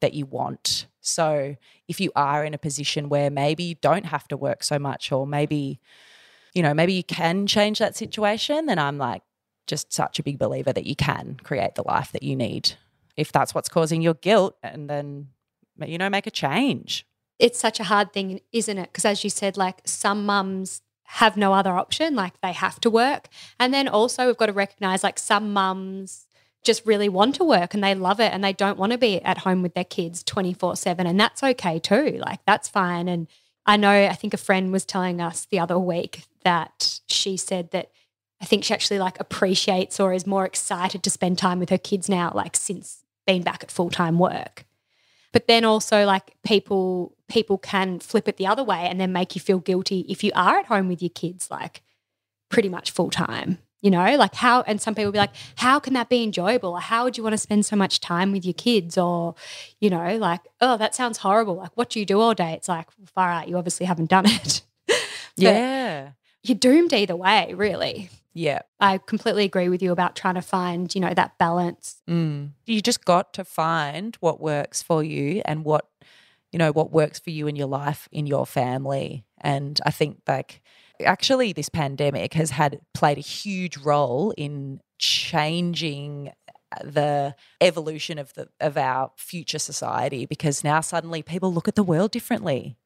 that 0.00 0.14
you 0.14 0.24
want. 0.26 0.86
So 1.00 1.56
if 1.88 2.00
you 2.00 2.12
are 2.14 2.44
in 2.44 2.54
a 2.54 2.58
position 2.58 3.08
where 3.08 3.30
maybe 3.30 3.64
you 3.64 3.74
don't 3.80 4.06
have 4.06 4.28
to 4.28 4.36
work 4.36 4.62
so 4.62 4.78
much 4.78 5.10
or 5.10 5.26
maybe 5.26 5.80
you 6.58 6.62
know 6.62 6.74
maybe 6.74 6.92
you 6.92 7.04
can 7.04 7.46
change 7.46 7.78
that 7.78 7.96
situation 7.96 8.66
then 8.66 8.78
i'm 8.78 8.98
like 8.98 9.22
just 9.66 9.92
such 9.92 10.18
a 10.18 10.22
big 10.22 10.38
believer 10.38 10.72
that 10.72 10.86
you 10.86 10.96
can 10.96 11.36
create 11.42 11.74
the 11.74 11.86
life 11.94 12.10
that 12.12 12.22
you 12.22 12.34
need 12.34 12.72
if 13.16 13.30
that's 13.32 13.54
what's 13.54 13.68
causing 13.68 14.02
your 14.02 14.14
guilt 14.14 14.56
and 14.62 14.90
then 14.90 15.28
you 15.86 15.98
know 15.98 16.10
make 16.10 16.26
a 16.26 16.30
change 16.30 17.06
It's 17.38 17.58
such 17.58 17.78
a 17.78 17.84
hard 17.84 18.12
thing, 18.12 18.40
isn't 18.52 18.78
it? 18.78 18.90
Because 18.92 19.04
as 19.04 19.22
you 19.22 19.30
said, 19.30 19.56
like 19.56 19.80
some 19.84 20.26
mums 20.26 20.82
have 21.04 21.36
no 21.36 21.52
other 21.54 21.72
option, 21.72 22.14
like 22.14 22.40
they 22.40 22.52
have 22.52 22.80
to 22.80 22.90
work. 22.90 23.28
And 23.58 23.72
then 23.72 23.88
also 23.88 24.26
we've 24.26 24.36
got 24.36 24.46
to 24.46 24.52
recognize 24.52 25.04
like 25.04 25.18
some 25.18 25.52
mums 25.52 26.26
just 26.64 26.84
really 26.84 27.08
want 27.08 27.36
to 27.36 27.44
work 27.44 27.72
and 27.74 27.82
they 27.82 27.94
love 27.94 28.20
it 28.20 28.32
and 28.32 28.42
they 28.42 28.52
don't 28.52 28.78
want 28.78 28.92
to 28.92 28.98
be 28.98 29.22
at 29.22 29.38
home 29.38 29.62
with 29.62 29.74
their 29.74 29.84
kids 29.84 30.22
24 30.24 30.76
7. 30.76 31.06
And 31.06 31.18
that's 31.18 31.42
okay 31.42 31.78
too. 31.78 32.18
Like 32.20 32.40
that's 32.44 32.68
fine. 32.68 33.08
And 33.08 33.28
I 33.64 33.76
know, 33.76 33.92
I 34.06 34.14
think 34.14 34.34
a 34.34 34.38
friend 34.38 34.72
was 34.72 34.84
telling 34.84 35.20
us 35.20 35.46
the 35.46 35.60
other 35.60 35.78
week 35.78 36.24
that 36.44 37.00
she 37.06 37.36
said 37.36 37.70
that 37.72 37.90
I 38.40 38.44
think 38.44 38.64
she 38.64 38.74
actually 38.74 38.98
like 38.98 39.18
appreciates 39.20 39.98
or 39.98 40.12
is 40.12 40.26
more 40.26 40.44
excited 40.44 41.02
to 41.02 41.10
spend 41.10 41.38
time 41.38 41.58
with 41.58 41.70
her 41.70 41.78
kids 41.78 42.08
now, 42.08 42.32
like 42.34 42.56
since 42.56 43.02
being 43.26 43.42
back 43.42 43.62
at 43.62 43.70
full 43.70 43.90
time 43.90 44.18
work. 44.18 44.64
But 45.32 45.46
then 45.46 45.64
also 45.64 46.04
like 46.04 46.34
people 46.44 47.16
people 47.28 47.58
can 47.58 47.98
flip 47.98 48.28
it 48.28 48.36
the 48.36 48.46
other 48.46 48.64
way 48.64 48.86
and 48.88 49.00
then 49.00 49.12
make 49.12 49.34
you 49.34 49.40
feel 49.40 49.58
guilty 49.58 50.06
if 50.08 50.24
you 50.24 50.32
are 50.34 50.58
at 50.58 50.66
home 50.66 50.88
with 50.88 51.02
your 51.02 51.10
kids 51.10 51.50
like 51.50 51.82
pretty 52.48 52.68
much 52.68 52.90
full 52.90 53.10
time. 53.10 53.58
You 53.80 53.92
know, 53.92 54.16
like 54.16 54.34
how 54.34 54.62
and 54.62 54.80
some 54.80 54.96
people 54.96 55.12
be 55.12 55.18
like, 55.18 55.34
how 55.56 55.78
can 55.78 55.94
that 55.94 56.08
be 56.08 56.24
enjoyable? 56.24 56.70
Or 56.70 56.80
how 56.80 57.04
would 57.04 57.16
you 57.16 57.22
want 57.22 57.34
to 57.34 57.38
spend 57.38 57.64
so 57.64 57.76
much 57.76 58.00
time 58.00 58.32
with 58.32 58.44
your 58.44 58.54
kids? 58.54 58.98
Or, 58.98 59.36
you 59.78 59.88
know, 59.88 60.16
like, 60.16 60.40
oh, 60.60 60.76
that 60.78 60.96
sounds 60.96 61.18
horrible. 61.18 61.54
Like, 61.54 61.70
what 61.76 61.90
do 61.90 62.00
you 62.00 62.04
do 62.04 62.20
all 62.20 62.34
day? 62.34 62.54
It's 62.54 62.68
like, 62.68 62.88
far 63.06 63.30
out, 63.30 63.48
you 63.48 63.56
obviously 63.56 63.86
haven't 63.86 64.10
done 64.10 64.26
it. 64.26 64.62
Yeah 65.36 66.10
You're 66.48 66.58
doomed 66.58 66.92
either 66.92 67.16
way, 67.16 67.52
really. 67.54 68.10
yeah 68.32 68.60
I 68.80 68.98
completely 68.98 69.44
agree 69.44 69.68
with 69.68 69.82
you 69.82 69.92
about 69.92 70.16
trying 70.16 70.36
to 70.36 70.42
find, 70.42 70.94
you 70.94 71.00
know, 71.00 71.12
that 71.14 71.38
balance. 71.38 72.02
Mm. 72.08 72.50
You 72.66 72.80
just 72.80 73.04
got 73.04 73.32
to 73.34 73.44
find 73.44 74.16
what 74.20 74.40
works 74.40 74.82
for 74.82 75.02
you 75.04 75.42
and 75.44 75.64
what 75.64 75.86
you 76.52 76.58
know 76.58 76.72
what 76.72 76.90
works 76.90 77.18
for 77.18 77.30
you 77.30 77.46
in 77.46 77.56
your 77.56 77.66
life 77.66 78.08
in 78.10 78.26
your 78.26 78.46
family. 78.46 79.24
And 79.40 79.78
I 79.84 79.90
think 79.90 80.22
like 80.26 80.62
actually 81.04 81.52
this 81.52 81.68
pandemic 81.68 82.34
has 82.34 82.50
had 82.50 82.80
played 82.94 83.18
a 83.18 83.22
huge 83.22 83.76
role 83.76 84.32
in 84.36 84.80
changing 84.98 86.32
the 86.82 87.34
evolution 87.60 88.18
of 88.18 88.32
the 88.34 88.48
of 88.60 88.76
our 88.76 89.10
future 89.16 89.58
society 89.58 90.26
because 90.26 90.64
now 90.64 90.80
suddenly 90.80 91.22
people 91.22 91.52
look 91.52 91.68
at 91.68 91.74
the 91.74 91.82
world 91.82 92.10
differently. 92.10 92.76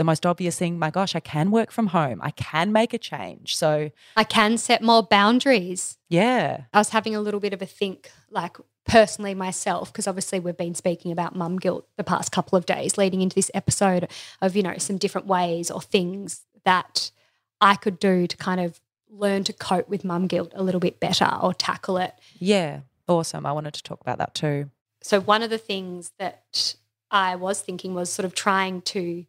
The 0.00 0.04
most 0.04 0.24
obvious 0.24 0.58
thing, 0.58 0.78
my 0.78 0.88
gosh, 0.88 1.14
I 1.14 1.20
can 1.20 1.50
work 1.50 1.70
from 1.70 1.88
home. 1.88 2.20
I 2.22 2.30
can 2.30 2.72
make 2.72 2.94
a 2.94 2.98
change. 2.98 3.54
So, 3.54 3.90
I 4.16 4.24
can 4.24 4.56
set 4.56 4.80
more 4.80 5.02
boundaries. 5.02 5.98
yeah. 6.08 6.62
I 6.72 6.78
was 6.78 6.88
having 6.88 7.14
a 7.14 7.20
little 7.20 7.38
bit 7.38 7.52
of 7.52 7.60
a 7.60 7.66
think, 7.66 8.10
like 8.30 8.56
personally 8.86 9.34
myself, 9.34 9.92
because 9.92 10.06
obviously 10.06 10.40
we've 10.40 10.56
been 10.56 10.74
speaking 10.74 11.12
about 11.12 11.36
mum 11.36 11.58
guilt 11.58 11.86
the 11.98 12.02
past 12.02 12.32
couple 12.32 12.56
of 12.56 12.64
days 12.64 12.96
leading 12.96 13.20
into 13.20 13.34
this 13.34 13.50
episode 13.52 14.08
of, 14.40 14.56
you 14.56 14.62
know, 14.62 14.72
some 14.78 14.96
different 14.96 15.26
ways 15.26 15.70
or 15.70 15.82
things 15.82 16.46
that 16.64 17.10
I 17.60 17.74
could 17.74 17.98
do 17.98 18.26
to 18.26 18.36
kind 18.38 18.62
of 18.62 18.80
learn 19.10 19.44
to 19.44 19.52
cope 19.52 19.90
with 19.90 20.02
mum 20.02 20.28
guilt 20.28 20.50
a 20.54 20.62
little 20.62 20.80
bit 20.80 20.98
better 20.98 21.30
or 21.42 21.52
tackle 21.52 21.98
it. 21.98 22.14
Yeah. 22.38 22.80
Awesome. 23.06 23.44
I 23.44 23.52
wanted 23.52 23.74
to 23.74 23.82
talk 23.82 24.00
about 24.00 24.16
that 24.16 24.34
too. 24.34 24.70
So, 25.02 25.20
one 25.20 25.42
of 25.42 25.50
the 25.50 25.58
things 25.58 26.12
that 26.18 26.74
I 27.10 27.36
was 27.36 27.60
thinking 27.60 27.92
was 27.92 28.08
sort 28.08 28.24
of 28.24 28.34
trying 28.34 28.80
to 28.80 29.26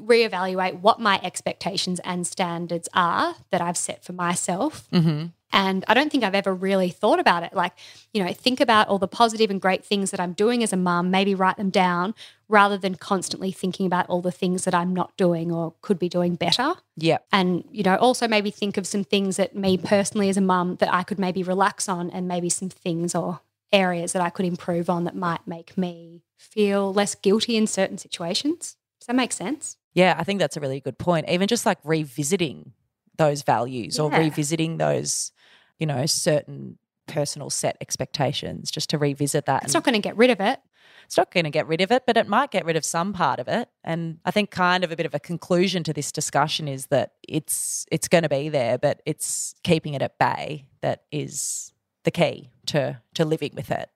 reevaluate 0.00 0.80
what 0.80 1.00
my 1.00 1.20
expectations 1.22 2.00
and 2.04 2.26
standards 2.26 2.88
are 2.94 3.36
that 3.50 3.60
I've 3.60 3.76
set 3.76 4.04
for 4.04 4.12
myself 4.12 4.88
Mm-hmm. 4.92 5.26
And 5.52 5.84
I 5.88 5.94
don't 5.94 6.10
think 6.10 6.24
I've 6.24 6.34
ever 6.34 6.52
really 6.54 6.90
thought 6.90 7.18
about 7.18 7.42
it. 7.42 7.54
Like, 7.54 7.72
you 8.12 8.22
know, 8.22 8.32
think 8.32 8.60
about 8.60 8.88
all 8.88 8.98
the 8.98 9.08
positive 9.08 9.50
and 9.50 9.60
great 9.60 9.84
things 9.84 10.10
that 10.10 10.20
I'm 10.20 10.32
doing 10.32 10.62
as 10.62 10.72
a 10.72 10.76
mum, 10.76 11.10
maybe 11.10 11.34
write 11.34 11.56
them 11.56 11.70
down 11.70 12.14
rather 12.48 12.76
than 12.76 12.96
constantly 12.96 13.52
thinking 13.52 13.86
about 13.86 14.06
all 14.08 14.20
the 14.20 14.32
things 14.32 14.64
that 14.64 14.74
I'm 14.74 14.92
not 14.92 15.16
doing 15.16 15.50
or 15.50 15.74
could 15.80 15.98
be 15.98 16.08
doing 16.08 16.34
better. 16.34 16.74
Yeah. 16.96 17.18
And, 17.32 17.64
you 17.70 17.82
know, 17.82 17.96
also 17.96 18.28
maybe 18.28 18.50
think 18.50 18.76
of 18.76 18.86
some 18.86 19.04
things 19.04 19.36
that 19.36 19.56
me 19.56 19.78
personally 19.78 20.28
as 20.28 20.36
a 20.36 20.42
mum 20.42 20.76
that 20.76 20.92
I 20.92 21.02
could 21.02 21.18
maybe 21.18 21.42
relax 21.42 21.88
on 21.88 22.10
and 22.10 22.28
maybe 22.28 22.50
some 22.50 22.68
things 22.68 23.14
or 23.14 23.40
areas 23.72 24.12
that 24.12 24.22
I 24.22 24.30
could 24.30 24.46
improve 24.46 24.90
on 24.90 25.04
that 25.04 25.16
might 25.16 25.46
make 25.46 25.78
me 25.78 26.22
feel 26.36 26.92
less 26.92 27.14
guilty 27.14 27.56
in 27.56 27.66
certain 27.66 27.98
situations. 27.98 28.76
Does 29.00 29.06
that 29.06 29.16
make 29.16 29.32
sense? 29.32 29.76
Yeah, 29.96 30.14
I 30.18 30.24
think 30.24 30.40
that's 30.40 30.58
a 30.58 30.60
really 30.60 30.78
good 30.80 30.98
point. 30.98 31.26
Even 31.30 31.48
just 31.48 31.64
like 31.64 31.78
revisiting 31.82 32.72
those 33.16 33.42
values 33.42 33.98
or 33.98 34.10
revisiting 34.10 34.76
those, 34.76 35.32
you 35.78 35.86
know, 35.86 36.04
certain 36.04 36.76
personal 37.06 37.48
set 37.48 37.78
expectations, 37.80 38.70
just 38.70 38.90
to 38.90 38.98
revisit 38.98 39.46
that. 39.46 39.64
It's 39.64 39.72
not 39.72 39.84
going 39.84 39.94
to 39.94 40.00
get 40.00 40.14
rid 40.14 40.28
of 40.28 40.38
it. 40.38 40.60
it's 41.06 41.16
not 41.16 41.32
going 41.32 41.44
to 41.44 41.50
get 41.50 41.66
rid 41.66 41.80
of 41.80 41.90
it, 41.90 42.02
but 42.06 42.18
it 42.18 42.28
might 42.28 42.50
get 42.50 42.66
rid 42.66 42.76
of 42.76 42.84
some 42.84 43.14
part 43.14 43.40
of 43.40 43.48
it. 43.48 43.70
And 43.84 44.18
I 44.26 44.32
think 44.32 44.50
kind 44.50 44.84
of 44.84 44.92
a 44.92 44.96
bit 44.96 45.06
of 45.06 45.14
a 45.14 45.18
conclusion 45.18 45.82
to 45.84 45.94
this 45.94 46.12
discussion 46.12 46.68
is 46.68 46.88
that 46.88 47.12
it's 47.26 47.86
it's 47.90 48.06
going 48.06 48.24
to 48.24 48.28
be 48.28 48.50
there, 48.50 48.76
but 48.76 49.00
it's 49.06 49.54
keeping 49.64 49.94
it 49.94 50.02
at 50.02 50.18
bay 50.18 50.66
that 50.82 51.04
is 51.10 51.72
the 52.04 52.10
key 52.10 52.50
to 52.66 53.00
to 53.14 53.24
living 53.24 53.52
with 53.54 53.70
it. 53.70 53.88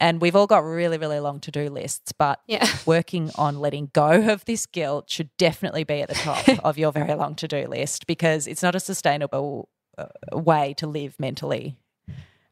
And 0.00 0.20
we've 0.20 0.36
all 0.36 0.46
got 0.46 0.64
really 0.64 0.98
really 0.98 1.20
long 1.20 1.40
to 1.40 1.50
do 1.50 1.68
lists, 1.68 2.12
but 2.12 2.40
Yeah. 2.46 2.66
working 2.86 3.30
on 3.36 3.60
letting 3.60 3.90
go 3.92 4.32
of 4.32 4.44
this 4.44 4.66
guilt 4.66 5.10
should 5.10 5.30
definitely 5.36 5.84
be 5.84 6.02
at 6.02 6.08
the 6.08 6.14
top 6.14 6.48
of 6.64 6.78
your 6.78 6.92
very 6.92 7.14
long 7.14 7.34
to 7.36 7.48
do 7.48 7.66
list 7.66 8.06
because 8.06 8.46
it's 8.46 8.62
not 8.62 8.74
a 8.74 8.80
sustainable 8.80 9.68
uh, 9.96 10.06
way 10.32 10.74
to 10.78 10.86
live 10.86 11.18
mentally. 11.18 11.76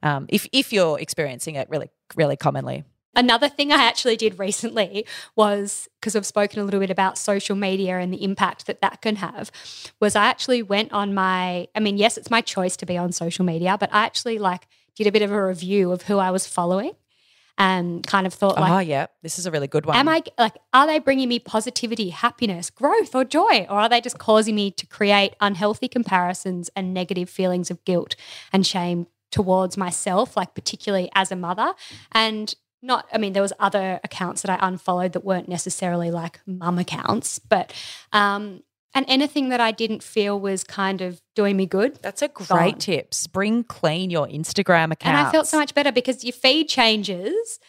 Um, 0.02 0.26
if 0.28 0.46
if 0.52 0.72
you're 0.72 0.98
experiencing 1.00 1.54
it 1.54 1.68
really 1.70 1.90
really 2.14 2.36
commonly. 2.36 2.84
Another 3.14 3.48
thing 3.48 3.72
I 3.72 3.82
actually 3.84 4.16
did 4.18 4.38
recently 4.38 5.06
was 5.36 5.88
because 5.98 6.14
I've 6.14 6.26
spoken 6.26 6.60
a 6.60 6.64
little 6.64 6.80
bit 6.80 6.90
about 6.90 7.16
social 7.16 7.56
media 7.56 7.98
and 7.98 8.12
the 8.12 8.22
impact 8.22 8.66
that 8.66 8.82
that 8.82 9.00
can 9.00 9.16
have. 9.16 9.50
Was 10.00 10.14
I 10.14 10.26
actually 10.26 10.62
went 10.62 10.92
on 10.92 11.14
my, 11.14 11.66
I 11.74 11.80
mean, 11.80 11.96
yes, 11.96 12.18
it's 12.18 12.30
my 12.30 12.42
choice 12.42 12.76
to 12.76 12.84
be 12.84 12.98
on 12.98 13.12
social 13.12 13.46
media, 13.46 13.78
but 13.80 13.88
I 13.90 14.04
actually 14.04 14.38
like 14.38 14.68
did 14.94 15.06
a 15.06 15.12
bit 15.12 15.22
of 15.22 15.32
a 15.32 15.46
review 15.46 15.92
of 15.92 16.02
who 16.02 16.18
I 16.18 16.30
was 16.30 16.46
following 16.46 16.92
and 17.58 18.06
kind 18.06 18.26
of 18.26 18.34
thought 18.34 18.56
like, 18.56 18.70
oh 18.70 18.78
yeah, 18.78 19.06
this 19.22 19.38
is 19.38 19.46
a 19.46 19.50
really 19.50 19.66
good 19.66 19.86
one. 19.86 19.96
Am 19.96 20.08
I 20.08 20.22
like, 20.38 20.56
are 20.72 20.86
they 20.86 20.98
bringing 20.98 21.28
me 21.28 21.38
positivity, 21.38 22.10
happiness, 22.10 22.70
growth, 22.70 23.14
or 23.14 23.24
joy? 23.24 23.66
Or 23.70 23.80
are 23.80 23.88
they 23.88 24.00
just 24.00 24.18
causing 24.18 24.54
me 24.54 24.70
to 24.72 24.86
create 24.86 25.34
unhealthy 25.40 25.88
comparisons 25.88 26.70
and 26.76 26.92
negative 26.92 27.30
feelings 27.30 27.70
of 27.70 27.84
guilt 27.84 28.14
and 28.52 28.66
shame 28.66 29.06
towards 29.30 29.76
myself, 29.76 30.36
like 30.36 30.54
particularly 30.54 31.10
as 31.14 31.32
a 31.32 31.36
mother? 31.36 31.74
And 32.12 32.54
not, 32.82 33.08
I 33.12 33.18
mean, 33.18 33.32
there 33.32 33.42
was 33.42 33.54
other 33.58 34.00
accounts 34.04 34.42
that 34.42 34.50
I 34.50 34.66
unfollowed 34.66 35.12
that 35.12 35.24
weren't 35.24 35.48
necessarily 35.48 36.10
like 36.10 36.40
mum 36.46 36.78
accounts, 36.78 37.38
but 37.38 37.72
um, 38.12 38.62
and 38.96 39.04
anything 39.08 39.50
that 39.50 39.60
I 39.60 39.72
didn't 39.72 40.02
feel 40.02 40.40
was 40.40 40.64
kind 40.64 41.02
of 41.02 41.20
doing 41.34 41.54
me 41.58 41.66
good. 41.66 41.98
That's 42.00 42.22
a 42.22 42.28
great 42.28 42.48
gone. 42.48 42.78
tip. 42.78 43.12
Spring 43.12 43.62
clean 43.62 44.08
your 44.08 44.26
Instagram 44.26 44.90
account. 44.90 45.18
And 45.18 45.26
I 45.26 45.30
felt 45.30 45.46
so 45.46 45.58
much 45.58 45.74
better 45.74 45.92
because 45.92 46.24
your 46.24 46.32
feed 46.32 46.70
changes. 46.70 47.60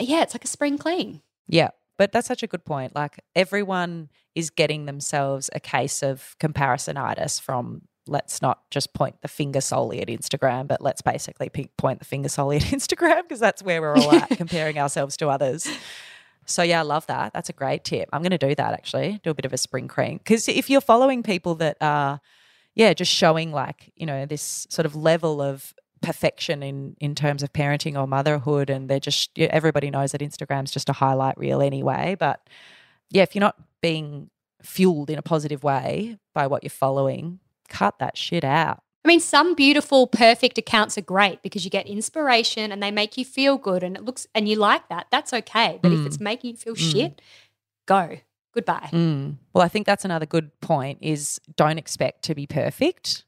Yeah, 0.00 0.22
it's 0.22 0.32
like 0.34 0.44
a 0.44 0.48
spring 0.48 0.78
clean. 0.78 1.20
Yeah, 1.46 1.68
but 1.98 2.10
that's 2.10 2.26
such 2.26 2.42
a 2.42 2.46
good 2.46 2.64
point. 2.64 2.94
Like 2.94 3.20
everyone 3.34 4.08
is 4.34 4.48
getting 4.48 4.86
themselves 4.86 5.50
a 5.52 5.60
case 5.60 6.02
of 6.02 6.34
comparisonitis 6.40 7.38
from. 7.38 7.82
Let's 8.08 8.40
not 8.40 8.70
just 8.70 8.94
point 8.94 9.16
the 9.20 9.28
finger 9.28 9.60
solely 9.60 10.00
at 10.00 10.06
Instagram, 10.06 10.68
but 10.68 10.80
let's 10.80 11.02
basically 11.02 11.50
point 11.76 11.98
the 11.98 12.04
finger 12.04 12.28
solely 12.28 12.56
at 12.56 12.62
Instagram 12.76 13.22
because 13.22 13.40
that's 13.40 13.62
where 13.62 13.82
we're 13.82 13.96
all 13.96 14.14
at, 14.14 14.28
comparing 14.38 14.78
ourselves 14.78 15.16
to 15.18 15.28
others. 15.28 15.68
So 16.46 16.62
yeah, 16.62 16.80
I 16.80 16.82
love 16.82 17.06
that. 17.06 17.32
That's 17.32 17.48
a 17.48 17.52
great 17.52 17.84
tip. 17.84 18.08
I'm 18.12 18.22
going 18.22 18.30
to 18.30 18.38
do 18.38 18.54
that 18.54 18.72
actually. 18.72 19.20
Do 19.22 19.30
a 19.30 19.34
bit 19.34 19.44
of 19.44 19.52
a 19.52 19.58
spring 19.58 19.88
clean 19.88 20.18
because 20.18 20.48
if 20.48 20.70
you're 20.70 20.80
following 20.80 21.22
people 21.22 21.54
that 21.56 21.76
are, 21.80 22.20
yeah, 22.74 22.94
just 22.94 23.12
showing 23.12 23.52
like 23.52 23.92
you 23.96 24.06
know 24.06 24.26
this 24.26 24.66
sort 24.70 24.86
of 24.86 24.94
level 24.94 25.42
of 25.42 25.74
perfection 26.02 26.62
in 26.62 26.96
in 27.00 27.14
terms 27.14 27.42
of 27.42 27.52
parenting 27.52 27.98
or 27.98 28.06
motherhood, 28.06 28.70
and 28.70 28.88
they're 28.88 29.00
just 29.00 29.36
everybody 29.38 29.90
knows 29.90 30.12
that 30.12 30.20
Instagram's 30.20 30.70
just 30.70 30.88
a 30.88 30.94
highlight 30.94 31.36
reel 31.36 31.60
anyway. 31.60 32.16
But 32.18 32.40
yeah, 33.10 33.22
if 33.22 33.34
you're 33.34 33.40
not 33.40 33.56
being 33.82 34.30
fueled 34.62 35.10
in 35.10 35.18
a 35.18 35.22
positive 35.22 35.62
way 35.62 36.18
by 36.34 36.46
what 36.46 36.62
you're 36.62 36.70
following, 36.70 37.40
cut 37.68 37.98
that 37.98 38.16
shit 38.16 38.44
out. 38.44 38.82
I 39.06 39.08
mean, 39.08 39.20
some 39.20 39.54
beautiful, 39.54 40.08
perfect 40.08 40.58
accounts 40.58 40.98
are 40.98 41.02
great 41.02 41.40
because 41.40 41.64
you 41.64 41.70
get 41.70 41.86
inspiration 41.86 42.72
and 42.72 42.82
they 42.82 42.90
make 42.90 43.16
you 43.16 43.24
feel 43.24 43.56
good 43.56 43.84
and 43.84 43.96
it 43.96 44.04
looks 44.04 44.26
and 44.34 44.48
you 44.48 44.56
like 44.56 44.88
that. 44.88 45.06
That's 45.12 45.32
okay. 45.32 45.78
But 45.80 45.92
if 45.92 46.00
Mm. 46.00 46.06
it's 46.06 46.18
making 46.18 46.50
you 46.50 46.56
feel 46.56 46.74
shit, 46.74 47.22
go. 47.86 48.18
Goodbye. 48.52 48.88
Mm. 48.90 49.36
Well, 49.54 49.62
I 49.64 49.68
think 49.68 49.86
that's 49.86 50.04
another 50.04 50.26
good 50.26 50.50
point 50.60 50.98
is 51.02 51.40
don't 51.54 51.78
expect 51.78 52.24
to 52.24 52.34
be 52.34 52.48
perfect 52.48 53.24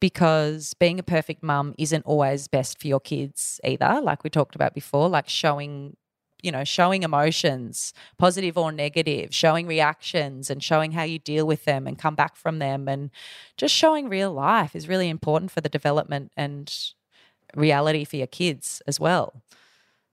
because 0.00 0.74
being 0.74 0.98
a 0.98 1.02
perfect 1.02 1.42
mum 1.42 1.74
isn't 1.78 2.04
always 2.04 2.46
best 2.46 2.78
for 2.78 2.86
your 2.86 3.00
kids 3.00 3.58
either, 3.64 4.02
like 4.02 4.22
we 4.22 4.28
talked 4.28 4.54
about 4.54 4.74
before, 4.74 5.08
like 5.08 5.30
showing 5.30 5.96
you 6.46 6.52
know, 6.52 6.64
showing 6.64 7.02
emotions, 7.02 7.92
positive 8.16 8.56
or 8.56 8.70
negative, 8.70 9.34
showing 9.34 9.66
reactions 9.66 10.48
and 10.48 10.62
showing 10.62 10.92
how 10.92 11.02
you 11.02 11.18
deal 11.18 11.44
with 11.44 11.64
them 11.64 11.86
and 11.86 11.98
come 11.98 12.14
back 12.14 12.36
from 12.36 12.60
them 12.60 12.86
and 12.86 13.10
just 13.56 13.74
showing 13.74 14.08
real 14.08 14.32
life 14.32 14.76
is 14.76 14.88
really 14.88 15.08
important 15.08 15.50
for 15.50 15.60
the 15.60 15.68
development 15.68 16.30
and 16.36 16.92
reality 17.56 18.04
for 18.04 18.16
your 18.16 18.28
kids 18.28 18.80
as 18.86 19.00
well. 19.00 19.42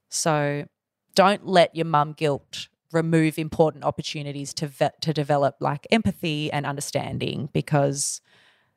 So 0.08 0.66
don't 1.14 1.46
let 1.46 1.74
your 1.76 1.86
mum 1.86 2.12
guilt 2.12 2.68
remove 2.92 3.38
important 3.38 3.84
opportunities 3.84 4.52
to 4.54 4.70
to 5.00 5.12
develop 5.12 5.56
like 5.60 5.86
empathy 5.90 6.50
and 6.52 6.64
understanding 6.64 7.48
because 7.52 8.20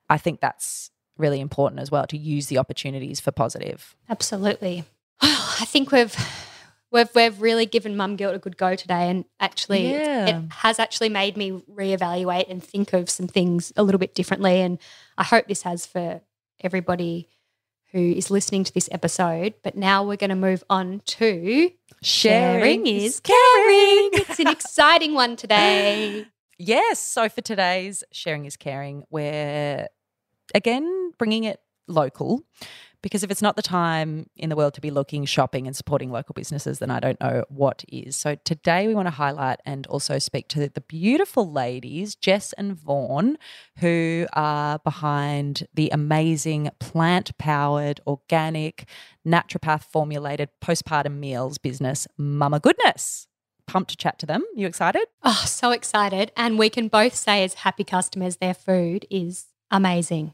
I 0.09 0.17
think 0.17 0.41
that's 0.41 0.91
really 1.17 1.39
important 1.39 1.81
as 1.81 1.91
well 1.91 2.05
to 2.07 2.17
use 2.17 2.47
the 2.47 2.57
opportunities 2.57 3.19
for 3.19 3.31
positive. 3.31 3.95
Absolutely. 4.09 4.85
I 5.21 5.65
think 5.65 5.91
we've 5.91 6.15
we've 6.91 7.09
we've 7.15 7.41
really 7.41 7.65
given 7.65 7.95
mum 7.97 8.15
guilt 8.15 8.35
a 8.35 8.39
good 8.39 8.57
go 8.57 8.75
today 8.75 9.09
and 9.09 9.25
actually 9.39 9.87
it- 9.87 10.01
Yeah. 10.01 10.27
it 10.45 10.51
has 10.53 10.79
actually 10.79 11.09
made 11.09 11.35
me 11.37 11.51
reevaluate 11.71 12.49
and 12.49 12.63
think 12.63 12.93
of 12.93 13.09
some 13.09 13.27
things 13.27 13.73
a 13.75 13.83
little 13.83 13.99
bit 13.99 14.15
differently 14.15 14.61
and 14.61 14.79
I 15.17 15.23
hope 15.23 15.47
this 15.47 15.63
has 15.63 15.85
for 15.85 16.21
everybody 16.63 17.27
who 17.91 17.99
is 17.99 18.29
listening 18.29 18.63
to 18.65 18.73
this 18.73 18.89
episode. 18.91 19.53
But 19.63 19.75
now 19.77 20.03
we're 20.03 20.17
going 20.17 20.29
to 20.29 20.35
move 20.35 20.63
on 20.69 21.01
to 21.05 21.71
Sharing 22.01 22.85
is 22.85 23.19
caring. 23.21 24.09
it's 24.13 24.39
an 24.39 24.47
exciting 24.47 25.13
one 25.13 25.35
today. 25.35 26.25
Yes. 26.59 26.99
So 26.99 27.29
for 27.29 27.41
today's 27.41 28.03
sharing 28.11 28.45
is 28.45 28.57
caring, 28.57 29.03
we're 29.11 29.87
again 30.55 31.11
bringing 31.19 31.43
it 31.43 31.59
local 31.87 32.41
because 33.01 33.23
if 33.23 33.31
it's 33.31 33.41
not 33.41 33.55
the 33.55 33.61
time 33.61 34.27
in 34.35 34.49
the 34.49 34.55
world 34.55 34.73
to 34.73 34.81
be 34.81 34.91
looking, 34.91 35.25
shopping, 35.25 35.67
and 35.67 35.75
supporting 35.75 36.11
local 36.11 36.33
businesses, 36.33 36.79
then 36.79 36.89
I 36.89 36.99
don't 36.99 37.19
know 37.19 37.43
what 37.49 37.83
is. 37.87 38.15
So 38.15 38.35
today 38.43 38.87
we 38.87 38.95
want 38.95 39.07
to 39.07 39.11
highlight 39.11 39.59
and 39.65 39.85
also 39.87 40.19
speak 40.19 40.47
to 40.49 40.67
the 40.67 40.81
beautiful 40.81 41.51
ladies, 41.51 42.15
Jess 42.15 42.53
and 42.53 42.73
Vaughn, 42.73 43.37
who 43.79 44.25
are 44.33 44.79
behind 44.79 45.67
the 45.73 45.89
amazing 45.89 46.69
plant 46.79 47.37
powered, 47.37 48.01
organic, 48.07 48.87
naturopath 49.25 49.83
formulated 49.83 50.49
postpartum 50.61 51.17
meals 51.19 51.57
business, 51.57 52.07
Mama 52.17 52.59
Goodness. 52.59 53.27
Pumped 53.67 53.91
to 53.91 53.97
chat 53.97 54.17
to 54.19 54.25
them. 54.25 54.43
You 54.55 54.65
excited? 54.65 55.03
Oh, 55.23 55.43
so 55.45 55.71
excited. 55.71 56.31
And 56.37 56.57
we 56.57 56.69
can 56.69 56.87
both 56.87 57.13
say, 57.13 57.43
as 57.43 57.55
happy 57.55 57.83
customers, 57.83 58.37
their 58.37 58.53
food 58.53 59.05
is 59.09 59.47
amazing. 59.69 60.33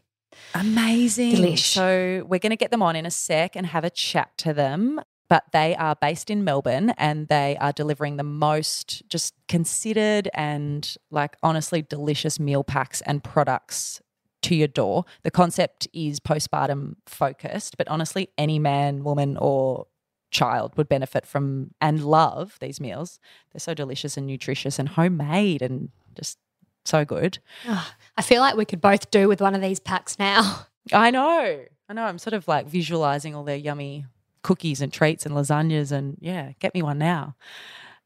Amazing. 0.54 1.36
Delish. 1.36 1.74
So 1.74 2.26
we're 2.28 2.40
going 2.40 2.52
to 2.52 2.56
get 2.56 2.72
them 2.72 2.82
on 2.82 2.96
in 2.96 3.06
a 3.06 3.12
sec 3.12 3.56
and 3.56 3.66
have 3.68 3.84
a 3.84 3.90
chat 3.90 4.38
to 4.40 4.54
them. 4.54 5.02
But 5.30 5.46
they 5.52 5.76
are 5.76 5.96
based 5.96 6.30
in 6.30 6.44
Melbourne 6.44 6.92
and 6.92 7.28
they 7.28 7.58
are 7.60 7.72
delivering 7.72 8.18
the 8.18 8.24
most 8.24 9.02
just 9.10 9.34
considered 9.48 10.30
and 10.34 10.96
like 11.10 11.38
honestly 11.42 11.82
delicious 11.82 12.40
meal 12.40 12.64
packs 12.64 13.02
and 13.02 13.24
products 13.24 14.02
to 14.44 14.56
your 14.56 14.68
door. 14.68 15.06
The 15.24 15.32
concept 15.32 15.88
is 15.94 16.20
postpartum 16.20 16.98
focused, 17.08 17.78
but 17.78 17.88
honestly, 17.88 18.30
any 18.38 18.60
man, 18.60 19.04
woman, 19.04 19.38
or 19.38 19.88
child 20.30 20.76
would 20.78 20.90
benefit 20.90 21.26
from 21.26 21.72
and 21.80 22.04
love 22.04 22.58
these 22.60 22.80
meals. 22.80 23.20
They're 23.52 23.60
so 23.60 23.74
delicious 23.74 24.18
and 24.18 24.28
nutritious 24.28 24.78
and 24.78 24.90
homemade 24.90 25.62
and 25.62 25.90
just 26.16 26.38
so 26.86 27.06
good. 27.06 27.40
Oh, 27.68 27.92
I 28.18 28.22
feel 28.22 28.42
like 28.42 28.56
we 28.56 28.66
could 28.66 28.82
both 28.82 29.12
do 29.12 29.28
with 29.28 29.42
one 29.42 29.56
of 29.56 29.62
these 29.62 29.80
packs 29.80 30.18
now. 30.20 30.66
I 30.94 31.12
know. 31.12 31.66
I 31.90 31.94
know. 31.94 32.04
I'm 32.04 32.20
sort 32.20 32.34
of 32.34 32.48
like 32.48 32.68
visualizing 32.68 33.36
all 33.36 33.44
their 33.44 33.58
yummy 33.58 34.06
cookies 34.42 34.82
and 34.82 34.92
treats 34.92 35.26
and 35.26 35.36
lasagnas 35.36 35.92
and 35.92 36.18
yeah, 36.20 36.52
get 36.60 36.74
me 36.74 36.82
one 36.82 36.98
now. 36.98 37.36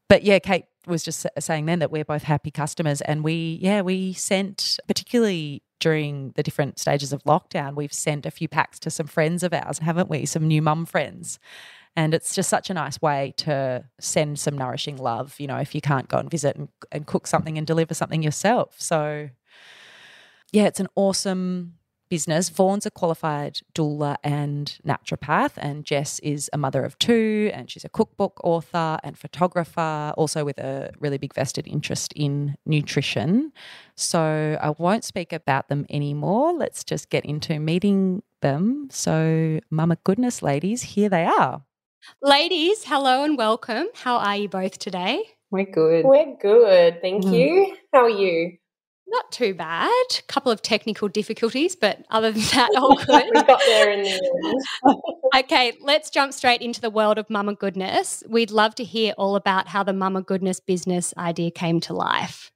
But 0.08 0.22
yeah, 0.22 0.38
Kate 0.38 0.66
was 0.86 1.02
just 1.02 1.26
saying 1.38 1.66
then 1.66 1.80
that 1.80 1.90
we're 1.90 2.04
both 2.04 2.22
happy 2.22 2.50
customers 2.50 3.00
and 3.02 3.22
we 3.22 3.58
yeah, 3.60 3.82
we 3.82 4.12
sent 4.12 4.78
particularly 4.86 5.62
during 5.80 6.32
the 6.34 6.42
different 6.42 6.78
stages 6.78 7.12
of 7.12 7.22
lockdown, 7.24 7.74
we've 7.74 7.92
sent 7.92 8.26
a 8.26 8.30
few 8.30 8.48
packs 8.48 8.78
to 8.80 8.90
some 8.90 9.06
friends 9.06 9.42
of 9.42 9.52
ours, 9.52 9.78
haven't 9.78 10.10
we? 10.10 10.26
Some 10.26 10.46
new 10.46 10.62
mum 10.62 10.86
friends. 10.86 11.38
And 11.98 12.14
it's 12.14 12.32
just 12.32 12.48
such 12.48 12.70
a 12.70 12.74
nice 12.74 13.02
way 13.02 13.34
to 13.38 13.84
send 13.98 14.38
some 14.38 14.56
nourishing 14.56 14.98
love, 14.98 15.34
you 15.40 15.48
know, 15.48 15.56
if 15.56 15.74
you 15.74 15.80
can't 15.80 16.06
go 16.06 16.18
and 16.18 16.30
visit 16.30 16.54
and, 16.54 16.68
and 16.92 17.08
cook 17.08 17.26
something 17.26 17.58
and 17.58 17.66
deliver 17.66 17.92
something 17.92 18.22
yourself. 18.22 18.76
So, 18.78 19.30
yeah, 20.52 20.66
it's 20.66 20.78
an 20.78 20.86
awesome 20.94 21.74
business. 22.08 22.50
Vaughn's 22.50 22.86
a 22.86 22.92
qualified 22.92 23.58
doula 23.74 24.14
and 24.22 24.78
naturopath, 24.86 25.54
and 25.56 25.84
Jess 25.84 26.20
is 26.20 26.48
a 26.52 26.56
mother 26.56 26.84
of 26.84 26.96
two, 27.00 27.50
and 27.52 27.68
she's 27.68 27.84
a 27.84 27.88
cookbook 27.88 28.40
author 28.44 29.00
and 29.02 29.18
photographer, 29.18 30.14
also 30.16 30.44
with 30.44 30.58
a 30.58 30.92
really 31.00 31.18
big 31.18 31.34
vested 31.34 31.66
interest 31.66 32.12
in 32.14 32.54
nutrition. 32.64 33.50
So 33.96 34.56
I 34.60 34.70
won't 34.70 35.02
speak 35.02 35.32
about 35.32 35.68
them 35.68 35.84
anymore. 35.90 36.52
Let's 36.52 36.84
just 36.84 37.10
get 37.10 37.24
into 37.24 37.58
meeting 37.58 38.22
them. 38.40 38.86
So, 38.92 39.58
mama 39.68 39.98
goodness, 40.04 40.42
ladies, 40.42 40.82
here 40.82 41.08
they 41.08 41.24
are. 41.24 41.64
Ladies, 42.22 42.84
hello 42.84 43.24
and 43.24 43.36
welcome. 43.36 43.88
How 43.94 44.16
are 44.16 44.36
you 44.36 44.48
both 44.48 44.78
today? 44.78 45.22
We're 45.50 45.70
good. 45.70 46.04
We're 46.04 46.36
good. 46.40 47.00
Thank 47.00 47.24
mm. 47.24 47.34
you. 47.36 47.76
How 47.92 48.04
are 48.04 48.10
you? 48.10 48.58
Not 49.06 49.32
too 49.32 49.54
bad. 49.54 49.88
A 50.18 50.22
couple 50.28 50.52
of 50.52 50.60
technical 50.60 51.08
difficulties, 51.08 51.74
but 51.74 52.04
other 52.10 52.30
than 52.32 52.42
that, 52.42 52.70
all 52.76 52.96
good. 53.06 53.24
we 53.34 53.42
got 53.42 53.60
there 53.66 53.90
in 53.90 54.02
the 54.02 54.10
end. 54.10 54.96
okay, 55.44 55.72
let's 55.80 56.10
jump 56.10 56.32
straight 56.32 56.60
into 56.60 56.80
the 56.80 56.90
world 56.90 57.18
of 57.18 57.30
Mama 57.30 57.54
Goodness. 57.54 58.22
We'd 58.28 58.50
love 58.50 58.74
to 58.76 58.84
hear 58.84 59.14
all 59.16 59.36
about 59.36 59.68
how 59.68 59.82
the 59.82 59.94
Mama 59.94 60.22
Goodness 60.22 60.60
business 60.60 61.14
idea 61.16 61.50
came 61.50 61.80
to 61.80 61.94
life. 61.94 62.50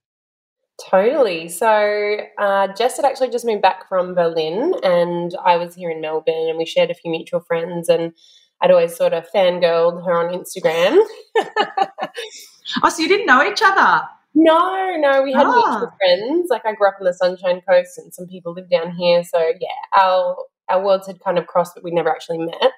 Totally. 0.89 1.49
So, 1.49 2.17
uh, 2.37 2.67
Jess 2.73 2.97
had 2.97 3.05
actually 3.05 3.29
just 3.29 3.45
moved 3.45 3.61
back 3.61 3.87
from 3.87 4.15
Berlin, 4.15 4.73
and 4.83 5.35
I 5.43 5.57
was 5.57 5.75
here 5.75 5.89
in 5.89 6.01
Melbourne, 6.01 6.49
and 6.49 6.57
we 6.57 6.65
shared 6.65 6.89
a 6.89 6.95
few 6.95 7.11
mutual 7.11 7.39
friends, 7.41 7.89
and 7.89 8.13
I'd 8.63 8.71
always 8.71 8.95
sort 8.95 9.11
of 9.13 9.25
fangirled 9.35 10.05
her 10.05 10.13
on 10.13 10.33
Instagram. 10.33 10.97
oh, 12.81 12.89
so 12.89 13.01
you 13.01 13.09
didn't 13.09 13.25
know 13.25 13.43
each 13.43 13.61
other? 13.61 14.07
No, 14.33 14.95
no, 14.97 15.21
we 15.21 15.33
had 15.33 15.45
ah. 15.45 15.51
mutual 15.51 15.91
friends. 15.97 16.47
Like 16.49 16.65
I 16.65 16.73
grew 16.73 16.87
up 16.87 16.95
on 16.99 17.05
the 17.05 17.13
Sunshine 17.13 17.61
Coast, 17.67 17.97
and 17.97 18.13
some 18.13 18.25
people 18.25 18.53
live 18.53 18.69
down 18.69 18.95
here. 18.95 19.23
So 19.23 19.39
yeah, 19.59 20.01
our 20.01 20.37
our 20.69 20.83
worlds 20.83 21.07
had 21.07 21.19
kind 21.19 21.37
of 21.37 21.45
crossed, 21.45 21.75
but 21.75 21.83
we 21.83 21.91
never 21.91 22.09
actually 22.09 22.39
met. 22.39 22.71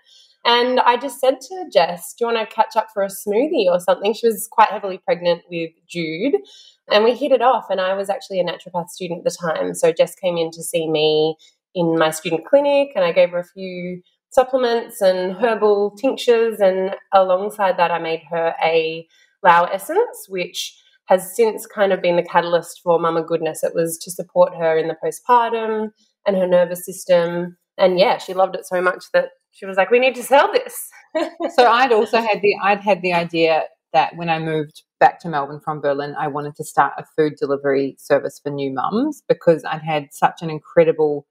And 0.44 0.80
I 0.80 0.98
just 0.98 1.20
said 1.20 1.40
to 1.40 1.66
Jess, 1.72 2.14
"Do 2.14 2.26
you 2.26 2.34
want 2.34 2.50
to 2.50 2.56
catch 2.56 2.76
up 2.76 2.88
for 2.92 3.04
a 3.04 3.08
smoothie 3.08 3.68
or 3.68 3.80
something?" 3.80 4.14
She 4.14 4.28
was 4.28 4.48
quite 4.52 4.70
heavily 4.70 4.98
pregnant 4.98 5.44
with 5.50 5.72
Jude, 5.88 6.36
and 6.92 7.04
we 7.04 7.14
hit 7.16 7.32
it 7.32 7.44
off. 7.44 7.68
And 7.70 7.80
I 7.80 7.94
was 7.94 8.10
actually 8.10 8.40
a 8.40 8.44
naturopath 8.44 8.90
student 8.90 9.20
at 9.20 9.32
the 9.32 9.38
time, 9.40 9.76
so 9.76 9.92
Jess 9.92 10.16
came 10.16 10.38
in 10.38 10.50
to 10.52 10.64
see 10.64 10.90
me 10.90 11.38
in 11.76 11.98
my 11.98 12.10
student 12.10 12.46
clinic, 12.46 12.90
and 12.96 13.06
I 13.06 13.12
gave 13.12 13.30
her 13.30 13.40
a 13.40 13.46
few 13.46 14.02
supplements 14.36 15.02
and 15.02 15.38
herbal 15.38 15.92
tinctures. 15.92 16.60
And 16.60 16.96
alongside 17.14 17.78
that, 17.78 17.90
I 17.90 18.00
made 18.00 18.22
her 18.30 18.54
a 18.64 19.08
flower 19.42 19.70
essence, 19.72 20.28
which 20.28 20.78
has 21.06 21.36
since 21.36 21.66
kind 21.66 21.94
of 21.94 22.02
been 22.02 22.18
the 22.18 22.24
catalyst 22.24 22.82
for 22.84 23.00
Mama 23.00 23.24
Goodness. 23.24 23.64
It 23.64 23.74
was 23.74 23.98
to 24.00 24.12
support 24.12 24.54
her 24.56 24.78
in 24.78 24.88
the 24.88 24.98
postpartum 25.04 25.92
and 26.28 26.36
her 26.36 26.48
nervous 26.48 26.86
system. 26.86 27.58
And 27.78 27.98
yeah, 27.98 28.18
she 28.18 28.34
loved 28.34 28.56
it 28.56 28.66
so 28.66 28.82
much 28.82 29.06
that 29.14 29.30
she 29.52 29.66
was 29.66 29.78
like, 29.78 29.90
"We 29.90 30.00
need 30.00 30.16
to 30.16 30.24
sell 30.24 30.52
this." 30.52 30.90
so 31.56 31.68
I'd 31.68 31.94
also 31.94 32.20
had 32.20 32.42
the 32.42 32.56
I'd 32.62 32.82
had 32.82 33.02
the 33.02 33.14
idea 33.14 33.64
that 33.94 34.16
when 34.18 34.30
I 34.30 34.40
moved 34.40 34.84
back 35.00 35.20
to 35.22 35.30
Melbourne 35.30 35.62
from 35.64 35.80
Berlin, 35.80 36.16
I 36.20 36.28
wanted 36.28 36.56
to 36.58 36.66
start 36.66 36.94
a 36.98 37.06
food 37.16 37.36
delivery 37.40 37.96
service 37.98 38.40
for 38.44 38.50
new 38.50 38.74
mums 38.74 39.24
because 39.30 39.64
I'd 39.64 39.82
had 39.82 40.08
such 40.12 40.42
an 40.42 40.50
incredible 40.50 41.26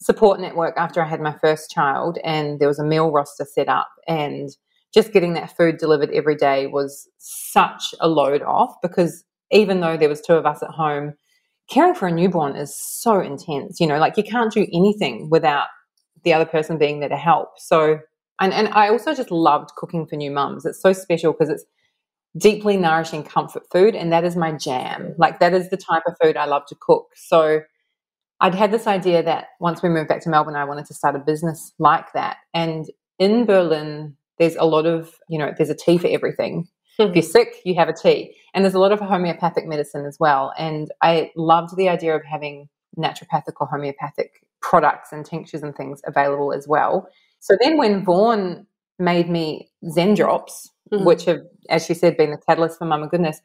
support 0.00 0.40
network 0.40 0.76
after 0.76 1.02
I 1.02 1.08
had 1.08 1.20
my 1.20 1.36
first 1.38 1.70
child, 1.70 2.18
and 2.24 2.60
there 2.60 2.68
was 2.68 2.78
a 2.78 2.84
meal 2.84 3.10
roster 3.10 3.44
set 3.44 3.68
up 3.68 3.88
and 4.06 4.50
just 4.94 5.12
getting 5.12 5.34
that 5.34 5.56
food 5.56 5.76
delivered 5.76 6.10
every 6.10 6.36
day 6.36 6.66
was 6.66 7.08
such 7.18 7.94
a 8.00 8.08
load 8.08 8.42
off 8.42 8.74
because 8.82 9.24
even 9.50 9.80
though 9.80 9.96
there 9.96 10.08
was 10.08 10.20
two 10.20 10.34
of 10.34 10.46
us 10.46 10.62
at 10.62 10.70
home, 10.70 11.14
caring 11.68 11.94
for 11.94 12.08
a 12.08 12.12
newborn 12.12 12.56
is 12.56 12.74
so 12.76 13.20
intense. 13.20 13.80
You 13.80 13.86
know, 13.86 13.98
like 13.98 14.16
you 14.16 14.22
can't 14.22 14.52
do 14.52 14.66
anything 14.72 15.28
without 15.30 15.66
the 16.24 16.32
other 16.32 16.44
person 16.44 16.78
being 16.78 17.00
there 17.00 17.08
to 17.08 17.16
help. 17.16 17.50
So, 17.58 17.98
and, 18.40 18.52
and 18.52 18.68
I 18.68 18.88
also 18.88 19.14
just 19.14 19.30
loved 19.30 19.70
cooking 19.76 20.06
for 20.06 20.16
new 20.16 20.30
mums. 20.30 20.64
It's 20.64 20.80
so 20.80 20.92
special 20.92 21.32
because 21.32 21.48
it's 21.48 21.64
deeply 22.36 22.76
nourishing 22.76 23.22
comfort 23.22 23.64
food, 23.70 23.94
and 23.94 24.12
that 24.12 24.24
is 24.24 24.36
my 24.36 24.52
jam. 24.52 25.14
Like 25.18 25.40
that 25.40 25.54
is 25.54 25.70
the 25.70 25.76
type 25.76 26.02
of 26.06 26.16
food 26.22 26.36
I 26.36 26.46
love 26.46 26.62
to 26.68 26.76
cook. 26.80 27.06
So 27.14 27.60
I'd 28.40 28.54
had 28.54 28.70
this 28.70 28.86
idea 28.86 29.22
that 29.22 29.48
once 29.60 29.82
we 29.82 29.88
moved 29.88 30.08
back 30.08 30.22
to 30.22 30.28
Melbourne, 30.28 30.56
I 30.56 30.64
wanted 30.64 30.86
to 30.86 30.94
start 30.94 31.16
a 31.16 31.20
business 31.20 31.72
like 31.78 32.12
that. 32.12 32.36
And 32.52 32.86
in 33.18 33.46
Berlin, 33.46 34.16
there's 34.38 34.56
a 34.56 34.64
lot 34.64 34.86
of, 34.86 35.14
you 35.28 35.38
know, 35.38 35.52
there's 35.56 35.70
a 35.70 35.74
tea 35.74 35.98
for 35.98 36.08
everything. 36.08 36.68
if 36.98 37.14
you're 37.14 37.22
sick, 37.22 37.56
you 37.64 37.74
have 37.74 37.88
a 37.88 37.94
tea. 37.94 38.36
And 38.54 38.64
there's 38.64 38.74
a 38.74 38.78
lot 38.78 38.92
of 38.92 39.00
homeopathic 39.00 39.66
medicine 39.66 40.04
as 40.06 40.18
well. 40.20 40.52
And 40.58 40.90
I 41.02 41.30
loved 41.36 41.76
the 41.76 41.88
idea 41.88 42.14
of 42.14 42.24
having 42.24 42.68
naturopathic 42.98 43.54
or 43.60 43.66
homeopathic 43.66 44.44
products 44.62 45.12
and 45.12 45.24
tinctures 45.24 45.62
and 45.62 45.74
things 45.74 46.00
available 46.06 46.52
as 46.52 46.66
well. 46.66 47.08
So 47.40 47.56
then 47.60 47.76
when 47.76 48.04
Vaughn 48.04 48.66
made 48.98 49.28
me 49.28 49.70
Zen 49.90 50.14
drops, 50.14 50.70
mm-hmm. 50.92 51.04
which 51.04 51.24
have, 51.24 51.40
as 51.68 51.84
she 51.84 51.94
said, 51.94 52.16
been 52.16 52.30
the 52.30 52.38
catalyst 52.38 52.78
for 52.78 52.86
Mama 52.86 53.08
Goodness, 53.08 53.40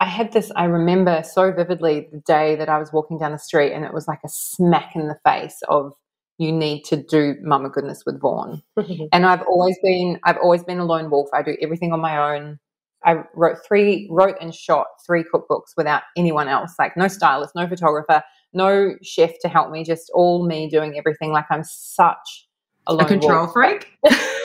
I 0.00 0.06
had 0.06 0.32
this, 0.32 0.50
I 0.56 0.64
remember 0.64 1.22
so 1.22 1.52
vividly 1.52 2.08
the 2.10 2.20
day 2.20 2.56
that 2.56 2.70
I 2.70 2.78
was 2.78 2.90
walking 2.92 3.18
down 3.18 3.32
the 3.32 3.38
street 3.38 3.72
and 3.72 3.84
it 3.84 3.92
was 3.92 4.08
like 4.08 4.20
a 4.24 4.28
smack 4.28 4.96
in 4.96 5.08
the 5.08 5.18
face 5.24 5.60
of 5.68 5.92
you 6.38 6.52
need 6.52 6.84
to 6.86 6.96
do 6.96 7.36
mama 7.42 7.68
goodness 7.68 8.04
with 8.06 8.18
Vaughn. 8.18 8.62
and 9.12 9.26
I've 9.26 9.42
always 9.42 9.78
been 9.82 10.18
I've 10.24 10.38
always 10.38 10.64
been 10.64 10.78
a 10.78 10.86
lone 10.86 11.10
wolf. 11.10 11.28
I 11.34 11.42
do 11.42 11.54
everything 11.60 11.92
on 11.92 12.00
my 12.00 12.34
own. 12.34 12.58
I 13.04 13.24
wrote 13.34 13.58
three 13.66 14.08
wrote 14.10 14.36
and 14.40 14.54
shot 14.54 14.86
three 15.06 15.22
cookbooks 15.22 15.76
without 15.76 16.02
anyone 16.16 16.48
else, 16.48 16.74
like 16.78 16.96
no 16.96 17.08
stylist, 17.08 17.54
no 17.54 17.68
photographer, 17.68 18.22
no 18.54 18.94
chef 19.02 19.32
to 19.42 19.48
help 19.48 19.70
me, 19.70 19.84
just 19.84 20.10
all 20.14 20.46
me 20.46 20.70
doing 20.70 20.96
everything. 20.96 21.30
Like 21.30 21.46
I'm 21.50 21.62
such 21.62 22.48
a, 22.88 22.94
a 22.94 23.04
control 23.04 23.40
wolf. 23.40 23.52
freak. 23.52 23.86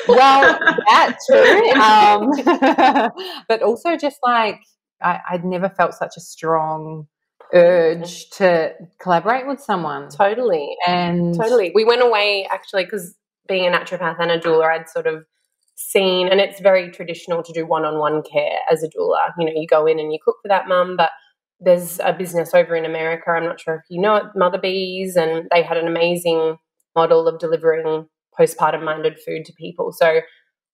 well, 0.10 0.60
that 0.90 1.18
too. 1.30 1.80
Um, 1.80 3.44
but 3.48 3.62
also 3.62 3.96
just 3.96 4.18
like 4.22 4.60
I, 5.02 5.20
I'd 5.32 5.46
never 5.46 5.70
felt 5.70 5.94
such 5.94 6.18
a 6.18 6.22
strong 6.22 7.08
urge 7.54 8.30
to 8.32 8.74
collaborate 9.00 9.48
with 9.48 9.60
someone. 9.62 10.10
Totally. 10.10 10.76
And 10.88 11.36
totally. 11.36 11.72
We 11.74 11.86
went 11.86 12.02
away 12.02 12.48
actually 12.52 12.86
because 12.86 13.16
being 13.48 13.66
a 13.66 13.72
naturopath 13.72 14.20
and 14.20 14.32
a 14.32 14.40
doula, 14.40 14.66
I'd 14.66 14.90
sort 14.90 15.08
of 15.08 15.26
seen, 15.76 16.28
and 16.28 16.40
it's 16.40 16.60
very 16.60 16.90
traditional 16.90 17.44
to 17.44 17.54
do 17.54 17.66
one 17.66 17.86
on 17.86 18.00
one 18.00 18.24
care 18.24 18.60
as 18.72 18.84
a 18.84 18.90
doula. 18.90 19.32
You 19.38 19.46
know, 19.46 19.54
you 19.56 19.68
go 19.68 19.86
in 19.86 20.00
and 20.00 20.12
you 20.12 20.20
cook 20.24 20.38
for 20.42 20.48
that 20.48 20.68
mum, 20.68 20.96
but 20.98 21.12
there's 21.60 22.00
a 22.04 22.14
business 22.14 22.54
over 22.54 22.76
in 22.76 22.86
America. 22.86 23.30
I'm 23.30 23.44
not 23.44 23.60
sure 23.60 23.76
if 23.76 23.82
you 23.90 24.02
know 24.02 24.16
it, 24.16 24.24
Mother 24.36 24.58
Bees, 24.58 25.16
and 25.16 25.48
they 25.52 25.62
had 25.62 25.78
an 25.78 25.88
amazing 25.88 26.58
model 26.96 27.28
of 27.28 27.40
delivering 27.40 28.08
postpartum 28.38 28.84
minded 28.84 29.18
food 29.20 29.46
to 29.46 29.54
people. 29.54 29.92
So 29.92 30.22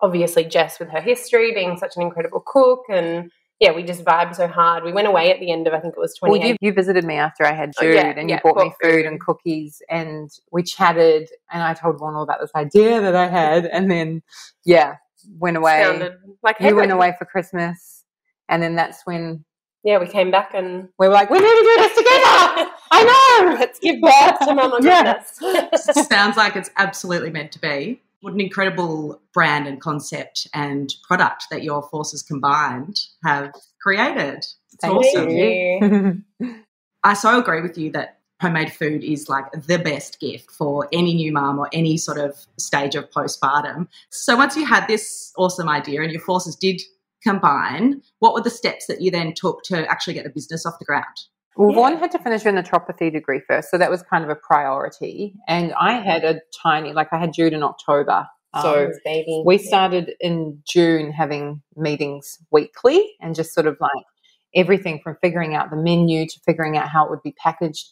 obviously, 0.02 0.46
Jess, 0.46 0.80
with 0.80 0.90
her 0.90 1.02
history, 1.02 1.54
being 1.54 1.78
such 1.78 1.96
an 1.96 2.02
incredible 2.02 2.44
cook 2.46 2.82
and 2.90 3.32
yeah, 3.62 3.72
we 3.72 3.84
just 3.84 4.04
vibed 4.04 4.36
so 4.36 4.48
hard. 4.48 4.84
We 4.84 4.92
went 4.92 5.08
away 5.08 5.32
at 5.32 5.40
the 5.40 5.52
end 5.52 5.68
of 5.68 5.74
I 5.74 5.80
think 5.80 5.94
it 5.96 6.00
was 6.00 6.16
twenty. 6.16 6.40
Well, 6.40 6.48
you, 6.48 6.58
you, 6.62 6.74
visited 6.74 7.06
me 7.06 7.16
after 7.16 7.46
I 7.46 7.54
had 7.54 7.72
Jude, 7.80 7.92
oh, 7.92 7.94
yeah, 7.94 8.14
and 8.18 8.28
you 8.28 8.36
yeah, 8.36 8.42
bought 8.44 8.58
me 8.58 8.74
food, 8.82 8.92
food 8.92 9.06
and 9.06 9.22
cookies, 9.22 9.84
and 9.88 10.32
we 10.52 10.64
chatted, 10.64 11.30
and 11.52 11.62
I 11.62 11.76
told 11.76 12.00
Vaughn 12.00 12.16
all 12.16 12.24
about 12.24 12.42
this 12.42 12.50
idea 12.56 13.00
that 13.00 13.16
I 13.16 13.28
had, 13.28 13.68
and 13.68 13.90
then 13.90 14.24
yeah, 14.66 14.96
went 15.38 15.58
away. 15.58 16.10
like 16.42 16.60
you 16.60 16.76
went 16.76 16.92
away 16.92 17.14
for 17.20 17.26
Christmas, 17.26 18.04
and 18.50 18.64
then 18.64 18.76
that's 18.76 19.06
when 19.06 19.46
yeah, 19.84 20.00
we 20.00 20.08
came 20.08 20.32
back 20.32 20.54
and 20.54 20.90
we 21.00 21.08
were 21.08 21.14
like, 21.14 21.30
we 21.30 21.40
need 21.40 21.46
to 21.46 21.48
do 21.48 21.76
this 21.78 21.98
together. 21.98 22.72
I 22.92 23.42
know. 23.44 23.60
Let's 23.60 23.80
give 23.80 24.00
birth 24.00 24.40
to 24.40 24.54
Mama 24.54 24.80
yeah. 24.82 25.24
Sounds 25.76 26.38
like 26.38 26.56
it's 26.56 26.70
absolutely 26.78 27.32
meant 27.32 27.52
to 27.54 27.60
be 27.60 28.00
what 28.22 28.34
an 28.34 28.42
incredible 28.42 29.22
brand 29.34 29.68
and 29.68 29.82
concept 29.82 30.48
and 30.54 30.94
product 31.08 31.46
that 31.52 31.64
your 31.64 31.84
forces 31.84 32.22
combined 32.22 33.00
have 33.24 33.52
created. 33.82 34.38
It's 34.38 34.82
Thank 34.82 34.96
awesome. 34.96 35.30
You. 35.30 36.24
I 37.04 37.14
so 37.16 37.40
agree 37.40 37.62
with 37.62 37.78
you 37.78 37.92
that 37.92 38.20
homemade 38.42 38.72
food 38.72 39.04
is 39.04 39.30
like 39.30 39.46
the 39.52 39.78
best 39.78 40.20
gift 40.20 40.52
for 40.52 40.88
any 40.92 41.14
new 41.14 41.32
mom 41.32 41.60
or 41.60 41.70
any 41.74 41.98
sort 41.98 42.18
of 42.18 42.36
stage 42.58 42.96
of 42.96 43.10
postpartum. 43.12 43.88
So 44.10 44.36
once 44.36 44.56
you 44.56 44.66
had 44.66 44.88
this 44.88 45.32
awesome 45.38 45.70
idea 45.70 46.02
and 46.02 46.12
your 46.12 46.22
forces 46.22 46.56
did 46.56 46.82
combine, 47.24 48.02
what 48.20 48.34
were 48.34 48.42
the 48.42 48.50
steps 48.50 48.88
that 48.88 49.02
you 49.02 49.12
then 49.12 49.34
took 49.36 49.64
to 49.64 49.86
actually 49.88 50.14
get 50.14 50.24
the 50.24 50.32
business 50.32 50.66
off 50.66 50.80
the 50.80 50.86
ground? 50.86 51.06
Well, 51.56 51.72
yeah. 51.72 51.76
Vaughn 51.76 51.98
had 51.98 52.12
to 52.12 52.20
finish 52.20 52.44
her 52.44 52.52
naturopathy 52.52 53.12
degree 53.12 53.42
first, 53.48 53.70
so 53.70 53.78
that 53.78 53.92
was 53.92 54.04
kind 54.04 54.24
of 54.24 54.30
a 54.30 54.36
priority. 54.36 55.36
And 55.48 55.74
I 55.74 56.00
had 56.00 56.24
a 56.24 56.42
tiny, 56.62 56.94
like 56.94 57.10
I 57.12 57.20
had 57.20 57.34
Jude 57.34 57.54
in 57.54 57.64
October. 57.64 58.28
So 58.62 58.92
um, 59.08 59.44
we 59.46 59.58
started 59.58 60.12
in 60.20 60.62
June 60.68 61.12
having 61.12 61.62
meetings 61.78 62.38
weekly 62.52 63.14
and 63.22 63.34
just 63.34 63.54
sort 63.54 63.66
of 63.66 63.78
like 63.80 64.06
everything 64.54 65.00
from 65.02 65.16
figuring 65.22 65.56
out 65.56 65.70
the 65.70 65.78
menu 65.78 66.26
to 66.28 66.40
figuring 66.46 66.76
out 66.76 66.90
how 66.90 67.06
it 67.06 67.10
would 67.10 67.24
be 67.24 67.34
packaged. 67.42 67.88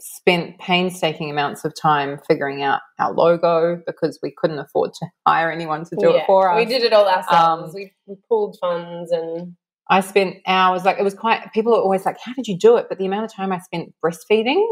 spent 0.00 0.58
painstaking 0.58 1.30
amounts 1.30 1.64
of 1.64 1.74
time 1.80 2.18
figuring 2.26 2.62
out 2.62 2.80
our 2.98 3.12
logo 3.12 3.80
because 3.86 4.18
we 4.22 4.32
couldn't 4.36 4.58
afford 4.58 4.92
to 4.94 5.06
hire 5.26 5.52
anyone 5.52 5.84
to 5.84 5.96
do 5.96 6.10
Yeah, 6.10 6.22
it 6.22 6.26
for 6.26 6.50
us. 6.50 6.56
We 6.56 6.64
did 6.64 6.82
it 6.82 6.92
all 6.92 7.06
ourselves. 7.06 7.68
Um, 7.68 7.74
we, 7.74 7.92
we 8.06 8.16
pulled 8.28 8.56
funds 8.60 9.12
and 9.12 9.56
I 9.90 10.00
spent 10.00 10.36
hours, 10.46 10.84
like, 10.84 10.98
it 10.98 11.02
was 11.02 11.14
quite, 11.14 11.52
people 11.52 11.74
are 11.74 11.80
always 11.82 12.06
like, 12.06 12.16
how 12.24 12.32
did 12.32 12.46
you 12.46 12.56
do 12.56 12.76
it? 12.76 12.86
But 12.88 12.98
the 12.98 13.06
amount 13.06 13.24
of 13.24 13.34
time 13.34 13.52
I 13.52 13.58
spent 13.58 13.92
breastfeeding, 14.02 14.64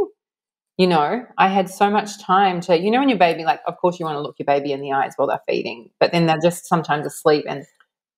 you 0.79 0.87
know, 0.87 1.27
I 1.37 1.49
had 1.49 1.69
so 1.69 1.91
much 1.91 2.23
time 2.23 2.61
to, 2.63 2.79
you 2.79 2.91
know, 2.91 3.01
when 3.01 3.09
your 3.09 3.19
baby, 3.19 3.45
like, 3.45 3.61
of 3.67 3.77
course 3.79 3.99
you 3.99 4.07
want 4.07 4.17
to 4.17 4.23
look 4.23 4.37
your 4.39 4.47
baby 4.47 4.73
in 4.73 4.81
the 4.81 4.93
eyes 4.93 5.15
while 5.17 5.29
they're 5.29 5.41
feeding, 5.49 5.91
but 5.99 6.13
then 6.13 6.27
they're 6.27 6.41
just 6.41 6.67
sometimes 6.67 7.05
asleep 7.05 7.45
and 7.49 7.67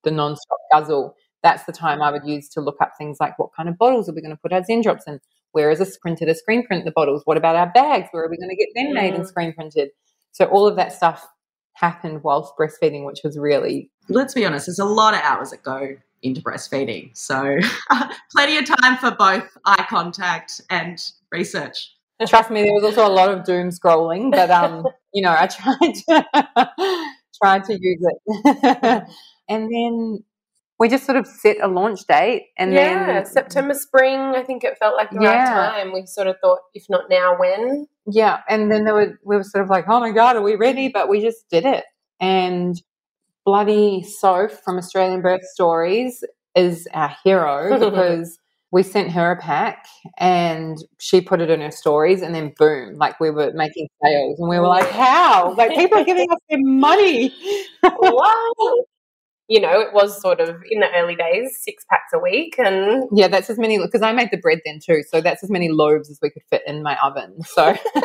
the 0.05 0.11
non-stop 0.11 0.59
guzzle. 0.72 1.14
That's 1.42 1.64
the 1.64 1.72
time 1.72 2.03
I 2.03 2.12
would 2.12 2.26
use 2.26 2.51
to 2.51 2.61
look 2.61 2.76
up 2.82 2.92
things 2.98 3.16
like 3.18 3.38
what 3.38 3.51
kind 3.57 3.68
of 3.70 3.78
bottles 3.78 4.09
are 4.09 4.12
we 4.14 4.20
going 4.20 4.36
to 4.36 4.40
put 4.40 4.53
our 4.53 4.62
Zen 4.62 4.82
drops 4.82 5.05
in? 5.07 5.20
Where 5.53 5.70
is 5.70 5.80
a 5.80 5.86
printed 6.03 6.28
a 6.28 6.34
screen 6.34 6.66
print 6.66 6.84
the 6.84 6.92
bottles? 6.92 7.22
What 7.24 7.38
about 7.38 7.57
our 7.57 7.70
bags? 7.72 8.09
Where 8.11 8.22
are 8.24 8.30
we 8.30 8.36
going 8.36 8.51
to 8.51 8.57
get 8.57 8.68
them 8.74 8.92
made 8.92 9.14
and 9.14 9.24
Mm. 9.24 9.28
screen 9.28 9.55
printed? 9.55 9.88
So 10.32 10.44
all 10.46 10.66
of 10.66 10.76
that 10.76 10.92
stuff 10.92 11.26
happened 11.74 12.22
whilst 12.22 12.54
breastfeeding, 12.56 13.06
which 13.06 13.20
was 13.24 13.38
really 13.38 13.90
Let's 14.10 14.34
be 14.34 14.44
honest, 14.44 14.66
there's 14.66 14.80
a 14.80 14.84
lot 14.84 15.14
of 15.14 15.20
hours 15.20 15.50
that 15.50 15.62
go 15.62 15.96
into 16.22 16.42
breastfeeding. 16.42 17.16
So 17.16 17.58
plenty 18.32 18.58
of 18.58 18.66
time 18.66 18.96
for 18.98 19.12
both 19.12 19.48
eye 19.64 19.86
contact 19.88 20.60
and 20.68 21.00
research. 21.30 21.94
Trust 22.26 22.50
me, 22.50 22.62
there 22.62 22.74
was 22.74 22.84
also 22.84 23.06
a 23.06 23.08
lot 23.08 23.30
of 23.30 23.44
doom 23.44 23.70
scrolling, 23.70 24.30
but 24.30 24.50
um, 24.50 24.86
you 25.14 25.22
know, 25.22 25.30
I 25.30 25.46
tried 25.46 25.94
to 26.08 27.06
tried 27.42 27.64
to 27.64 27.78
use 27.80 27.98
it, 28.02 29.04
and 29.48 29.72
then 29.72 30.22
we 30.80 30.88
just 30.88 31.04
sort 31.04 31.16
of 31.18 31.26
set 31.26 31.58
a 31.62 31.68
launch 31.68 32.00
date, 32.08 32.46
and 32.58 32.72
yeah, 32.72 33.06
then 33.06 33.26
September, 33.26 33.74
spring. 33.74 34.18
I 34.18 34.42
think 34.42 34.64
it 34.64 34.78
felt 34.78 34.96
like 34.96 35.10
the 35.10 35.20
Yeah. 35.20 35.54
right 35.54 35.74
time. 35.76 35.92
We 35.92 36.06
sort 36.06 36.26
of 36.26 36.36
thought, 36.42 36.58
if 36.74 36.86
not 36.88 37.04
now, 37.10 37.36
when? 37.38 37.86
yeah, 38.06 38.40
and 38.48 38.72
then 38.72 38.84
there 38.84 38.94
were 38.94 39.20
we 39.24 39.36
were 39.36 39.44
sort 39.44 39.62
of 39.62 39.70
like, 39.70 39.84
oh 39.88 40.00
my 40.00 40.10
god, 40.10 40.34
are 40.36 40.42
we 40.42 40.56
ready? 40.56 40.88
But 40.88 41.08
we 41.08 41.20
just 41.20 41.48
did 41.50 41.64
it, 41.64 41.84
and 42.18 42.80
bloody 43.44 44.02
Soph 44.02 44.52
from 44.64 44.78
Australian 44.78 45.22
Birth 45.22 45.44
Stories 45.54 46.24
is 46.56 46.88
our 46.94 47.14
hero 47.24 47.78
because. 47.90 48.38
We 48.72 48.84
sent 48.84 49.10
her 49.10 49.32
a 49.32 49.36
pack 49.36 49.84
and 50.18 50.78
she 51.00 51.20
put 51.20 51.40
it 51.40 51.50
in 51.50 51.60
her 51.60 51.72
stories, 51.72 52.22
and 52.22 52.32
then 52.32 52.52
boom, 52.56 52.94
like 52.98 53.18
we 53.18 53.30
were 53.30 53.50
making 53.52 53.88
sales, 54.00 54.38
and 54.38 54.48
we 54.48 54.60
were 54.60 54.68
like, 54.68 54.88
"How? 54.90 55.54
Like 55.58 55.74
people 55.74 55.98
are 55.98 56.04
giving 56.04 56.30
us 56.30 56.38
their 56.48 56.60
money." 56.62 57.34
wow. 57.82 58.54
You 59.51 59.61
know, 59.61 59.80
it 59.80 59.92
was 59.92 60.20
sort 60.22 60.38
of 60.40 60.62
in 60.70 60.78
the 60.78 60.86
early 60.94 61.16
days, 61.16 61.59
six 61.61 61.84
packs 61.90 62.12
a 62.14 62.20
week, 62.20 62.55
and 62.59 63.09
Yeah, 63.12 63.26
that's 63.26 63.51
as 63.51 63.59
many 63.59 63.78
because 63.78 64.01
I 64.01 64.12
made 64.12 64.30
the 64.30 64.36
bread 64.38 64.61
then 64.64 64.78
too. 64.78 65.03
So 65.11 65.20
that's 65.20 65.42
as 65.42 65.51
many 65.51 65.68
loaves 65.68 66.09
as 66.09 66.20
we 66.22 66.30
could 66.30 66.44
fit 66.48 66.62
in 66.68 66.84
my 66.84 66.96
oven. 67.03 67.42
So 67.42 67.64
and 67.94 68.05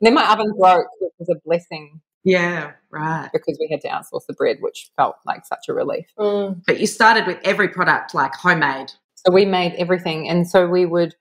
then 0.00 0.14
my 0.14 0.30
oven 0.32 0.52
broke, 0.56 0.86
which 1.00 1.12
was 1.18 1.28
a 1.28 1.34
blessing 1.44 2.00
Yeah, 2.22 2.70
right. 2.90 3.28
because 3.32 3.58
we 3.58 3.68
had 3.68 3.80
to 3.80 3.88
outsource 3.88 4.26
the 4.28 4.34
bread, 4.34 4.58
which 4.60 4.90
felt 4.96 5.16
like 5.26 5.44
such 5.44 5.64
a 5.68 5.74
relief. 5.74 6.06
mm, 6.18 6.62
But 6.68 6.78
you 6.78 6.86
started 6.86 7.26
with 7.26 7.38
every 7.42 7.68
product 7.68 8.14
like 8.14 8.34
homemade. 8.34 8.92
So 9.16 9.32
we 9.32 9.44
made 9.44 9.74
everything, 9.74 10.28
and 10.28 10.48
so 10.48 10.68
we 10.68 10.86
would 10.86 11.16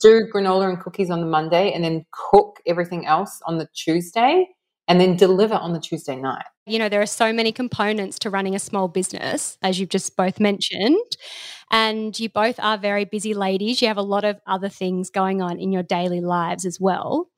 do 0.00 0.28
granola 0.32 0.68
and 0.68 0.80
cookies 0.80 1.10
on 1.10 1.20
the 1.20 1.26
Monday, 1.26 1.72
and 1.72 1.82
then 1.82 2.06
cook 2.30 2.60
everything 2.66 3.04
else 3.06 3.40
on 3.46 3.58
the 3.58 3.68
Tuesday, 3.74 4.46
and 4.88 5.00
then 5.00 5.16
deliver 5.16 5.54
on 5.54 5.72
the 5.72 5.80
Tuesday 5.80 6.16
night. 6.16 6.44
You 6.66 6.78
know, 6.78 6.88
there 6.88 7.02
are 7.02 7.06
so 7.06 7.32
many 7.32 7.52
components 7.52 8.18
to 8.20 8.30
running 8.30 8.54
a 8.54 8.58
small 8.58 8.88
business, 8.88 9.58
as 9.62 9.78
you've 9.80 9.88
just 9.88 10.16
both 10.16 10.38
mentioned. 10.40 11.00
And 11.70 12.18
you 12.18 12.28
both 12.28 12.60
are 12.60 12.78
very 12.78 13.04
busy 13.04 13.34
ladies. 13.34 13.82
You 13.82 13.88
have 13.88 13.96
a 13.96 14.02
lot 14.02 14.24
of 14.24 14.40
other 14.46 14.68
things 14.68 15.10
going 15.10 15.42
on 15.42 15.58
in 15.58 15.72
your 15.72 15.82
daily 15.82 16.20
lives 16.20 16.64
as 16.64 16.78
well. 16.80 17.28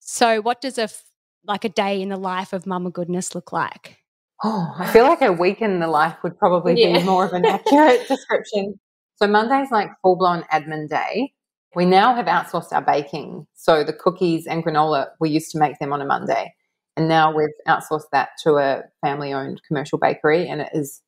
So, 0.00 0.40
what 0.40 0.60
does 0.60 0.78
a 0.78 0.82
f- 0.84 1.04
like 1.44 1.64
a 1.64 1.68
day 1.68 2.02
in 2.02 2.08
the 2.08 2.16
life 2.16 2.52
of 2.52 2.66
Mama 2.66 2.90
Goodness 2.90 3.34
look 3.34 3.52
like? 3.52 3.98
Oh, 4.42 4.72
I 4.78 4.86
feel 4.92 5.04
like 5.04 5.22
a 5.22 5.32
week 5.32 5.60
in 5.62 5.80
the 5.80 5.86
life 5.88 6.16
would 6.22 6.38
probably 6.38 6.80
Yeah. 6.80 6.98
be 6.98 7.04
more 7.04 7.24
of 7.24 7.32
an 7.32 7.44
accurate 7.46 8.06
description. 8.08 8.78
So 9.16 9.26
Monday's 9.26 9.70
like 9.70 9.90
full 10.02 10.16
blown 10.16 10.42
admin 10.52 10.88
day. 10.88 11.32
We 11.74 11.84
now 11.86 12.14
have 12.14 12.26
outsourced 12.26 12.72
our 12.72 12.82
baking. 12.82 13.46
So 13.54 13.84
the 13.84 13.92
cookies 13.92 14.46
and 14.46 14.64
granola, 14.64 15.08
we 15.20 15.30
used 15.30 15.50
to 15.52 15.58
make 15.58 15.78
them 15.78 15.92
on 15.92 16.00
a 16.00 16.04
Monday. 16.06 16.54
And 16.98 17.08
now 17.08 17.32
we've 17.32 17.48
outsourced 17.68 18.10
that 18.10 18.30
to 18.42 18.56
a 18.56 18.82
family 19.02 19.32
owned 19.32 19.62
commercial 19.66 19.98
bakery. 19.98 20.48
And 20.48 20.60
it 20.60 20.70
is 20.74 21.00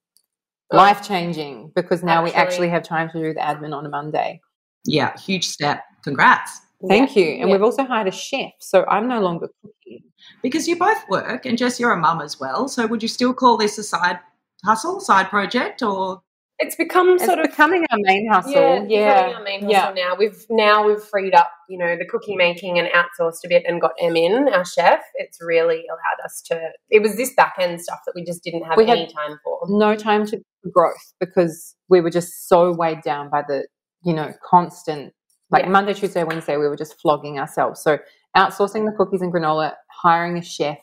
life 0.71 1.03
changing 1.03 1.73
because 1.75 2.05
now 2.05 2.23
we 2.23 2.31
Actually. 2.31 2.41
actually 2.41 2.69
have 2.69 2.83
time 2.85 3.11
to 3.11 3.19
do 3.21 3.35
the 3.35 3.41
admin 3.41 3.77
on 3.77 3.85
a 3.85 3.89
Monday. 3.89 4.41
Yeah, 4.85 5.19
huge 5.19 5.49
step. 5.49 5.83
Congrats. 6.05 6.61
Thank 6.87 7.17
yeah, 7.17 7.25
you. 7.25 7.31
And 7.33 7.49
yeah. 7.49 7.57
we've 7.57 7.63
also 7.65 7.83
hired 7.83 8.07
a 8.07 8.13
chef. 8.13 8.53
So 8.61 8.87
I'm 8.87 9.09
no 9.09 9.21
longer 9.21 9.49
cooking. 9.61 10.05
Because 10.43 10.69
you 10.69 10.79
both 10.79 11.03
work, 11.09 11.45
and 11.45 11.59
Jess, 11.59 11.81
you're 11.81 11.91
a 11.91 11.97
mum 11.97 12.21
as 12.21 12.39
well. 12.39 12.69
So 12.69 12.87
would 12.87 13.03
you 13.03 13.09
still 13.09 13.35
call 13.35 13.57
this 13.57 13.77
a 13.77 13.83
side 13.83 14.21
hustle, 14.65 15.01
side 15.01 15.29
project, 15.29 15.83
or 15.83 16.23
it's 16.61 16.77
become 16.77 17.09
It's 17.11 17.25
sort 17.25 17.39
of 17.39 17.47
becoming 17.51 17.85
our 17.91 17.99
main 18.03 18.29
hustle. 18.31 18.53
Yeah, 18.53 18.83
Yeah. 18.89 19.15
becoming 19.27 19.35
our 19.37 19.43
main 19.43 19.69
Yeah. 19.71 19.93
now. 19.95 20.15
We've 20.17 20.45
now 20.51 20.87
we've 20.87 21.03
freed 21.03 21.35
up, 21.35 21.51
you 21.69 21.79
know, 21.79 21.97
the 21.97 22.05
cookie 22.07 22.37
making 22.37 22.79
and 22.79 22.89
outsourced 22.89 23.45
a 23.45 23.49
bit 23.49 23.65
and 23.67 23.81
got 23.81 23.93
Em 24.01 24.17
in, 24.17 24.49
our 24.53 24.65
chef. 24.65 25.01
It's 25.15 25.39
really 25.43 25.85
allowed 25.89 26.25
us 26.25 26.41
to 26.47 26.61
it 26.91 27.03
was 27.03 27.17
this 27.17 27.35
back 27.35 27.55
end 27.59 27.81
stuff 27.81 28.01
that 28.07 28.13
we 28.15 28.25
just 28.25 28.45
didn't 28.45 28.65
have 28.65 28.77
We 28.77 28.87
had- 28.87 28.99
any 28.99 29.13
time 29.13 29.39
for. 29.43 29.59
no 29.69 29.95
time 29.97 30.27
to 30.27 30.41
growth 30.73 31.15
because 31.19 31.75
we 31.89 32.01
were 32.01 32.11
just 32.11 32.49
so 32.49 32.73
weighed 32.73 33.03
down 33.03 33.31
by 33.31 33.43
the 33.43 33.67
you 34.03 34.13
know 34.15 34.33
constant 34.45 35.13
like 35.51 35.65
Yeah. 35.65 35.71
monday 35.71 35.95
tuesday 35.95 36.23
wednesday 36.23 36.57
we 36.59 36.69
were 36.69 36.77
just 36.77 37.01
flogging 37.01 37.39
ourselves 37.39 37.83
so 37.83 37.99
outsourcing 38.37 38.85
the 38.85 38.93
cookies 38.97 39.23
and 39.23 39.33
granola 39.33 39.75
hiring 39.91 40.37
a 40.37 40.43
chef 40.43 40.77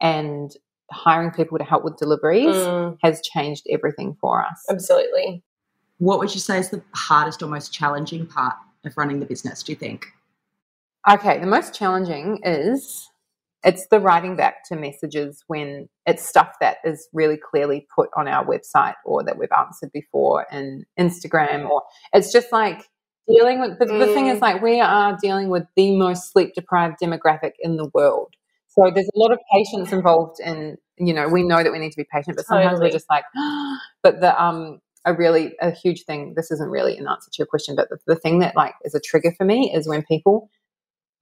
and 0.00 0.50
hiring 0.94 1.30
people 1.30 1.58
to 1.58 1.64
help 1.64 1.84
with 1.84 1.96
deliveries 1.96 2.56
Mm, 2.56 2.98
has 3.02 3.20
changed 3.22 3.66
everything 3.70 4.16
for 4.20 4.42
us 4.44 4.64
absolutely. 4.70 5.42
what 5.98 6.18
would 6.18 6.32
you 6.34 6.40
say 6.40 6.58
is 6.58 6.70
the 6.70 6.82
hardest 6.94 7.42
or 7.42 7.48
most 7.48 7.72
challenging 7.72 8.26
part 8.26 8.54
of 8.84 8.96
running 8.96 9.20
the 9.20 9.26
business, 9.26 9.62
do 9.62 9.72
you 9.72 9.76
think? 9.76 10.06
okay 11.10 11.38
the 11.38 11.46
most 11.46 11.74
challenging 11.74 12.40
is 12.44 13.08
it's 13.66 13.86
the 13.88 13.98
writing 13.98 14.36
back 14.36 14.62
to 14.68 14.76
messages 14.76 15.42
when 15.46 15.88
it's 16.06 16.26
stuff 16.28 16.52
that 16.60 16.76
is 16.84 17.08
really 17.14 17.38
clearly 17.38 17.86
put 17.94 18.10
on 18.16 18.28
our 18.28 18.44
website 18.44 18.94
or 19.06 19.24
that 19.24 19.38
we've 19.38 19.48
answered 19.56 19.90
before 19.92 20.46
in 20.52 20.84
Instagram 21.00 21.68
or 21.70 21.82
it's 22.12 22.30
just 22.32 22.52
like 22.52 22.84
dealing 23.26 23.60
with 23.60 23.78
but 23.78 23.88
the 23.88 24.06
thing 24.08 24.26
is 24.26 24.38
Mm. 24.38 24.42
like 24.42 24.62
we 24.62 24.80
are 24.80 25.16
dealing 25.20 25.48
with 25.48 25.64
the 25.76 25.96
most 25.96 26.30
sleep 26.30 26.54
deprived 26.54 26.96
demographic 27.02 27.52
in 27.60 27.76
the 27.76 27.90
world. 27.94 28.34
So 28.68 28.90
there's 28.94 29.08
a 29.14 29.18
lot 29.18 29.32
of 29.32 29.38
patience 29.52 29.92
involved 29.92 30.40
in 30.40 30.76
you 30.98 31.12
know, 31.14 31.28
we 31.28 31.42
know 31.42 31.62
that 31.62 31.72
we 31.72 31.78
need 31.78 31.90
to 31.92 31.96
be 31.96 32.06
patient, 32.12 32.36
but 32.36 32.46
sometimes 32.46 32.72
Totally. 32.74 32.88
we're 32.88 32.92
just 32.92 33.10
like 33.10 33.24
but 34.02 34.20
the 34.20 34.40
um 34.42 34.80
a 35.06 35.12
really 35.12 35.54
a 35.60 35.70
huge 35.70 36.04
thing 36.04 36.32
this 36.36 36.50
isn't 36.50 36.70
really 36.70 36.96
an 36.96 37.06
answer 37.08 37.30
to 37.30 37.36
your 37.38 37.46
question, 37.46 37.76
but 37.76 37.88
the, 37.90 37.98
the 38.06 38.16
thing 38.16 38.38
that 38.40 38.56
like 38.56 38.74
is 38.84 38.94
a 38.94 39.00
trigger 39.00 39.32
for 39.36 39.44
me 39.44 39.72
is 39.74 39.86
when 39.88 40.02
people 40.04 40.48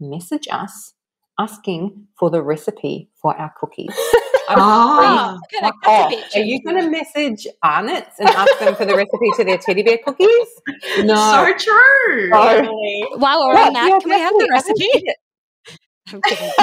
message 0.00 0.46
us 0.50 0.94
asking 1.38 2.06
for 2.18 2.30
the 2.30 2.42
recipe 2.42 3.08
for 3.20 3.36
our 3.36 3.52
cookies. 3.58 3.88
I'm 4.48 4.58
Oh, 4.60 5.34
Look 5.40 5.54
at 5.54 5.62
that 5.62 5.72
Fuck 5.82 5.86
off. 5.88 6.10
cookie 6.10 6.22
bitch. 6.22 6.36
Are 6.36 6.44
you 6.44 6.62
going 6.62 6.76
to 6.82 6.90
message 6.90 7.46
Arnott's 7.62 8.18
and 8.18 8.28
ask 8.28 8.58
them 8.58 8.74
for 8.74 8.84
the 8.84 8.94
recipe 8.96 9.30
to 9.36 9.44
their 9.44 9.56
teddy 9.56 9.82
bear 9.82 9.98
cookies? 10.04 10.28
No. 10.98 11.14
so 11.14 11.56
true. 11.56 12.30
Oh. 12.34 13.08
While 13.18 13.46
we're 13.46 13.54
What? 13.54 13.66
on 13.68 13.72
that, 13.74 13.88
Yeah, 13.88 13.98
can 14.00 14.10
we 14.10 14.18
have 14.18 14.32
the 14.34 14.38
definitely. 14.40 14.44
I 14.44 14.46
don't 14.48 14.50
recipe? 14.50 14.88
get 14.92 15.02
it. 15.04 15.16
I'm 15.68 15.76
kidding. 15.76 15.78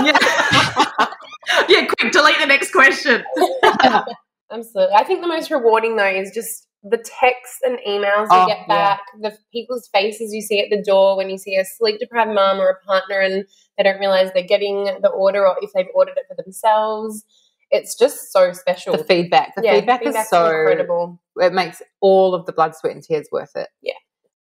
Yeah. 0.04 0.18
yeah, 1.70 1.86
quick, 1.86 2.12
delete 2.12 2.40
the 2.40 2.46
next 2.46 2.72
question. 2.72 3.24
Absolutely. 4.52 4.96
I 4.96 5.04
think 5.04 5.22
the 5.22 5.28
most 5.28 5.52
rewarding 5.52 5.96
though 5.96 6.06
is 6.06 6.32
just 6.34 6.68
the 6.84 6.98
texts 6.98 7.60
and 7.64 7.78
emails 7.88 8.28
Oh, 8.32 8.42
you 8.42 8.48
get 8.48 8.68
back, 8.68 9.02
the 9.20 9.36
people's 9.52 9.88
faces 9.94 10.34
you 10.34 10.42
see 10.42 10.60
at 10.60 10.70
the 10.70 10.82
door 10.82 11.18
when 11.18 11.30
you 11.30 11.38
see 11.38 11.56
a 11.56 11.66
sleep 11.66 12.00
deprived 12.00 12.34
mum 12.34 12.60
or 12.60 12.70
a 12.70 12.86
partner 12.86 13.20
and 13.20 13.46
they 13.78 13.84
don't 13.84 14.00
realize 14.00 14.32
they're 14.34 14.44
getting 14.44 14.86
the 15.02 15.10
order 15.10 15.46
or 15.46 15.58
if 15.62 15.72
they've 15.74 15.88
ordered 15.94 16.18
it 16.18 16.26
for 16.28 16.42
themselves. 16.42 17.26
It's 17.72 17.96
just 17.98 18.32
so 18.32 18.54
special. 18.54 18.98
The 18.98 19.04
feedback. 19.04 19.54
The 19.56 19.64
yeah, 19.64 19.76
feedback 19.76 20.06
is 20.06 20.16
so 20.30 20.46
incredible. 20.46 21.22
It 21.36 21.54
makes 21.54 21.82
all 22.02 22.34
of 22.34 22.46
the 22.46 22.54
blood, 22.54 22.76
sweat, 22.76 22.94
and 22.94 23.04
tears 23.04 23.28
worth 23.32 23.56
it. 23.56 23.70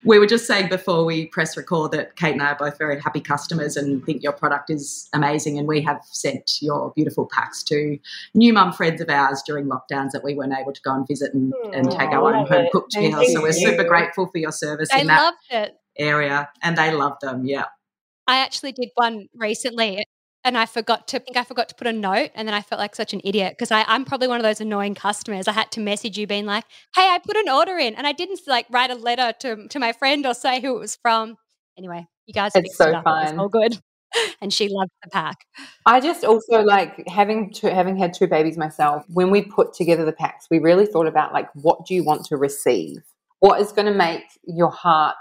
We 0.04 0.20
were 0.20 0.28
just 0.28 0.46
saying 0.46 0.70
before 0.70 1.06
we 1.06 1.26
press 1.26 1.58
record 1.58 1.92
that 1.92 2.16
Kate 2.16 2.34
and 2.34 2.42
I 2.42 2.52
are 2.52 2.56
both 2.56 2.78
very 2.78 3.00
happy 3.02 3.20
customers 3.20 3.76
and 3.76 4.04
think 4.06 4.22
your 4.22 4.32
product 4.32 4.70
is 4.70 5.10
amazing. 5.14 5.58
And 5.58 5.68
we 5.68 5.82
have 5.82 6.00
sent 6.12 6.62
your 6.62 6.94
beautiful 6.96 7.28
packs 7.32 7.64
to 7.64 7.98
new 8.36 8.54
mum 8.54 8.74
friends 8.74 9.02
of 9.02 9.10
ours 9.10 9.42
during 9.46 9.66
lockdowns 9.66 10.12
that 10.12 10.24
we 10.24 10.36
weren't 10.36 10.54
able 10.54 10.72
to 10.72 10.82
go 10.82 10.94
and 10.94 11.08
visit 11.08 11.34
and, 11.34 11.52
and 11.74 11.90
take 11.90 12.12
our 12.12 12.34
own 12.34 12.46
home 12.46 12.68
cooked 12.72 12.96
meals. 12.96 13.34
So 13.34 13.42
we're 13.42 13.52
super 13.52 13.84
grateful 13.84 14.28
for 14.28 14.38
your 14.38 14.52
service 14.52 14.90
They 14.92 15.02
in 15.02 15.08
that 15.08 15.24
loved 15.24 15.38
it. 15.50 15.76
area 15.98 16.50
and 16.62 16.78
they 16.78 16.92
love 16.94 17.18
them. 17.22 17.46
Yeah. 17.46 17.66
I 18.28 18.38
actually 18.38 18.74
did 18.74 18.90
one 18.96 19.28
recently 19.36 20.06
and 20.48 20.58
I 20.58 20.66
forgot 20.66 21.08
to 21.10 21.18
I 21.18 21.20
think 21.20 21.36
I 21.38 21.44
forgot 21.44 21.68
to 21.70 21.76
put 21.76 21.88
a 21.88 21.94
note 21.94 22.32
and 22.34 22.48
then 22.48 22.56
I 22.56 22.62
felt 22.62 22.80
like 22.80 22.96
such 22.96 23.14
an 23.14 23.20
idiot 23.24 23.54
because 23.58 23.70
I'm 23.72 24.06
probably 24.06 24.30
one 24.30 24.40
of 24.40 24.44
those 24.44 24.62
annoying 24.62 24.96
customers. 24.96 25.48
I 25.48 25.52
had 25.52 25.72
to 25.74 25.82
message 25.82 26.18
you 26.18 26.26
being 26.26 26.46
like, 26.46 26.64
"Hey, 26.96 27.10
I 27.10 27.20
put 27.20 27.36
an 27.36 27.50
order 27.50 27.78
in," 27.78 27.94
and 27.96 28.08
I 28.08 28.14
didn't 28.14 28.40
like 28.48 28.66
write 28.70 28.90
a 28.90 28.96
letter 28.96 29.34
to 29.42 29.68
to 29.68 29.80
my 29.80 29.92
friend 29.92 30.26
or 30.26 30.34
say 30.34 30.62
who 30.62 30.78
it 30.78 30.80
was 30.80 30.96
from. 30.96 31.38
Anyway, 31.78 32.08
You 32.26 32.34
guys 32.34 32.54
It's 32.56 32.78
so 32.78 32.90
it 32.90 32.96
up. 32.96 33.04
It 33.06 33.38
all 33.38 33.50
good. 33.50 33.80
And 34.42 34.54
she 34.54 34.70
loved 34.70 34.90
the 35.04 35.10
pack. 35.10 35.46
I 35.86 36.00
just 36.00 36.24
also 36.24 36.62
like 36.62 37.06
having 37.08 37.52
two, 37.52 37.68
having 37.68 37.98
had 37.98 38.14
two 38.14 38.26
babies 38.26 38.58
myself. 38.58 39.04
When 39.10 39.30
we 39.30 39.42
put 39.44 39.74
together 39.74 40.06
the 40.06 40.14
packs, 40.14 40.48
we 40.50 40.60
really 40.60 40.86
thought 40.86 41.08
about 41.08 41.34
like 41.34 41.50
what 41.54 41.86
do 41.86 41.94
you 41.94 42.06
want 42.06 42.26
to 42.28 42.38
receive? 42.38 43.04
What 43.42 43.60
is 43.60 43.74
going 43.74 43.86
to 43.86 43.94
make 43.94 44.24
your 44.46 44.72
heart 44.72 45.18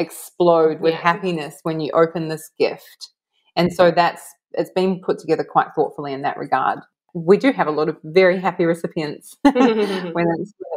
explode 0.00 0.80
with 0.80 0.94
Yeah. 0.94 1.00
happiness 1.00 1.60
when 1.62 1.78
you 1.78 1.92
open 1.92 2.28
this 2.28 2.50
gift? 2.58 3.12
And 3.56 3.72
so 3.72 3.92
that's 3.92 4.34
it's 4.56 4.70
been 4.70 5.00
put 5.00 5.18
together 5.18 5.44
quite 5.44 5.68
thoughtfully 5.74 6.12
in 6.12 6.22
that 6.22 6.36
regard. 6.36 6.80
We 7.14 7.36
do 7.36 7.52
have 7.52 7.66
a 7.66 7.70
lot 7.70 7.88
of 7.88 7.96
very 8.04 8.38
happy 8.38 8.64
recipients 8.64 9.36
when, 9.42 9.54
it's, 9.56 10.14
when 10.14 10.26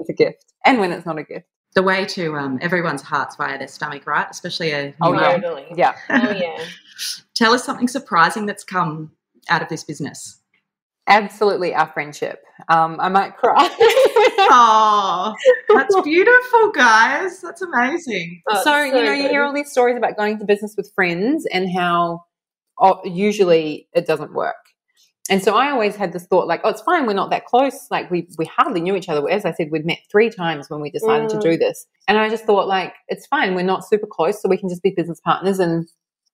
it's 0.01 0.09
a 0.09 0.13
gift 0.13 0.45
and 0.65 0.80
when 0.80 0.91
it's 0.91 1.05
not 1.05 1.17
a 1.17 1.23
gift. 1.23 1.47
The 1.75 1.84
way 1.84 2.05
to 2.05 2.36
um, 2.36 2.59
everyone's 2.61 3.01
hearts 3.01 3.36
via 3.36 3.57
their 3.57 3.67
stomach, 3.67 4.07
right? 4.07 4.28
Especially 4.30 4.71
a 4.71 4.86
new 4.88 4.93
Oh, 5.01 5.13
mum. 5.13 5.21
yeah. 5.21 5.38
Totally. 5.38 5.65
Yeah. 5.75 5.95
Oh 6.09 6.32
yeah. 6.32 6.63
Tell 7.36 7.53
us 7.53 7.63
something 7.63 7.88
surprising 7.88 8.45
that's 8.45 8.63
come 8.63 9.11
out 9.49 9.61
of 9.61 9.69
this 9.69 9.84
business. 9.84 10.39
Absolutely, 11.09 11.73
our 11.73 11.88
friendship. 11.88 12.43
Um, 12.67 12.97
I 12.99 13.07
might 13.09 13.38
cry. 13.38 13.55
Oh, 14.49 15.34
that's 15.73 16.01
beautiful, 16.01 16.71
guys. 16.71 17.39
That's 17.41 17.61
amazing. 17.61 18.41
Oh, 18.49 18.61
so, 18.63 18.75
it's 18.84 18.93
you 18.95 19.03
know, 19.03 19.13
you 19.13 19.30
hear 19.30 19.43
all 19.43 19.53
these 19.53 19.71
stories 19.71 19.95
about 19.97 20.17
going 20.17 20.38
to 20.39 20.45
business 20.45 20.75
with 20.75 20.91
friends 20.93 21.45
and 21.53 21.71
how 21.71 22.25
usually 23.05 23.88
it 23.93 24.05
doesn't 24.07 24.34
work. 24.34 24.55
And 25.30 25.43
so 25.43 25.55
I 25.55 25.71
always 25.71 25.95
had 25.95 26.13
this 26.13 26.25
thought, 26.25 26.47
like, 26.47 26.61
oh, 26.63 26.69
it's 26.69 26.82
fine. 26.82 27.05
We're 27.05 27.13
not 27.13 27.32
that 27.32 27.45
close. 27.45 27.88
Like, 27.91 28.09
we 28.09 28.28
we 28.38 28.45
hardly 28.45 28.80
knew 28.80 28.95
each 28.95 29.09
other. 29.09 29.30
As 29.30 29.43
I 29.43 29.51
said, 29.51 29.69
we'd 29.71 29.86
met 29.86 29.99
three 30.09 30.30
times 30.30 30.69
when 30.69 30.80
we 30.80 30.89
decided 30.89 31.30
to 31.30 31.38
Mm. 31.38 31.41
do 31.41 31.57
this. 31.57 31.86
And 32.07 32.17
I 32.17 32.30
just 32.30 32.45
thought, 32.45 32.67
like, 32.67 32.93
it's 33.09 33.28
fine. 33.28 33.53
We're 33.53 33.63
not 33.63 33.86
super 33.86 34.07
close, 34.07 34.41
so 34.41 34.47
we 34.47 34.57
can 34.57 34.69
just 34.69 34.82
be 34.84 34.91
business 34.91 35.19
partners 35.19 35.59
and 35.59 35.88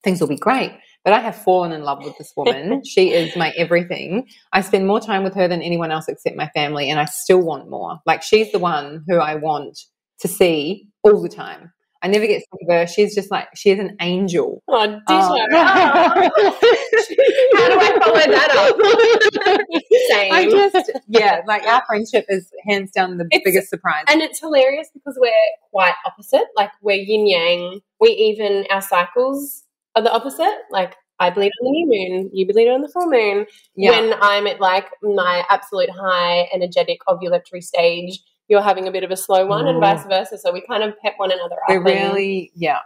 things 0.03 0.21
will 0.21 0.27
be 0.27 0.37
great. 0.37 0.73
But 1.03 1.13
I 1.13 1.19
have 1.21 1.35
fallen 1.35 1.71
in 1.71 1.81
love 1.81 2.03
with 2.03 2.17
this 2.19 2.33
woman. 2.37 2.83
she 2.85 3.11
is 3.13 3.35
my 3.35 3.51
everything. 3.57 4.27
I 4.51 4.61
spend 4.61 4.85
more 4.85 4.99
time 4.99 5.23
with 5.23 5.33
her 5.33 5.47
than 5.47 5.61
anyone 5.63 5.91
else 5.91 6.07
except 6.07 6.35
my 6.35 6.49
family, 6.49 6.89
and 6.91 6.99
I 6.99 7.05
still 7.05 7.41
want 7.41 7.69
more. 7.69 7.99
Like, 8.05 8.21
she's 8.21 8.51
the 8.51 8.59
one 8.59 9.03
who 9.07 9.17
I 9.17 9.35
want 9.35 9.79
to 10.19 10.27
see 10.27 10.87
all 11.03 11.19
the 11.19 11.29
time. 11.29 11.73
I 12.03 12.07
never 12.07 12.27
get 12.27 12.41
sick 12.41 12.49
of 12.61 12.67
her. 12.69 12.85
She's 12.85 13.15
just 13.15 13.31
like, 13.31 13.47
she 13.55 13.71
is 13.71 13.79
an 13.79 13.95
angel. 14.01 14.61
Oh, 14.67 14.85
ditto. 14.85 15.01
Oh. 15.09 15.41
Um, 15.41 15.47
ah. 15.53 16.13
How 17.55 17.69
do 17.69 17.79
I 17.79 17.97
follow 18.01 18.19
that 18.19 18.51
up? 18.57 18.75
Same. 20.09 20.33
I 20.33 20.49
just, 20.49 20.91
yeah, 21.07 21.41
like 21.47 21.63
our 21.65 21.81
friendship 21.87 22.25
is 22.29 22.51
hands 22.67 22.91
down 22.91 23.17
the 23.17 23.25
It's- 23.31 23.41
biggest 23.45 23.69
surprise. 23.69 24.03
And 24.09 24.21
it's 24.21 24.39
hilarious 24.39 24.89
because 24.93 25.17
we're 25.19 25.31
quite 25.71 25.93
opposite. 26.05 26.45
Like 26.55 26.71
we're 26.81 26.97
yin 26.97 27.25
yang. 27.27 27.79
We 27.99 28.09
even 28.09 28.65
our 28.69 28.81
cycles 28.81 29.63
are 29.95 30.01
the 30.01 30.11
opposite. 30.11 30.57
Like 30.71 30.95
I 31.19 31.29
bleed 31.29 31.51
on 31.61 31.65
the 31.65 31.71
new 31.71 31.87
moon, 31.87 32.29
you 32.33 32.45
bleed 32.51 32.69
on 32.69 32.81
the 32.81 32.89
full 32.89 33.07
moon. 33.09 33.45
yeah. 33.75 33.91
When 33.91 34.13
I'm 34.21 34.45
at 34.47 34.59
like 34.59 34.89
my 35.01 35.45
absolute 35.49 35.89
high 35.91 36.49
energetic 36.53 36.99
ovulatory 37.07 37.63
stage, 37.63 38.19
you're 38.53 38.61
having 38.61 38.87
a 38.87 38.91
bit 38.91 39.03
of 39.03 39.09
a 39.09 39.17
slow 39.17 39.45
one, 39.47 39.67
and 39.67 39.77
Mm. 39.77 39.81
vice 39.81 40.05
versa. 40.05 40.37
So 40.37 40.53
we 40.53 40.61
kind 40.61 40.83
of 40.83 40.93
pep 41.01 41.15
one 41.17 41.31
another 41.31 41.55
up. 41.55 41.69
We're 41.69 41.81
really, 41.81 42.51
yeah. 42.55 42.79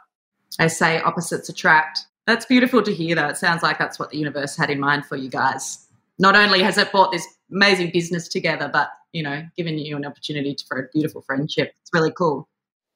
I 0.59 0.67
say 0.67 0.99
opposites 1.01 1.49
attract. 1.49 1.99
That's 2.25 2.45
beautiful 2.45 2.81
to 2.83 2.93
hear, 2.93 3.15
though. 3.15 3.27
It 3.27 3.35
sounds 3.37 3.61
like 3.63 3.77
that's 3.77 3.99
what 3.99 4.09
the 4.11 4.17
universe 4.17 4.55
had 4.55 4.69
in 4.69 4.79
mind 4.79 5.05
for 5.05 5.17
you 5.17 5.29
guys. 5.29 5.87
Not 6.19 6.35
only 6.35 6.63
has 6.63 6.77
it 6.77 6.89
brought 6.91 7.11
this 7.11 7.27
amazing 7.51 7.91
business 7.91 8.27
together, 8.29 8.69
but 8.71 8.89
you 9.13 9.23
know, 9.23 9.41
given 9.57 9.77
you 9.77 9.95
an 9.97 10.05
opportunity 10.05 10.53
to- 10.55 10.65
for 10.67 10.77
a 10.79 10.87
beautiful 10.93 11.21
friendship. 11.21 11.73
It's 11.81 11.89
really 11.93 12.11
cool. 12.11 12.47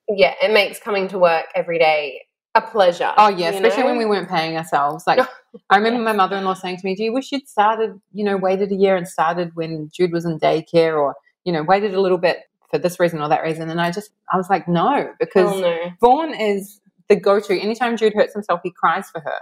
yeah, 0.09 0.34
it 0.41 0.51
makes 0.51 0.78
coming 0.80 1.07
to 1.09 1.17
work 1.19 1.45
every 1.55 1.78
day 1.80 2.22
a 2.55 2.61
pleasure. 2.61 3.13
Oh 3.17 3.30
yeah, 3.30 3.49
especially 3.49 3.84
know? 3.84 3.89
when 3.89 3.97
we 3.97 4.05
weren't 4.05 4.28
paying 4.30 4.57
ourselves. 4.57 5.05
Like 5.07 5.19
I 5.69 5.78
remember 5.78 6.01
my 6.01 6.11
mother-in-law 6.11 6.55
saying 6.55 6.78
to 6.78 6.86
me, 6.86 6.95
"Do 6.95 7.03
you 7.03 7.13
wish 7.13 7.32
you'd 7.32 7.47
started, 7.47 7.99
you 8.11 8.24
know, 8.26 8.36
waited 8.36 8.72
a 8.72 8.76
year 8.76 8.95
and 8.97 9.07
started 9.07 9.51
when 9.55 9.89
Jude 9.93 10.11
was 10.11 10.26
in 10.26 10.38
daycare, 10.39 10.99
or 10.99 11.15
you 11.45 11.53
know, 11.53 11.63
waited 11.63 11.93
a 11.93 12.01
little 12.01 12.17
bit 12.17 12.39
for 12.72 12.80
this 12.80 12.99
reason 12.99 13.22
or 13.22 13.30
that 13.30 13.43
reason?" 13.43 13.69
And 13.69 13.80
I 13.80 13.91
just, 13.91 14.11
I 14.34 14.38
was 14.38 14.49
like, 14.49 14.67
"No," 14.67 15.11
because 15.19 15.49
Hell 15.51 15.61
no. 15.61 15.91
Vaughn 16.01 16.34
is 16.34 16.80
the 17.09 17.15
go-to. 17.15 17.59
Anytime 17.59 17.97
Jude 17.97 18.13
hurts 18.13 18.34
himself, 18.34 18.61
he 18.63 18.72
cries 18.72 19.09
for 19.09 19.19
her, 19.22 19.39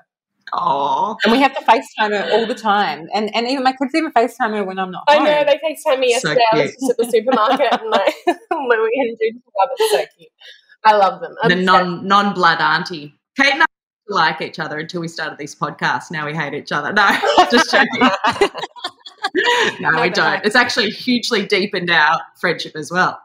Oh, 0.53 1.15
and 1.23 1.31
we 1.31 1.39
have 1.41 1.55
to 1.55 1.63
FaceTime 1.63 2.09
her 2.09 2.31
all 2.33 2.45
the 2.47 2.55
time. 2.55 3.07
And 3.13 3.33
and 3.35 3.47
even 3.47 3.63
my 3.63 3.71
kids 3.73 3.93
even 3.93 4.11
FaceTime 4.11 4.55
her 4.55 4.63
when 4.63 4.79
I'm 4.79 4.91
not 4.91 5.03
I 5.07 5.17
home. 5.17 5.25
know 5.25 5.43
they 5.45 5.59
FaceTime 5.63 5.99
me 5.99 6.13
So 6.17 6.29
yesterday. 6.29 6.41
I 6.51 6.61
was 6.63 6.71
just 6.71 6.89
at 6.91 6.97
the 6.97 7.05
supermarket 7.11 7.67
and 7.71 7.89
like 7.89 8.15
Louis 8.51 8.91
and 8.95 9.17
Jude 9.21 9.41
love 9.57 9.69
it. 9.77 9.91
So 9.91 10.05
cute. 10.17 10.29
I 10.83 10.95
love 10.95 11.21
them. 11.21 11.35
the 11.47 11.55
non 11.55 12.07
non 12.07 12.33
blood 12.33 12.59
auntie. 12.59 13.13
Kate 13.39 13.53
and 13.53 13.63
I 13.63 13.65
like 14.07 14.41
each 14.41 14.59
other 14.59 14.79
until 14.79 15.01
we 15.01 15.07
started 15.07 15.37
these 15.37 15.53
podcasts. 15.55 16.09
Now 16.09 16.25
we 16.25 16.33
hate 16.33 16.53
each 16.55 16.71
other. 16.71 16.91
No, 16.93 17.07
just 17.51 17.71
joking. 17.71 18.09
no, 19.79 19.89
we 20.01 20.09
but 20.09 20.15
don't. 20.15 20.45
It's 20.45 20.55
actually 20.55 20.89
hugely 20.89 21.45
deepened 21.45 21.89
our 21.89 22.19
friendship 22.39 22.73
as 22.75 22.91
well. 22.91 23.19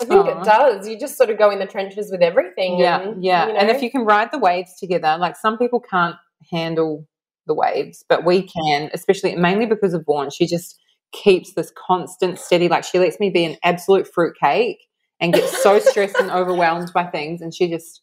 I 0.00 0.04
think 0.06 0.26
Aw. 0.26 0.40
it 0.40 0.44
does. 0.44 0.88
You 0.88 0.98
just 0.98 1.16
sort 1.16 1.30
of 1.30 1.38
go 1.38 1.50
in 1.50 1.58
the 1.58 1.66
trenches 1.66 2.10
with 2.10 2.20
everything. 2.20 2.78
Yeah, 2.78 3.00
and, 3.00 3.24
yeah. 3.24 3.46
you 3.46 3.52
know, 3.52 3.58
And 3.58 3.70
if 3.70 3.82
you 3.82 3.90
can 3.90 4.04
ride 4.04 4.30
the 4.32 4.38
waves 4.38 4.78
together, 4.78 5.16
like 5.18 5.36
some 5.36 5.56
people 5.56 5.80
can't 5.80 6.16
handle 6.50 7.06
the 7.46 7.54
waves, 7.54 8.04
but 8.08 8.24
we 8.24 8.42
can, 8.42 8.90
especially 8.92 9.36
mainly 9.36 9.66
because 9.66 9.94
of 9.94 10.04
Vaughn. 10.04 10.30
She 10.30 10.46
just 10.46 10.78
keeps 11.12 11.54
this 11.54 11.72
constant 11.76 12.38
steady, 12.38 12.68
like 12.68 12.84
she 12.84 12.98
lets 12.98 13.20
me 13.20 13.30
be 13.30 13.44
an 13.44 13.56
absolute 13.62 14.06
fruitcake 14.12 14.78
and 15.20 15.32
gets 15.32 15.62
so 15.62 15.78
stressed 15.90 16.16
and 16.18 16.30
overwhelmed 16.30 16.92
by 16.92 17.04
things, 17.06 17.40
and 17.40 17.54
she 17.54 17.68
just 17.70 18.02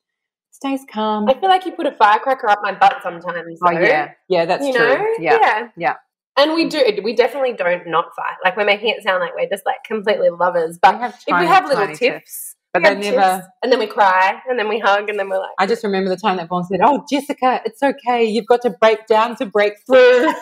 stays 0.52 0.82
calm. 0.92 1.28
I 1.28 1.34
feel 1.34 1.50
like 1.50 1.66
you 1.66 1.74
put 1.74 1.88
a 1.88 1.92
firecracker 1.92 2.50
up 2.50 2.60
my 2.62 2.74
butt 2.74 2.98
sometimes. 3.04 3.60
Oh 3.66 3.72
yeah, 3.72 4.12
yeah, 4.30 4.46
that's 4.46 4.66
you 4.66 4.74
true. 4.74 4.88
know, 4.88 5.08
Yeah, 5.20 5.70
yeah. 5.76 5.96
And 6.38 6.54
we 6.54 6.70
do. 6.70 7.00
We 7.04 7.14
definitely 7.16 7.54
don't 7.54 7.88
not 7.88 8.06
fight. 8.16 8.36
Like 8.44 8.56
we're 8.56 8.66
making 8.66 8.90
it 8.90 9.04
sound 9.04 9.20
like 9.20 9.36
we're 9.36 9.50
just 9.50 9.66
like 9.66 9.84
completely 9.86 10.30
lovers. 10.30 10.76
We 10.76 10.80
But 10.82 11.00
have 11.00 11.20
if 11.28 11.40
we 11.40 11.46
have 11.46 11.66
little 11.66 11.86
tiny 11.86 11.96
tips, 11.96 12.56
but 12.74 12.84
they 12.84 12.96
never. 12.96 13.38
tips, 13.38 13.48
and 13.62 13.72
then 13.72 13.80
we 13.80 13.88
cry, 13.88 14.42
and 14.50 14.58
then 14.58 14.70
we 14.70 14.80
hug, 14.80 15.10
and 15.10 15.20
then 15.20 15.30
we're 15.30 15.40
like, 15.40 15.52
I 15.60 15.66
just 15.68 15.84
remember 15.84 16.10
the 16.10 16.16
time 16.16 16.38
that 16.38 16.48
Vaughn 16.48 16.64
said, 16.64 16.80
"Oh, 16.84 17.06
Jessica, 17.12 17.62
it's 17.66 17.84
okay. 17.84 18.24
You've 18.24 18.46
got 18.46 18.62
to 18.62 18.70
break 18.70 19.08
down 19.08 19.36
to 19.38 19.46
break 19.46 19.74
through." 19.86 20.28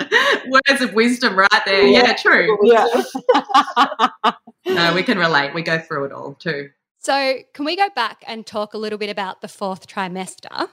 Words 0.48 0.80
of 0.82 0.94
wisdom 0.94 1.36
right 1.36 1.48
there. 1.66 1.86
Yeah, 1.86 2.14
true. 2.14 2.58
yeah. 2.62 2.86
No, 4.68 4.94
we 4.94 5.04
can 5.04 5.16
relate. 5.16 5.54
We 5.54 5.62
go 5.62 5.78
through 5.78 6.06
it 6.06 6.12
all 6.12 6.34
too. 6.34 6.70
So, 6.98 7.38
can 7.54 7.64
we 7.64 7.76
go 7.76 7.88
back 7.94 8.24
and 8.26 8.44
talk 8.44 8.74
a 8.74 8.78
little 8.78 8.98
bit 8.98 9.08
about 9.08 9.40
the 9.40 9.46
fourth 9.46 9.86
trimester? 9.86 10.68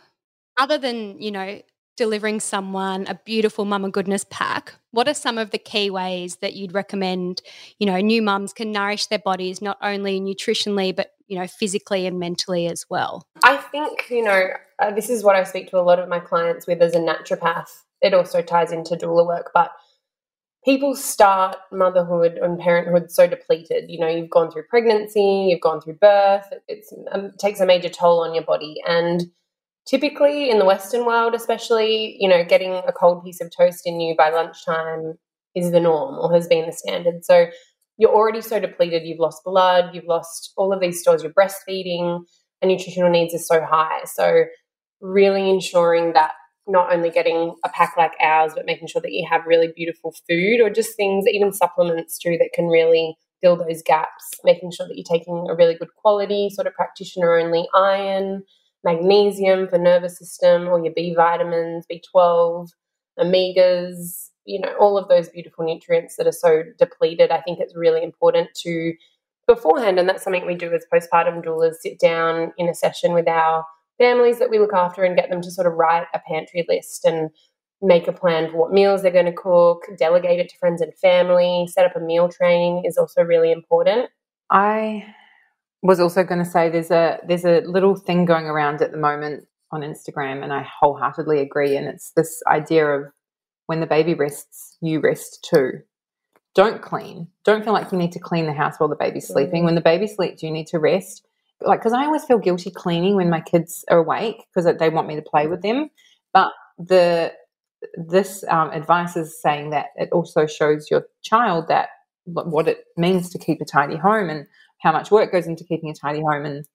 Other 0.58 0.80
than, 0.80 1.22
you 1.22 1.30
know, 1.30 1.62
delivering 1.96 2.40
someone 2.40 3.06
a 3.08 3.20
beautiful 3.26 3.66
mama 3.66 3.90
goodness 3.90 4.26
pack, 4.30 4.74
what 4.92 5.08
are 5.08 5.14
some 5.14 5.38
of 5.38 5.52
the 5.52 5.58
key 5.58 5.90
ways 5.90 6.38
that 6.38 6.54
you'd 6.54 6.74
recommend, 6.74 7.42
you 7.80 7.86
know, 7.86 8.00
new 8.00 8.22
mums 8.22 8.54
can 8.54 8.72
nourish 8.72 9.08
their 9.08 9.20
bodies 9.20 9.62
not 9.62 9.78
only 9.82 10.20
nutritionally 10.20 10.96
but, 10.96 11.12
you 11.28 11.38
know, 11.38 11.48
physically 11.48 12.06
and 12.06 12.20
mentally 12.20 12.68
as 12.68 12.86
well? 12.90 13.28
I 13.44 13.58
think, 13.58 14.10
you 14.10 14.24
know, 14.24 14.50
uh, 14.80 14.92
this 14.92 15.10
is 15.10 15.24
what 15.24 15.36
I 15.36 15.44
speak 15.44 15.70
to 15.70 15.80
a 15.80 15.82
lot 15.82 16.00
of 16.00 16.10
my 16.10 16.20
clients 16.20 16.68
with 16.68 16.82
as 16.82 16.96
a 16.96 17.00
naturopath. 17.00 17.70
It 18.02 18.14
also 18.14 18.42
ties 18.42 18.72
into 18.72 18.96
doula 18.96 19.26
work, 19.26 19.52
but 19.54 19.72
people 20.66 20.96
start 20.96 21.58
motherhood 21.72 22.40
and 22.42 22.60
parenthood 22.60 23.12
so 23.12 23.28
depleted. 23.28 23.86
You 23.90 24.00
know, 24.00 24.08
you've 24.08 24.30
gone 24.30 24.52
through 24.52 24.64
pregnancy, 24.70 25.48
you've 25.50 25.62
gone 25.62 25.82
through 25.82 25.96
birth, 25.96 26.52
it's, 26.68 26.94
um, 27.12 27.26
it 27.26 27.40
takes 27.40 27.60
a 27.60 27.66
major 27.66 27.90
toll 27.90 28.22
on 28.22 28.34
your 28.34 28.44
body. 28.44 28.78
And 28.88 29.24
typically 29.86 30.50
in 30.50 30.60
the 30.60 30.66
Western 30.66 31.06
world, 31.06 31.34
especially, 31.34 32.16
you 32.20 32.28
know, 32.28 32.44
getting 32.44 32.74
a 32.88 32.92
cold 32.92 33.24
piece 33.24 33.42
of 33.42 33.52
toast 33.56 33.82
in 33.86 34.00
you 34.00 34.16
by 34.18 34.30
lunchtime 34.30 35.14
is 35.56 35.72
the 35.72 35.80
norm 35.80 36.16
or 36.16 36.34
has 36.34 36.48
been 36.48 36.66
the 36.66 36.72
standard. 36.72 37.24
So 37.24 37.48
you're 37.98 38.14
already 38.14 38.42
so 38.42 38.60
depleted, 38.60 39.04
you've 39.06 39.20
lost 39.20 39.44
blood, 39.44 39.94
you've 39.94 40.06
lost 40.06 40.54
all 40.58 40.74
of 40.74 40.80
these 40.80 41.00
stores, 41.00 41.24
you're 41.24 41.34
breastfeeding, 41.34 42.24
and 42.62 42.72
nutritional 42.72 43.10
needs 43.10 43.36
are 43.36 43.40
so 43.40 43.64
high. 43.64 44.04
So, 44.06 44.46
really 45.02 45.50
ensuring 45.50 46.14
that 46.14 46.32
not 46.66 46.94
only 46.94 47.10
getting 47.10 47.54
a 47.66 47.70
pack 47.70 47.96
like 47.98 48.14
ours, 48.22 48.54
but 48.56 48.66
making 48.66 48.88
sure 48.88 49.02
that 49.02 49.12
you 49.12 49.28
have 49.30 49.42
really 49.46 49.72
beautiful 49.76 50.16
food 50.30 50.62
or 50.62 50.70
just 50.70 50.96
things, 50.96 51.26
even 51.28 51.52
supplements 51.52 52.18
too, 52.18 52.38
that 52.40 52.52
can 52.54 52.68
really 52.68 53.18
fill 53.42 53.58
those 53.58 53.84
gaps. 53.84 54.24
Making 54.46 54.72
sure 54.72 54.88
that 54.88 54.96
you're 54.96 55.04
taking 55.04 55.48
a 55.50 55.56
really 55.56 55.76
good 55.76 55.94
quality, 55.98 56.50
sort 56.50 56.68
of 56.68 56.74
practitioner 56.74 57.38
only 57.38 57.68
iron, 57.76 58.44
magnesium 58.84 59.68
for 59.68 59.78
nervous 59.78 60.18
system, 60.18 60.68
or 60.68 60.84
your 60.84 60.94
B 60.94 61.14
vitamins, 61.16 61.86
B12, 61.92 62.70
omegas, 63.20 64.30
you 64.46 64.60
know, 64.60 64.74
all 64.80 64.98
of 64.98 65.08
those 65.08 65.30
beautiful 65.30 65.66
nutrients 65.66 66.18
that 66.18 66.28
are 66.28 66.32
so 66.32 66.64
depleted. 66.78 67.32
I 67.32 67.42
think 67.42 67.60
it's 67.60 67.76
really 67.76 68.04
important 68.04 68.50
to 68.64 68.94
beforehand, 69.48 70.00
and 70.00 70.08
that's 70.08 70.24
something 70.24 70.46
we 70.46 70.56
do 70.56 70.74
as 70.74 70.86
postpartum 70.94 71.44
doulas, 71.44 71.76
sit 71.82 72.00
down 72.00 72.54
in 72.58 72.68
a 72.68 72.74
session 72.74 73.14
with 73.14 73.28
our 73.28 73.66
families 73.98 74.40
that 74.40 74.50
we 74.50 74.60
look 74.60 74.74
after 74.74 75.04
and 75.04 75.16
get 75.16 75.30
them 75.30 75.42
to 75.42 75.52
sort 75.52 75.68
of 75.68 75.74
write 75.74 76.08
a 76.14 76.20
pantry 76.28 76.66
list 76.68 77.06
and 77.06 77.30
make 77.82 78.08
a 78.08 78.14
plan 78.14 78.50
for 78.50 78.58
what 78.58 78.72
meals 78.72 79.02
they're 79.02 79.12
going 79.12 79.26
to 79.26 79.34
cook, 79.34 79.84
delegate 79.98 80.40
it 80.40 80.50
to 80.50 80.58
friends 80.58 80.82
and 80.82 80.94
family, 80.96 81.68
set 81.68 81.86
up 81.86 81.96
a 81.96 82.00
meal 82.00 82.30
train 82.30 82.82
is 82.86 82.98
also 82.98 83.22
really 83.22 83.52
important. 83.52 84.10
I 84.50 85.06
was 85.84 86.00
also 86.00 86.24
going 86.24 86.44
to 86.44 86.50
say 86.50 86.70
there's 86.70 86.92
a 86.92 87.20
there's 87.28 87.46
a 87.46 87.62
little 87.62 87.96
thing 87.96 88.26
going 88.26 88.46
around 88.46 88.82
at 88.82 88.92
the 88.92 88.98
moment 88.98 89.46
on 89.72 89.82
Instagram, 89.82 90.42
and 90.42 90.54
I 90.54 90.64
wholeheartedly 90.64 91.40
agree. 91.40 91.76
And 91.76 91.88
it's 91.88 92.12
this 92.12 92.42
idea 92.48 92.88
of 92.88 93.12
when 93.68 93.82
the 93.82 93.86
baby 93.86 94.14
rests, 94.14 94.78
you 94.82 95.02
rest 95.02 95.46
too. 95.48 95.82
Don't 96.56 96.82
clean. 96.82 97.28
Don't 97.44 97.64
feel 97.64 97.74
like 97.74 97.92
you 97.92 97.98
need 97.98 98.12
to 98.14 98.20
clean 98.20 98.46
the 98.46 98.54
house 98.54 98.76
while 98.78 98.90
the 98.90 98.96
baby's 98.96 99.28
sleeping. 99.28 99.66
When 99.66 99.76
the 99.76 99.82
baby 99.82 100.08
sleeps, 100.08 100.42
you 100.42 100.52
need 100.52 100.68
to 100.68 100.80
rest. 100.80 101.26
Like, 101.62 101.80
because 101.80 101.94
I 101.94 102.06
always 102.06 102.24
feel 102.24 102.38
guilty 102.38 102.72
cleaning 102.72 103.16
when 103.16 103.30
my 103.30 103.42
kids 103.42 103.84
are 103.90 104.00
awake 104.00 104.44
because 104.54 104.72
they 104.78 104.90
want 104.90 105.08
me 105.08 105.16
to 105.16 105.22
play 105.22 105.48
with 105.48 105.62
them. 105.62 105.90
But 106.32 106.52
the 106.78 107.34
this 107.96 108.46
um, 108.48 108.70
advice 108.72 109.18
is 109.18 109.42
saying 109.42 109.72
that 109.72 109.88
it 109.98 110.10
also 110.12 110.46
shows 110.46 110.90
your 110.90 111.06
child 111.22 111.68
that 111.68 111.90
what 112.26 112.70
it 112.70 112.86
means 112.96 113.30
to 113.30 113.38
keep 113.38 113.60
a 113.60 113.66
tidy 113.66 113.98
home 113.98 114.30
and 114.30 114.48
how 114.84 114.92
much 114.92 115.10
work 115.10 115.32
goes 115.32 115.48
into 115.48 115.64
keeping 115.64 115.90
a 115.90 115.94
tidy 115.94 116.20
home. 116.20 116.46
And 116.46 116.66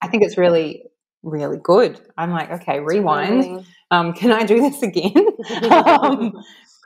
I 0.00 0.08
think 0.08 0.22
it's 0.22 0.38
really, 0.38 0.84
really 1.22 1.58
good. 1.62 2.00
I'm 2.16 2.30
like, 2.30 2.50
okay, 2.50 2.78
rewind. 2.78 3.66
Um, 3.90 4.12
can 4.14 4.30
I 4.30 4.44
do 4.44 4.60
this 4.60 4.82
again? 4.82 5.12
Because 5.36 6.16
um, 6.16 6.32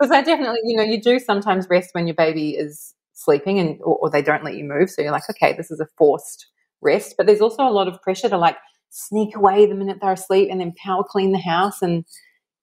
I 0.13 0.23
definitely, 0.23 0.61
you 0.65 0.77
know, 0.77 0.83
you 0.83 1.01
do 1.01 1.19
sometimes 1.19 1.69
rest 1.69 1.91
when 1.93 2.07
your 2.07 2.17
baby 2.17 2.57
is 2.57 2.95
sleeping 3.13 3.59
and 3.59 3.79
or, 3.83 3.97
or 3.97 4.11
they 4.11 4.23
don't 4.23 4.43
let 4.43 4.57
you 4.57 4.65
move. 4.65 4.91
So 4.91 5.03
you're 5.03 5.13
like, 5.13 5.29
okay, 5.31 5.55
this 5.55 5.71
is 5.71 5.81
a 5.81 5.87
forced 5.99 6.47
rest. 6.81 7.15
But 7.17 7.27
there's 7.27 7.43
also 7.43 7.63
a 7.63 7.71
lot 7.71 7.87
of 7.87 8.01
pressure 8.03 8.31
to 8.31 8.39
like 8.39 8.57
sneak 8.89 9.37
away 9.37 9.67
the 9.67 9.75
minute 9.75 9.99
they're 10.01 10.13
asleep 10.13 10.49
and 10.51 10.61
then 10.61 10.73
power 10.83 11.05
clean 11.07 11.33
the 11.33 11.39
house. 11.39 11.83
And 11.83 12.07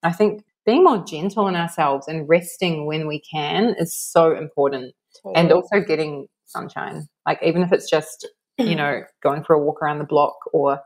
I 0.02 0.12
think 0.12 0.44
being 0.66 0.84
more 0.84 1.04
gentle 1.04 1.46
on 1.46 1.56
ourselves 1.56 2.08
and 2.08 2.28
resting 2.28 2.88
when 2.88 3.08
we 3.08 3.20
can 3.20 3.76
is 3.78 3.96
so 3.96 4.36
important. 4.36 4.96
Totally. 5.22 5.36
And 5.36 5.52
also 5.52 5.82
getting 5.82 6.28
sunshine. 6.52 7.08
Like 7.26 7.40
even 7.44 7.64
if 7.64 7.72
it's 7.72 7.90
just, 7.90 8.28
you 8.58 8.76
know, 8.76 9.02
going 9.24 9.44
for 9.44 9.54
a 9.54 9.60
walk 9.60 9.82
around 9.82 10.00
the 10.00 10.06
block 10.06 10.36
or 10.54 10.80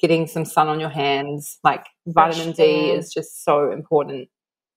getting 0.00 0.26
some 0.26 0.44
sun 0.44 0.68
on 0.68 0.80
your 0.80 0.88
hands, 0.88 1.58
like 1.62 1.84
vitamin 2.06 2.52
D 2.52 2.90
is 2.90 3.12
just 3.12 3.44
so 3.44 3.70
important. 3.70 4.28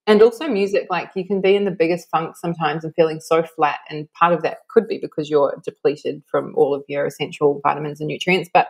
And 0.06 0.20
also 0.20 0.46
music, 0.48 0.86
like 0.90 1.10
you 1.16 1.26
can 1.26 1.40
be 1.40 1.56
in 1.56 1.64
the 1.64 1.70
biggest 1.70 2.08
funk 2.10 2.36
sometimes 2.36 2.84
and 2.84 2.94
feeling 2.94 3.20
so 3.20 3.42
flat. 3.42 3.78
And 3.88 4.06
part 4.12 4.34
of 4.34 4.42
that 4.42 4.58
could 4.68 4.86
be 4.86 4.98
because 4.98 5.30
you're 5.30 5.58
depleted 5.64 6.22
from 6.30 6.52
all 6.56 6.74
of 6.74 6.84
your 6.88 7.06
essential 7.06 7.60
vitamins 7.62 8.00
and 8.00 8.08
nutrients. 8.08 8.50
But 8.52 8.68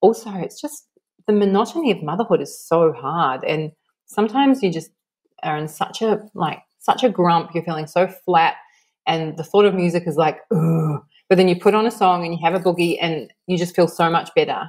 also 0.00 0.32
it's 0.36 0.58
just 0.58 0.86
the 1.26 1.34
monotony 1.34 1.90
of 1.90 2.02
motherhood 2.02 2.40
is 2.40 2.58
so 2.66 2.92
hard. 2.92 3.44
And 3.44 3.72
sometimes 4.06 4.62
you 4.62 4.72
just 4.72 4.90
are 5.42 5.56
in 5.56 5.68
such 5.68 6.00
a 6.00 6.22
like 6.34 6.60
such 6.78 7.04
a 7.04 7.10
grump. 7.10 7.50
You're 7.54 7.64
feeling 7.64 7.86
so 7.86 8.08
flat, 8.08 8.56
and 9.06 9.36
the 9.36 9.44
thought 9.44 9.66
of 9.66 9.74
music 9.74 10.04
is 10.06 10.16
like. 10.16 10.38
But 11.30 11.38
then 11.38 11.48
you 11.48 11.58
put 11.58 11.74
on 11.74 11.86
a 11.86 11.90
song 11.90 12.24
and 12.24 12.34
you 12.34 12.40
have 12.44 12.54
a 12.54 12.60
boogie, 12.60 12.98
and 13.00 13.32
you 13.46 13.56
just 13.56 13.74
feel 13.74 13.88
so 13.88 14.10
much 14.10 14.28
better. 14.34 14.68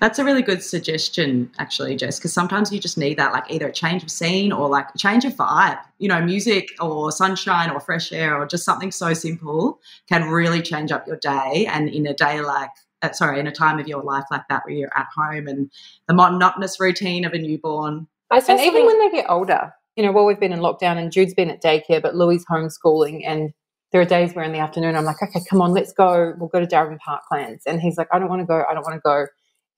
That's 0.00 0.18
a 0.18 0.24
really 0.24 0.42
good 0.42 0.62
suggestion, 0.62 1.50
actually, 1.58 1.94
Jess, 1.94 2.18
because 2.18 2.32
sometimes 2.32 2.72
you 2.72 2.80
just 2.80 2.98
need 2.98 3.18
that, 3.18 3.32
like 3.32 3.44
either 3.50 3.68
a 3.68 3.72
change 3.72 4.02
of 4.02 4.10
scene 4.10 4.50
or 4.50 4.68
like 4.68 4.86
a 4.94 4.98
change 4.98 5.24
of 5.24 5.34
vibe. 5.34 5.78
You 5.98 6.08
know, 6.08 6.20
music 6.20 6.70
or 6.80 7.12
sunshine 7.12 7.70
or 7.70 7.80
fresh 7.80 8.10
air 8.10 8.36
or 8.36 8.46
just 8.46 8.64
something 8.64 8.90
so 8.90 9.12
simple 9.14 9.78
can 10.08 10.30
really 10.30 10.62
change 10.62 10.90
up 10.90 11.06
your 11.06 11.18
day. 11.18 11.68
And 11.70 11.88
in 11.88 12.06
a 12.06 12.14
day 12.14 12.40
like, 12.40 12.70
uh, 13.02 13.12
sorry, 13.12 13.38
in 13.38 13.46
a 13.46 13.52
time 13.52 13.78
of 13.78 13.86
your 13.86 14.02
life 14.02 14.24
like 14.30 14.48
that 14.48 14.64
where 14.64 14.74
you're 14.74 14.98
at 14.98 15.06
home 15.14 15.46
and 15.46 15.70
the 16.08 16.14
monotonous 16.14 16.80
routine 16.80 17.24
of 17.24 17.34
a 17.34 17.38
newborn. 17.38 18.08
I 18.30 18.38
and 18.48 18.60
even 18.60 18.86
when 18.86 18.98
they 18.98 19.10
get 19.10 19.26
older, 19.28 19.72
you 19.96 20.02
know, 20.02 20.12
while 20.12 20.24
we've 20.24 20.40
been 20.40 20.52
in 20.52 20.60
lockdown 20.60 20.96
and 20.96 21.12
Jude's 21.12 21.34
been 21.34 21.50
at 21.50 21.62
daycare, 21.62 22.00
but 22.00 22.16
Louis 22.16 22.42
homeschooling, 22.50 23.22
and 23.26 23.52
there 23.92 24.00
are 24.00 24.04
days 24.04 24.34
where 24.34 24.44
in 24.44 24.52
the 24.52 24.58
afternoon 24.58 24.94
I'm 24.94 25.04
like, 25.04 25.22
okay, 25.22 25.40
come 25.48 25.60
on, 25.60 25.72
let's 25.72 25.92
go. 25.92 26.34
We'll 26.38 26.48
go 26.48 26.60
to 26.60 26.66
Darebin 26.66 26.98
Parklands. 26.98 27.62
And 27.66 27.80
he's 27.80 27.98
like, 27.98 28.08
I 28.12 28.18
don't 28.18 28.28
want 28.28 28.40
to 28.40 28.46
go. 28.46 28.64
I 28.68 28.74
don't 28.74 28.84
want 28.84 28.94
to 28.94 29.00
go. 29.04 29.26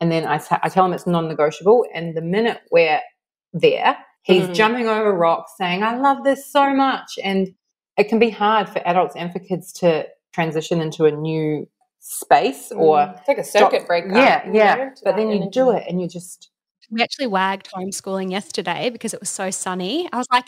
And 0.01 0.11
then 0.11 0.27
I, 0.27 0.39
t- 0.39 0.57
I 0.63 0.69
tell 0.69 0.85
him 0.85 0.93
it's 0.93 1.07
non 1.07 1.29
negotiable. 1.29 1.87
And 1.95 2.17
the 2.17 2.23
minute 2.23 2.61
we're 2.71 3.01
there, 3.53 3.97
he's 4.23 4.45
mm-hmm. 4.45 4.53
jumping 4.53 4.89
over 4.89 5.13
rocks 5.13 5.53
saying, 5.57 5.83
I 5.83 5.97
love 5.97 6.25
this 6.25 6.51
so 6.51 6.75
much. 6.75 7.19
And 7.23 7.55
it 7.97 8.09
can 8.09 8.19
be 8.19 8.31
hard 8.31 8.69
for 8.69 8.87
adults 8.87 9.15
and 9.17 9.33
for 9.33 9.39
kids 9.39 9.73
to 9.75 10.07
transition 10.33 10.81
into 10.81 11.05
a 11.05 11.11
new 11.11 11.69
space 12.01 12.71
mm. 12.71 12.79
or 12.79 13.15
it's 13.17 13.29
like 13.29 13.39
a 13.39 13.45
circuit 13.45 13.83
stop. 13.83 13.87
breaker. 13.87 14.15
Yeah, 14.15 14.51
yeah. 14.53 14.91
But 15.05 15.17
then 15.17 15.31
you 15.31 15.49
do 15.51 15.71
it 15.71 15.85
and 15.89 16.01
you 16.01 16.09
just 16.09 16.51
we 16.91 17.03
actually 17.03 17.27
wagged 17.27 17.71
homeschooling 17.71 18.31
yesterday 18.31 18.91
because 18.91 19.15
it 19.15 19.21
was 19.21 19.31
so 19.31 19.51
sunny. 19.51 20.09
I 20.13 20.19
was 20.19 20.27
like, 20.31 20.45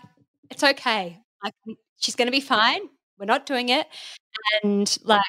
it's 0.50 0.62
okay. 0.62 1.18
Like, 1.42 1.54
she's 1.98 2.16
going 2.16 2.26
to 2.26 2.32
be 2.32 2.40
fine. 2.40 2.80
We're 3.18 3.26
not 3.26 3.46
doing 3.46 3.68
it. 3.68 3.86
And 4.62 4.86
mm. 4.86 4.98
like, 5.04 5.22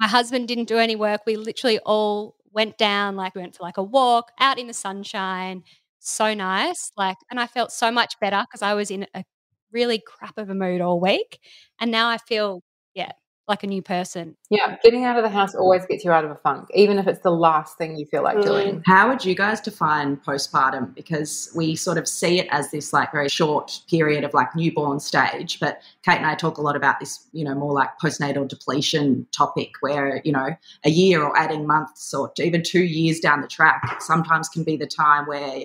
my 0.00 0.08
husband 0.08 0.48
didn't 0.48 0.68
do 0.68 0.78
any 0.78 0.96
work. 0.96 1.22
We 1.26 1.36
literally 1.36 1.78
all 1.80 2.36
went 2.52 2.78
down, 2.78 3.16
like, 3.16 3.34
we 3.34 3.42
went 3.42 3.56
for 3.56 3.62
like 3.64 3.76
a 3.78 3.82
walk 3.82 4.32
out 4.40 4.58
in 4.58 4.66
the 4.66 4.74
sunshine. 4.74 5.62
So 6.00 6.34
nice. 6.34 6.92
Like, 6.96 7.16
and 7.30 7.40
I 7.40 7.46
felt 7.46 7.72
so 7.72 7.90
much 7.90 8.14
better 8.20 8.44
because 8.48 8.62
I 8.62 8.74
was 8.74 8.90
in 8.90 9.06
a 9.14 9.24
really 9.72 10.02
crap 10.06 10.38
of 10.38 10.50
a 10.50 10.54
mood 10.54 10.80
all 10.80 11.00
week. 11.00 11.40
And 11.80 11.90
now 11.90 12.08
I 12.08 12.18
feel, 12.18 12.62
yeah, 12.94 13.12
like 13.50 13.62
a 13.62 13.66
new 13.66 13.82
person. 13.82 14.36
Yeah, 14.48 14.76
getting 14.82 15.04
out 15.04 15.18
of 15.18 15.24
the 15.24 15.28
house 15.28 15.54
always 15.54 15.84
gets 15.84 16.04
you 16.04 16.12
out 16.12 16.24
of 16.24 16.30
a 16.30 16.36
funk, 16.36 16.68
even 16.72 16.98
if 16.98 17.06
it's 17.06 17.20
the 17.20 17.32
last 17.32 17.76
thing 17.76 17.96
you 17.96 18.06
feel 18.06 18.22
like 18.22 18.38
mm. 18.38 18.44
doing. 18.44 18.82
How 18.86 19.08
would 19.08 19.24
you 19.24 19.34
guys 19.34 19.60
define 19.60 20.16
postpartum? 20.16 20.94
Because 20.94 21.52
we 21.54 21.76
sort 21.76 21.98
of 21.98 22.08
see 22.08 22.38
it 22.38 22.48
as 22.50 22.70
this 22.70 22.92
like 22.94 23.12
very 23.12 23.28
short 23.28 23.80
period 23.90 24.24
of 24.24 24.32
like 24.32 24.54
newborn 24.56 25.00
stage, 25.00 25.60
but 25.60 25.82
Kate 26.02 26.16
and 26.16 26.26
I 26.26 26.34
talk 26.34 26.56
a 26.56 26.62
lot 26.62 26.76
about 26.76 27.00
this, 27.00 27.26
you 27.32 27.44
know, 27.44 27.54
more 27.54 27.72
like 27.72 27.90
postnatal 28.02 28.48
depletion 28.48 29.26
topic 29.36 29.72
where, 29.80 30.22
you 30.24 30.32
know, 30.32 30.56
a 30.84 30.90
year 30.90 31.22
or 31.22 31.36
adding 31.36 31.66
months 31.66 32.14
or 32.14 32.32
even 32.38 32.62
two 32.62 32.84
years 32.84 33.20
down 33.20 33.42
the 33.42 33.48
track 33.48 34.00
sometimes 34.00 34.48
can 34.48 34.64
be 34.64 34.76
the 34.76 34.86
time 34.86 35.26
where 35.26 35.64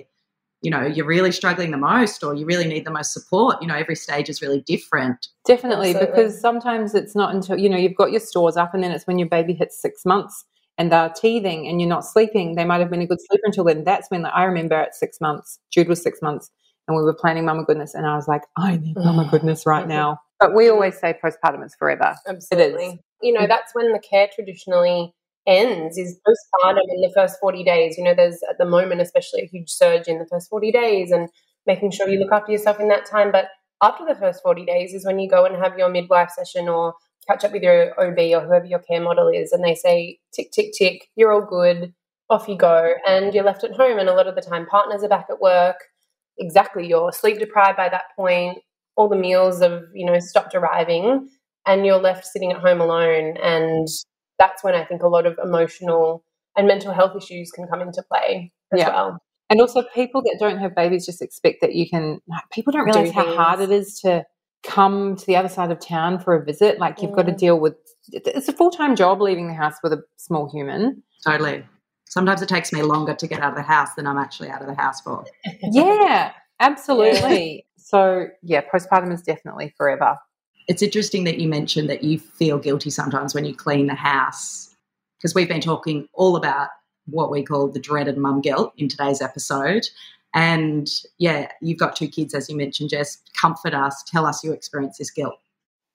you 0.62 0.70
know 0.70 0.84
you're 0.84 1.06
really 1.06 1.32
struggling 1.32 1.70
the 1.70 1.76
most 1.76 2.24
or 2.24 2.34
you 2.34 2.46
really 2.46 2.66
need 2.66 2.84
the 2.84 2.90
most 2.90 3.12
support 3.12 3.60
you 3.60 3.68
know 3.68 3.74
every 3.74 3.96
stage 3.96 4.28
is 4.28 4.40
really 4.40 4.60
different. 4.62 5.28
Definitely 5.46 5.90
Absolutely. 5.90 6.22
because 6.22 6.40
sometimes 6.40 6.94
it's 6.94 7.14
not 7.14 7.34
until 7.34 7.58
you 7.58 7.68
know 7.68 7.76
you've 7.76 7.96
got 7.96 8.10
your 8.10 8.20
stores 8.20 8.56
up 8.56 8.74
and 8.74 8.82
then 8.82 8.90
it's 8.90 9.06
when 9.06 9.18
your 9.18 9.28
baby 9.28 9.52
hits 9.52 9.80
six 9.80 10.04
months 10.04 10.44
and 10.78 10.92
they're 10.92 11.10
teething 11.10 11.66
and 11.66 11.80
you're 11.80 11.88
not 11.88 12.04
sleeping 12.04 12.54
they 12.54 12.64
might 12.64 12.80
have 12.80 12.90
been 12.90 13.02
a 13.02 13.06
good 13.06 13.20
sleeper 13.28 13.44
until 13.44 13.64
then. 13.64 13.84
That's 13.84 14.10
when 14.10 14.22
like, 14.22 14.32
i 14.34 14.44
remember 14.44 14.74
at 14.74 14.94
six 14.94 15.20
months 15.20 15.58
jude 15.70 15.88
was 15.88 16.02
six 16.02 16.20
months 16.22 16.50
and 16.88 16.96
we 16.96 17.02
were 17.02 17.14
planning 17.14 17.44
mama 17.44 17.64
goodness 17.64 17.94
and 17.94 18.06
i 18.06 18.16
was 18.16 18.28
like 18.28 18.42
i 18.56 18.76
need 18.76 18.96
mama 18.96 19.28
goodness 19.30 19.66
right 19.66 19.82
mm-hmm. 19.82 19.90
now. 19.90 20.20
But 20.38 20.54
we 20.54 20.68
always 20.68 20.98
say 20.98 21.18
postpartum 21.24 21.64
is 21.64 21.74
forever. 21.74 22.14
Absolutely. 22.28 23.00
you 23.22 23.32
know 23.32 23.46
that's 23.46 23.74
when 23.74 23.92
the 23.92 23.98
care 23.98 24.28
traditionally 24.34 25.14
ends 25.46 25.96
is 25.96 26.18
postpartum 26.26 26.80
in 26.88 27.00
the 27.00 27.12
first 27.14 27.36
40 27.40 27.64
days. 27.64 27.96
You 27.96 28.04
know, 28.04 28.14
there's 28.14 28.40
at 28.48 28.58
the 28.58 28.66
moment, 28.66 29.00
especially 29.00 29.42
a 29.42 29.46
huge 29.46 29.70
surge 29.70 30.08
in 30.08 30.18
the 30.18 30.26
first 30.26 30.50
40 30.50 30.72
days 30.72 31.10
and 31.10 31.28
making 31.66 31.90
sure 31.90 32.08
you 32.08 32.18
look 32.18 32.32
after 32.32 32.52
yourself 32.52 32.80
in 32.80 32.88
that 32.88 33.06
time. 33.06 33.32
But 33.32 33.46
after 33.82 34.04
the 34.06 34.14
first 34.14 34.42
40 34.42 34.64
days 34.64 34.94
is 34.94 35.04
when 35.04 35.18
you 35.18 35.28
go 35.28 35.44
and 35.44 35.56
have 35.56 35.78
your 35.78 35.88
midwife 35.88 36.30
session 36.30 36.68
or 36.68 36.94
catch 37.28 37.44
up 37.44 37.52
with 37.52 37.62
your 37.62 37.92
OB 38.00 38.18
or 38.34 38.46
whoever 38.46 38.66
your 38.66 38.78
care 38.80 39.00
model 39.00 39.28
is, 39.28 39.52
and 39.52 39.64
they 39.64 39.74
say, 39.74 40.18
tick, 40.32 40.50
tick, 40.52 40.72
tick, 40.76 41.08
you're 41.16 41.32
all 41.32 41.46
good, 41.46 41.92
off 42.30 42.48
you 42.48 42.56
go. 42.56 42.94
And 43.06 43.34
you're 43.34 43.44
left 43.44 43.64
at 43.64 43.72
home. 43.72 43.98
And 43.98 44.08
a 44.08 44.14
lot 44.14 44.28
of 44.28 44.34
the 44.34 44.40
time, 44.40 44.66
partners 44.66 45.02
are 45.02 45.08
back 45.08 45.26
at 45.30 45.40
work. 45.40 45.76
Exactly. 46.38 46.86
You're 46.86 47.12
sleep 47.12 47.38
deprived 47.38 47.76
by 47.76 47.88
that 47.88 48.04
point. 48.16 48.58
All 48.96 49.08
the 49.08 49.16
meals 49.16 49.60
have, 49.60 49.82
you 49.94 50.06
know, 50.06 50.18
stopped 50.20 50.54
arriving. 50.54 51.28
And 51.66 51.84
you're 51.84 51.98
left 51.98 52.26
sitting 52.26 52.52
at 52.52 52.60
home 52.60 52.80
alone. 52.80 53.36
And 53.42 53.88
that's 54.38 54.62
when 54.62 54.74
I 54.74 54.84
think 54.84 55.02
a 55.02 55.08
lot 55.08 55.26
of 55.26 55.38
emotional 55.42 56.24
and 56.56 56.66
mental 56.66 56.92
health 56.92 57.16
issues 57.16 57.50
can 57.50 57.66
come 57.68 57.80
into 57.80 58.02
play 58.02 58.52
as 58.72 58.80
yeah. 58.80 58.88
well. 58.88 59.18
And 59.48 59.60
also, 59.60 59.82
people 59.94 60.22
that 60.22 60.36
don't 60.40 60.58
have 60.58 60.74
babies 60.74 61.06
just 61.06 61.22
expect 61.22 61.60
that 61.60 61.74
you 61.74 61.88
can. 61.88 62.20
People 62.52 62.72
don't 62.72 62.84
realize 62.84 63.10
Do 63.10 63.14
how 63.14 63.36
hard 63.36 63.60
it 63.60 63.70
is 63.70 64.00
to 64.00 64.24
come 64.64 65.14
to 65.14 65.26
the 65.26 65.36
other 65.36 65.48
side 65.48 65.70
of 65.70 65.78
town 65.78 66.18
for 66.18 66.34
a 66.34 66.44
visit. 66.44 66.80
Like 66.80 67.00
you've 67.00 67.12
got 67.12 67.26
to 67.26 67.32
mm. 67.32 67.38
deal 67.38 67.60
with. 67.60 67.74
It's 68.12 68.48
a 68.48 68.52
full 68.52 68.70
time 68.70 68.96
job 68.96 69.20
leaving 69.20 69.46
the 69.46 69.54
house 69.54 69.76
with 69.82 69.92
a 69.92 70.02
small 70.16 70.50
human. 70.50 71.02
Totally. 71.24 71.64
Sometimes 72.08 72.42
it 72.42 72.48
takes 72.48 72.72
me 72.72 72.82
longer 72.82 73.14
to 73.14 73.26
get 73.26 73.40
out 73.40 73.50
of 73.50 73.56
the 73.56 73.62
house 73.62 73.94
than 73.96 74.06
I'm 74.06 74.18
actually 74.18 74.48
out 74.48 74.62
of 74.62 74.68
the 74.68 74.74
house 74.74 75.00
for. 75.00 75.24
yeah, 75.62 76.32
absolutely. 76.60 77.64
Yeah. 77.78 77.82
So 77.88 78.26
yeah, 78.42 78.62
postpartum 78.62 79.12
is 79.12 79.22
definitely 79.22 79.72
forever 79.76 80.18
it's 80.68 80.82
interesting 80.82 81.24
that 81.24 81.38
you 81.38 81.48
mentioned 81.48 81.88
that 81.90 82.02
you 82.02 82.18
feel 82.18 82.58
guilty 82.58 82.90
sometimes 82.90 83.34
when 83.34 83.44
you 83.44 83.54
clean 83.54 83.86
the 83.86 83.94
house 83.94 84.74
because 85.18 85.34
we've 85.34 85.48
been 85.48 85.60
talking 85.60 86.08
all 86.12 86.36
about 86.36 86.68
what 87.06 87.30
we 87.30 87.42
call 87.42 87.68
the 87.68 87.80
dreaded 87.80 88.16
mum 88.16 88.40
guilt 88.40 88.72
in 88.76 88.88
today's 88.88 89.22
episode. 89.22 89.86
And 90.34 90.88
yeah, 91.18 91.48
you've 91.62 91.78
got 91.78 91.96
two 91.96 92.08
kids, 92.08 92.34
as 92.34 92.48
you 92.50 92.56
mentioned, 92.56 92.90
Jess. 92.90 93.18
Comfort 93.40 93.74
us, 93.74 94.02
tell 94.06 94.26
us 94.26 94.44
you 94.44 94.52
experience 94.52 94.98
this 94.98 95.10
guilt. 95.10 95.38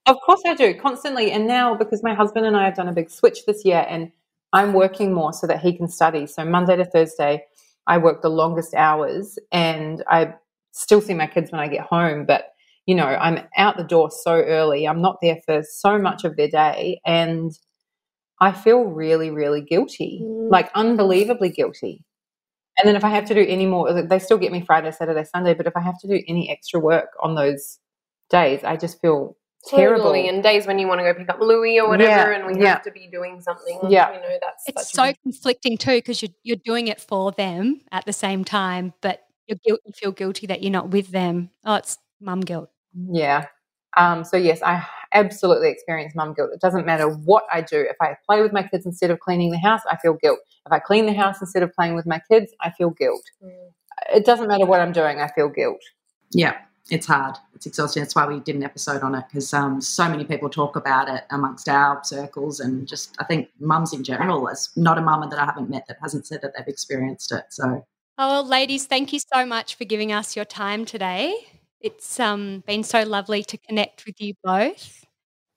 Of 0.07 0.17
course, 0.25 0.41
I 0.47 0.55
do 0.55 0.73
constantly. 0.73 1.31
And 1.31 1.45
now, 1.45 1.75
because 1.75 2.01
my 2.01 2.13
husband 2.13 2.45
and 2.45 2.57
I 2.57 2.65
have 2.65 2.75
done 2.75 2.87
a 2.87 2.93
big 2.93 3.11
switch 3.11 3.45
this 3.45 3.63
year, 3.63 3.85
and 3.87 4.11
I'm 4.51 4.73
working 4.73 5.13
more 5.13 5.31
so 5.31 5.45
that 5.45 5.59
he 5.59 5.77
can 5.77 5.87
study. 5.87 6.25
So, 6.25 6.43
Monday 6.43 6.75
to 6.75 6.85
Thursday, 6.85 7.45
I 7.85 7.99
work 7.99 8.23
the 8.23 8.29
longest 8.29 8.73
hours, 8.73 9.37
and 9.51 10.03
I 10.07 10.33
still 10.71 11.01
see 11.01 11.13
my 11.13 11.27
kids 11.27 11.51
when 11.51 11.61
I 11.61 11.67
get 11.67 11.81
home. 11.81 12.25
But 12.25 12.50
you 12.85 12.95
know, 12.95 13.05
I'm 13.05 13.39
out 13.57 13.77
the 13.77 13.83
door 13.83 14.09
so 14.11 14.33
early. 14.33 14.87
I'm 14.87 15.01
not 15.01 15.17
there 15.21 15.39
for 15.45 15.63
so 15.63 15.97
much 15.97 16.23
of 16.23 16.35
their 16.37 16.47
day. 16.49 16.99
And 17.05 17.51
I 18.39 18.51
feel 18.51 18.83
really, 18.85 19.29
really 19.29 19.61
guilty, 19.61 20.21
Mm. 20.23 20.49
like 20.51 20.71
unbelievably 20.75 21.49
guilty. 21.51 22.03
And 22.79 22.87
then 22.87 22.95
if 22.95 23.03
I 23.03 23.09
have 23.09 23.25
to 23.25 23.35
do 23.35 23.45
any 23.47 23.65
more, 23.67 23.93
they 24.03 24.19
still 24.19 24.37
get 24.39 24.51
me 24.51 24.61
Friday, 24.61 24.91
Saturday, 24.91 25.23
Sunday. 25.25 25.53
But 25.53 25.67
if 25.67 25.77
I 25.77 25.81
have 25.81 25.99
to 25.99 26.07
do 26.07 26.23
any 26.27 26.49
extra 26.51 26.79
work 26.79 27.09
on 27.21 27.35
those 27.35 27.79
days, 28.31 28.63
I 28.63 28.77
just 28.77 28.99
feel 29.01 29.37
terrible. 29.67 30.05
Totally. 30.05 30.27
And 30.29 30.41
days 30.41 30.65
when 30.65 30.79
you 30.79 30.87
want 30.87 30.99
to 31.01 31.03
go 31.03 31.13
pick 31.13 31.29
up 31.29 31.39
Louis 31.41 31.79
or 31.79 31.89
whatever, 31.89 32.31
Yeah, 32.31 32.37
and 32.39 32.47
we 32.47 32.59
yeah. 32.63 32.69
have 32.69 32.81
to 32.83 32.91
be 32.91 33.07
doing 33.11 33.41
something. 33.41 33.79
Yeah. 33.89 34.11
You 34.15 34.21
know, 34.21 34.37
that's 34.41 34.63
It's 34.67 34.87
such 34.87 34.95
so 34.95 35.03
a 35.11 35.13
conflicting 35.21 35.77
too 35.77 35.97
because 35.97 36.23
you're 36.23 36.31
you're 36.43 36.57
doing 36.65 36.87
it 36.87 36.99
for 36.99 37.31
them 37.33 37.81
at 37.91 38.05
the 38.05 38.13
same 38.13 38.43
time, 38.43 38.93
but 39.01 39.21
you're 39.47 39.59
guilt, 39.63 39.81
you 39.85 39.93
feel 39.93 40.11
guilty 40.13 40.47
that 40.47 40.63
you're 40.63 40.71
not 40.71 40.89
with 40.89 41.09
them. 41.11 41.51
Oh, 41.65 41.75
it's 41.75 41.99
mum 42.19 42.41
guilt. 42.41 42.70
Yeah. 42.95 43.45
Um, 43.97 44.23
so 44.23 44.37
yes, 44.37 44.61
I 44.63 44.85
absolutely 45.13 45.69
experience 45.69 46.15
mum 46.15 46.33
guilt. 46.33 46.51
It 46.53 46.61
doesn't 46.61 46.85
matter 46.85 47.09
what 47.09 47.43
I 47.51 47.61
do. 47.61 47.79
If 47.79 47.97
I 48.01 48.15
play 48.25 48.41
with 48.41 48.53
my 48.53 48.63
kids 48.63 48.85
instead 48.85 49.11
of 49.11 49.19
cleaning 49.19 49.51
the 49.51 49.57
house, 49.57 49.81
I 49.89 49.97
feel 49.97 50.13
guilt. 50.13 50.39
If 50.65 50.71
I 50.71 50.79
clean 50.79 51.05
the 51.05 51.13
house 51.13 51.41
instead 51.41 51.63
of 51.63 51.73
playing 51.73 51.95
with 51.95 52.05
my 52.05 52.21
kids, 52.29 52.53
I 52.61 52.71
feel 52.71 52.91
guilt. 52.91 53.23
Mm. 53.43 53.73
It 54.15 54.25
doesn't 54.25 54.47
matter 54.47 54.65
what 54.65 54.79
I'm 54.79 54.93
doing, 54.93 55.19
I 55.19 55.27
feel 55.27 55.49
guilt. 55.49 55.81
Yeah, 56.31 56.57
it's 56.89 57.05
hard. 57.05 57.35
It's 57.53 57.65
exhausting. 57.65 58.01
That's 58.01 58.15
why 58.15 58.25
we 58.25 58.39
did 58.39 58.55
an 58.55 58.63
episode 58.63 59.03
on 59.03 59.15
it 59.15 59.25
because 59.27 59.53
um, 59.53 59.81
so 59.81 60.07
many 60.07 60.23
people 60.23 60.49
talk 60.49 60.75
about 60.75 61.09
it 61.09 61.23
amongst 61.29 61.67
our 61.67 62.01
circles 62.03 62.59
and 62.59 62.87
just 62.87 63.15
I 63.19 63.25
think 63.25 63.49
mums 63.59 63.93
in 63.93 64.03
general. 64.03 64.45
There's 64.45 64.69
not 64.75 64.97
a 64.97 65.01
mum 65.01 65.29
that 65.29 65.39
I 65.39 65.45
haven't 65.45 65.69
met 65.69 65.85
that 65.87 65.97
hasn't 66.01 66.25
said 66.25 66.41
that 66.41 66.53
they've 66.57 66.67
experienced 66.67 67.31
it. 67.31 67.43
So 67.49 67.85
Oh, 68.17 68.41
ladies, 68.41 68.85
thank 68.85 69.13
you 69.13 69.19
so 69.33 69.45
much 69.45 69.75
for 69.75 69.85
giving 69.85 70.11
us 70.11 70.35
your 70.35 70.45
time 70.45 70.85
today. 70.85 71.33
It's 71.81 72.19
um, 72.19 72.63
been 72.67 72.83
so 72.83 73.03
lovely 73.03 73.43
to 73.43 73.57
connect 73.57 74.05
with 74.05 74.21
you 74.21 74.33
both. 74.43 75.05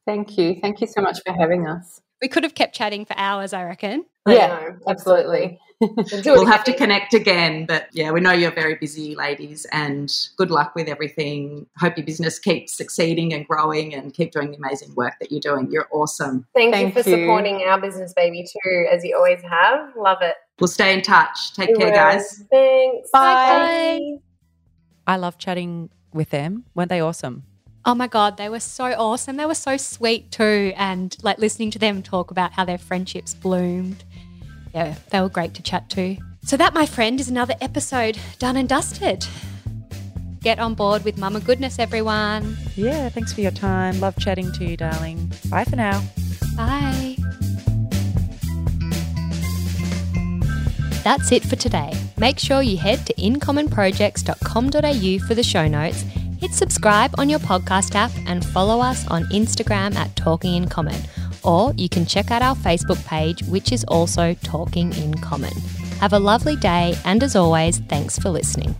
Thank 0.06 0.38
you. 0.38 0.58
Thank 0.60 0.80
you 0.80 0.86
so 0.86 1.00
much 1.00 1.18
for 1.24 1.32
having 1.32 1.66
us. 1.66 2.00
We 2.22 2.28
could 2.28 2.42
have 2.42 2.54
kept 2.54 2.74
chatting 2.74 3.04
for 3.04 3.14
hours, 3.18 3.52
I 3.52 3.64
reckon. 3.64 4.06
I 4.26 4.34
yeah, 4.34 4.46
know, 4.46 4.76
absolutely. 4.88 5.60
We'll 5.80 5.94
do 6.08 6.16
it 6.16 6.24
we'll 6.24 6.46
have 6.46 6.64
to 6.64 6.72
connect 6.72 7.12
again. 7.12 7.66
But 7.66 7.88
yeah, 7.92 8.10
we 8.10 8.20
know 8.20 8.32
you're 8.32 8.54
very 8.54 8.76
busy, 8.76 9.14
ladies, 9.14 9.66
and 9.72 10.10
good 10.38 10.50
luck 10.50 10.74
with 10.74 10.88
everything. 10.88 11.66
Hope 11.78 11.98
your 11.98 12.06
business 12.06 12.38
keeps 12.38 12.74
succeeding 12.74 13.34
and 13.34 13.46
growing 13.46 13.94
and 13.94 14.14
keep 14.14 14.32
doing 14.32 14.50
the 14.50 14.56
amazing 14.56 14.94
work 14.94 15.14
that 15.20 15.30
you're 15.30 15.40
doing. 15.40 15.70
You're 15.70 15.88
awesome. 15.92 16.46
Thank, 16.54 16.72
Thank 16.72 16.96
you 16.96 17.02
for 17.02 17.08
you. 17.10 17.16
supporting 17.16 17.62
our 17.66 17.78
business 17.78 18.14
baby 18.14 18.46
too, 18.50 18.86
as 18.90 19.04
you 19.04 19.14
always 19.16 19.42
have. 19.42 19.94
Love 19.96 20.18
it. 20.22 20.36
We'll 20.58 20.68
stay 20.68 20.94
in 20.94 21.02
touch. 21.02 21.52
Take 21.52 21.70
We 21.70 21.76
care, 21.76 21.88
will. 21.88 21.94
guys. 21.94 22.44
Thanks. 22.50 23.10
Bye. 23.10 24.16
I 25.06 25.16
love 25.16 25.36
chatting 25.36 25.90
with 26.14 26.30
them. 26.30 26.64
Weren't 26.74 26.88
they 26.88 27.00
awesome? 27.00 27.42
Oh 27.84 27.94
my 27.94 28.06
God, 28.06 28.38
they 28.38 28.48
were 28.48 28.60
so 28.60 28.86
awesome. 28.86 29.36
They 29.36 29.44
were 29.44 29.54
so 29.54 29.76
sweet 29.76 30.30
too. 30.30 30.72
And 30.76 31.14
like 31.22 31.38
listening 31.38 31.70
to 31.72 31.78
them 31.78 32.02
talk 32.02 32.30
about 32.30 32.52
how 32.52 32.64
their 32.64 32.78
friendships 32.78 33.34
bloomed. 33.34 34.04
Yeah, 34.74 34.94
they 35.10 35.20
were 35.20 35.28
great 35.28 35.54
to 35.54 35.62
chat 35.62 35.90
to. 35.90 36.16
So, 36.44 36.58
that, 36.58 36.74
my 36.74 36.84
friend, 36.84 37.20
is 37.20 37.28
another 37.28 37.54
episode 37.62 38.18
done 38.38 38.56
and 38.56 38.68
dusted. 38.68 39.26
Get 40.42 40.58
on 40.58 40.74
board 40.74 41.02
with 41.02 41.16
Mama 41.16 41.40
Goodness, 41.40 41.78
everyone. 41.78 42.58
Yeah, 42.76 43.08
thanks 43.08 43.32
for 43.32 43.40
your 43.40 43.50
time. 43.50 43.98
Love 44.00 44.16
chatting 44.18 44.52
to 44.52 44.64
you, 44.64 44.76
darling. 44.76 45.32
Bye 45.48 45.64
for 45.64 45.76
now. 45.76 46.02
Bye. 46.54 47.13
That's 51.05 51.30
it 51.32 51.44
for 51.44 51.57
today. 51.57 51.92
Make 52.16 52.38
sure 52.38 52.62
you 52.62 52.78
head 52.78 53.05
to 53.07 53.12
incommonprojects.com.au 53.14 55.26
for 55.26 55.34
the 55.34 55.42
show 55.42 55.68
notes, 55.68 56.00
hit 56.38 56.52
subscribe 56.52 57.14
on 57.18 57.28
your 57.28 57.40
podcast 57.40 57.94
app, 57.94 58.11
and 58.26 58.42
follow 58.44 58.80
us 58.80 59.07
on 59.09 59.24
Instagram 59.24 59.94
at 59.96 60.16
Talking 60.16 60.55
in 60.55 60.66
Common. 60.66 60.96
Or 61.42 61.74
you 61.76 61.90
can 61.90 62.07
check 62.07 62.30
out 62.30 62.40
our 62.40 62.57
Facebook 62.57 63.05
page, 63.05 63.42
which 63.42 63.70
is 63.70 63.84
also 63.84 64.32
Talking 64.42 64.94
in 64.94 65.12
Common. 65.14 65.52
Have 66.00 66.14
a 66.14 66.18
lovely 66.18 66.57
day, 66.57 66.96
and 67.05 67.22
as 67.22 67.36
always, 67.36 67.80
thanks 67.80 68.18
for 68.18 68.30
listening. 68.30 68.74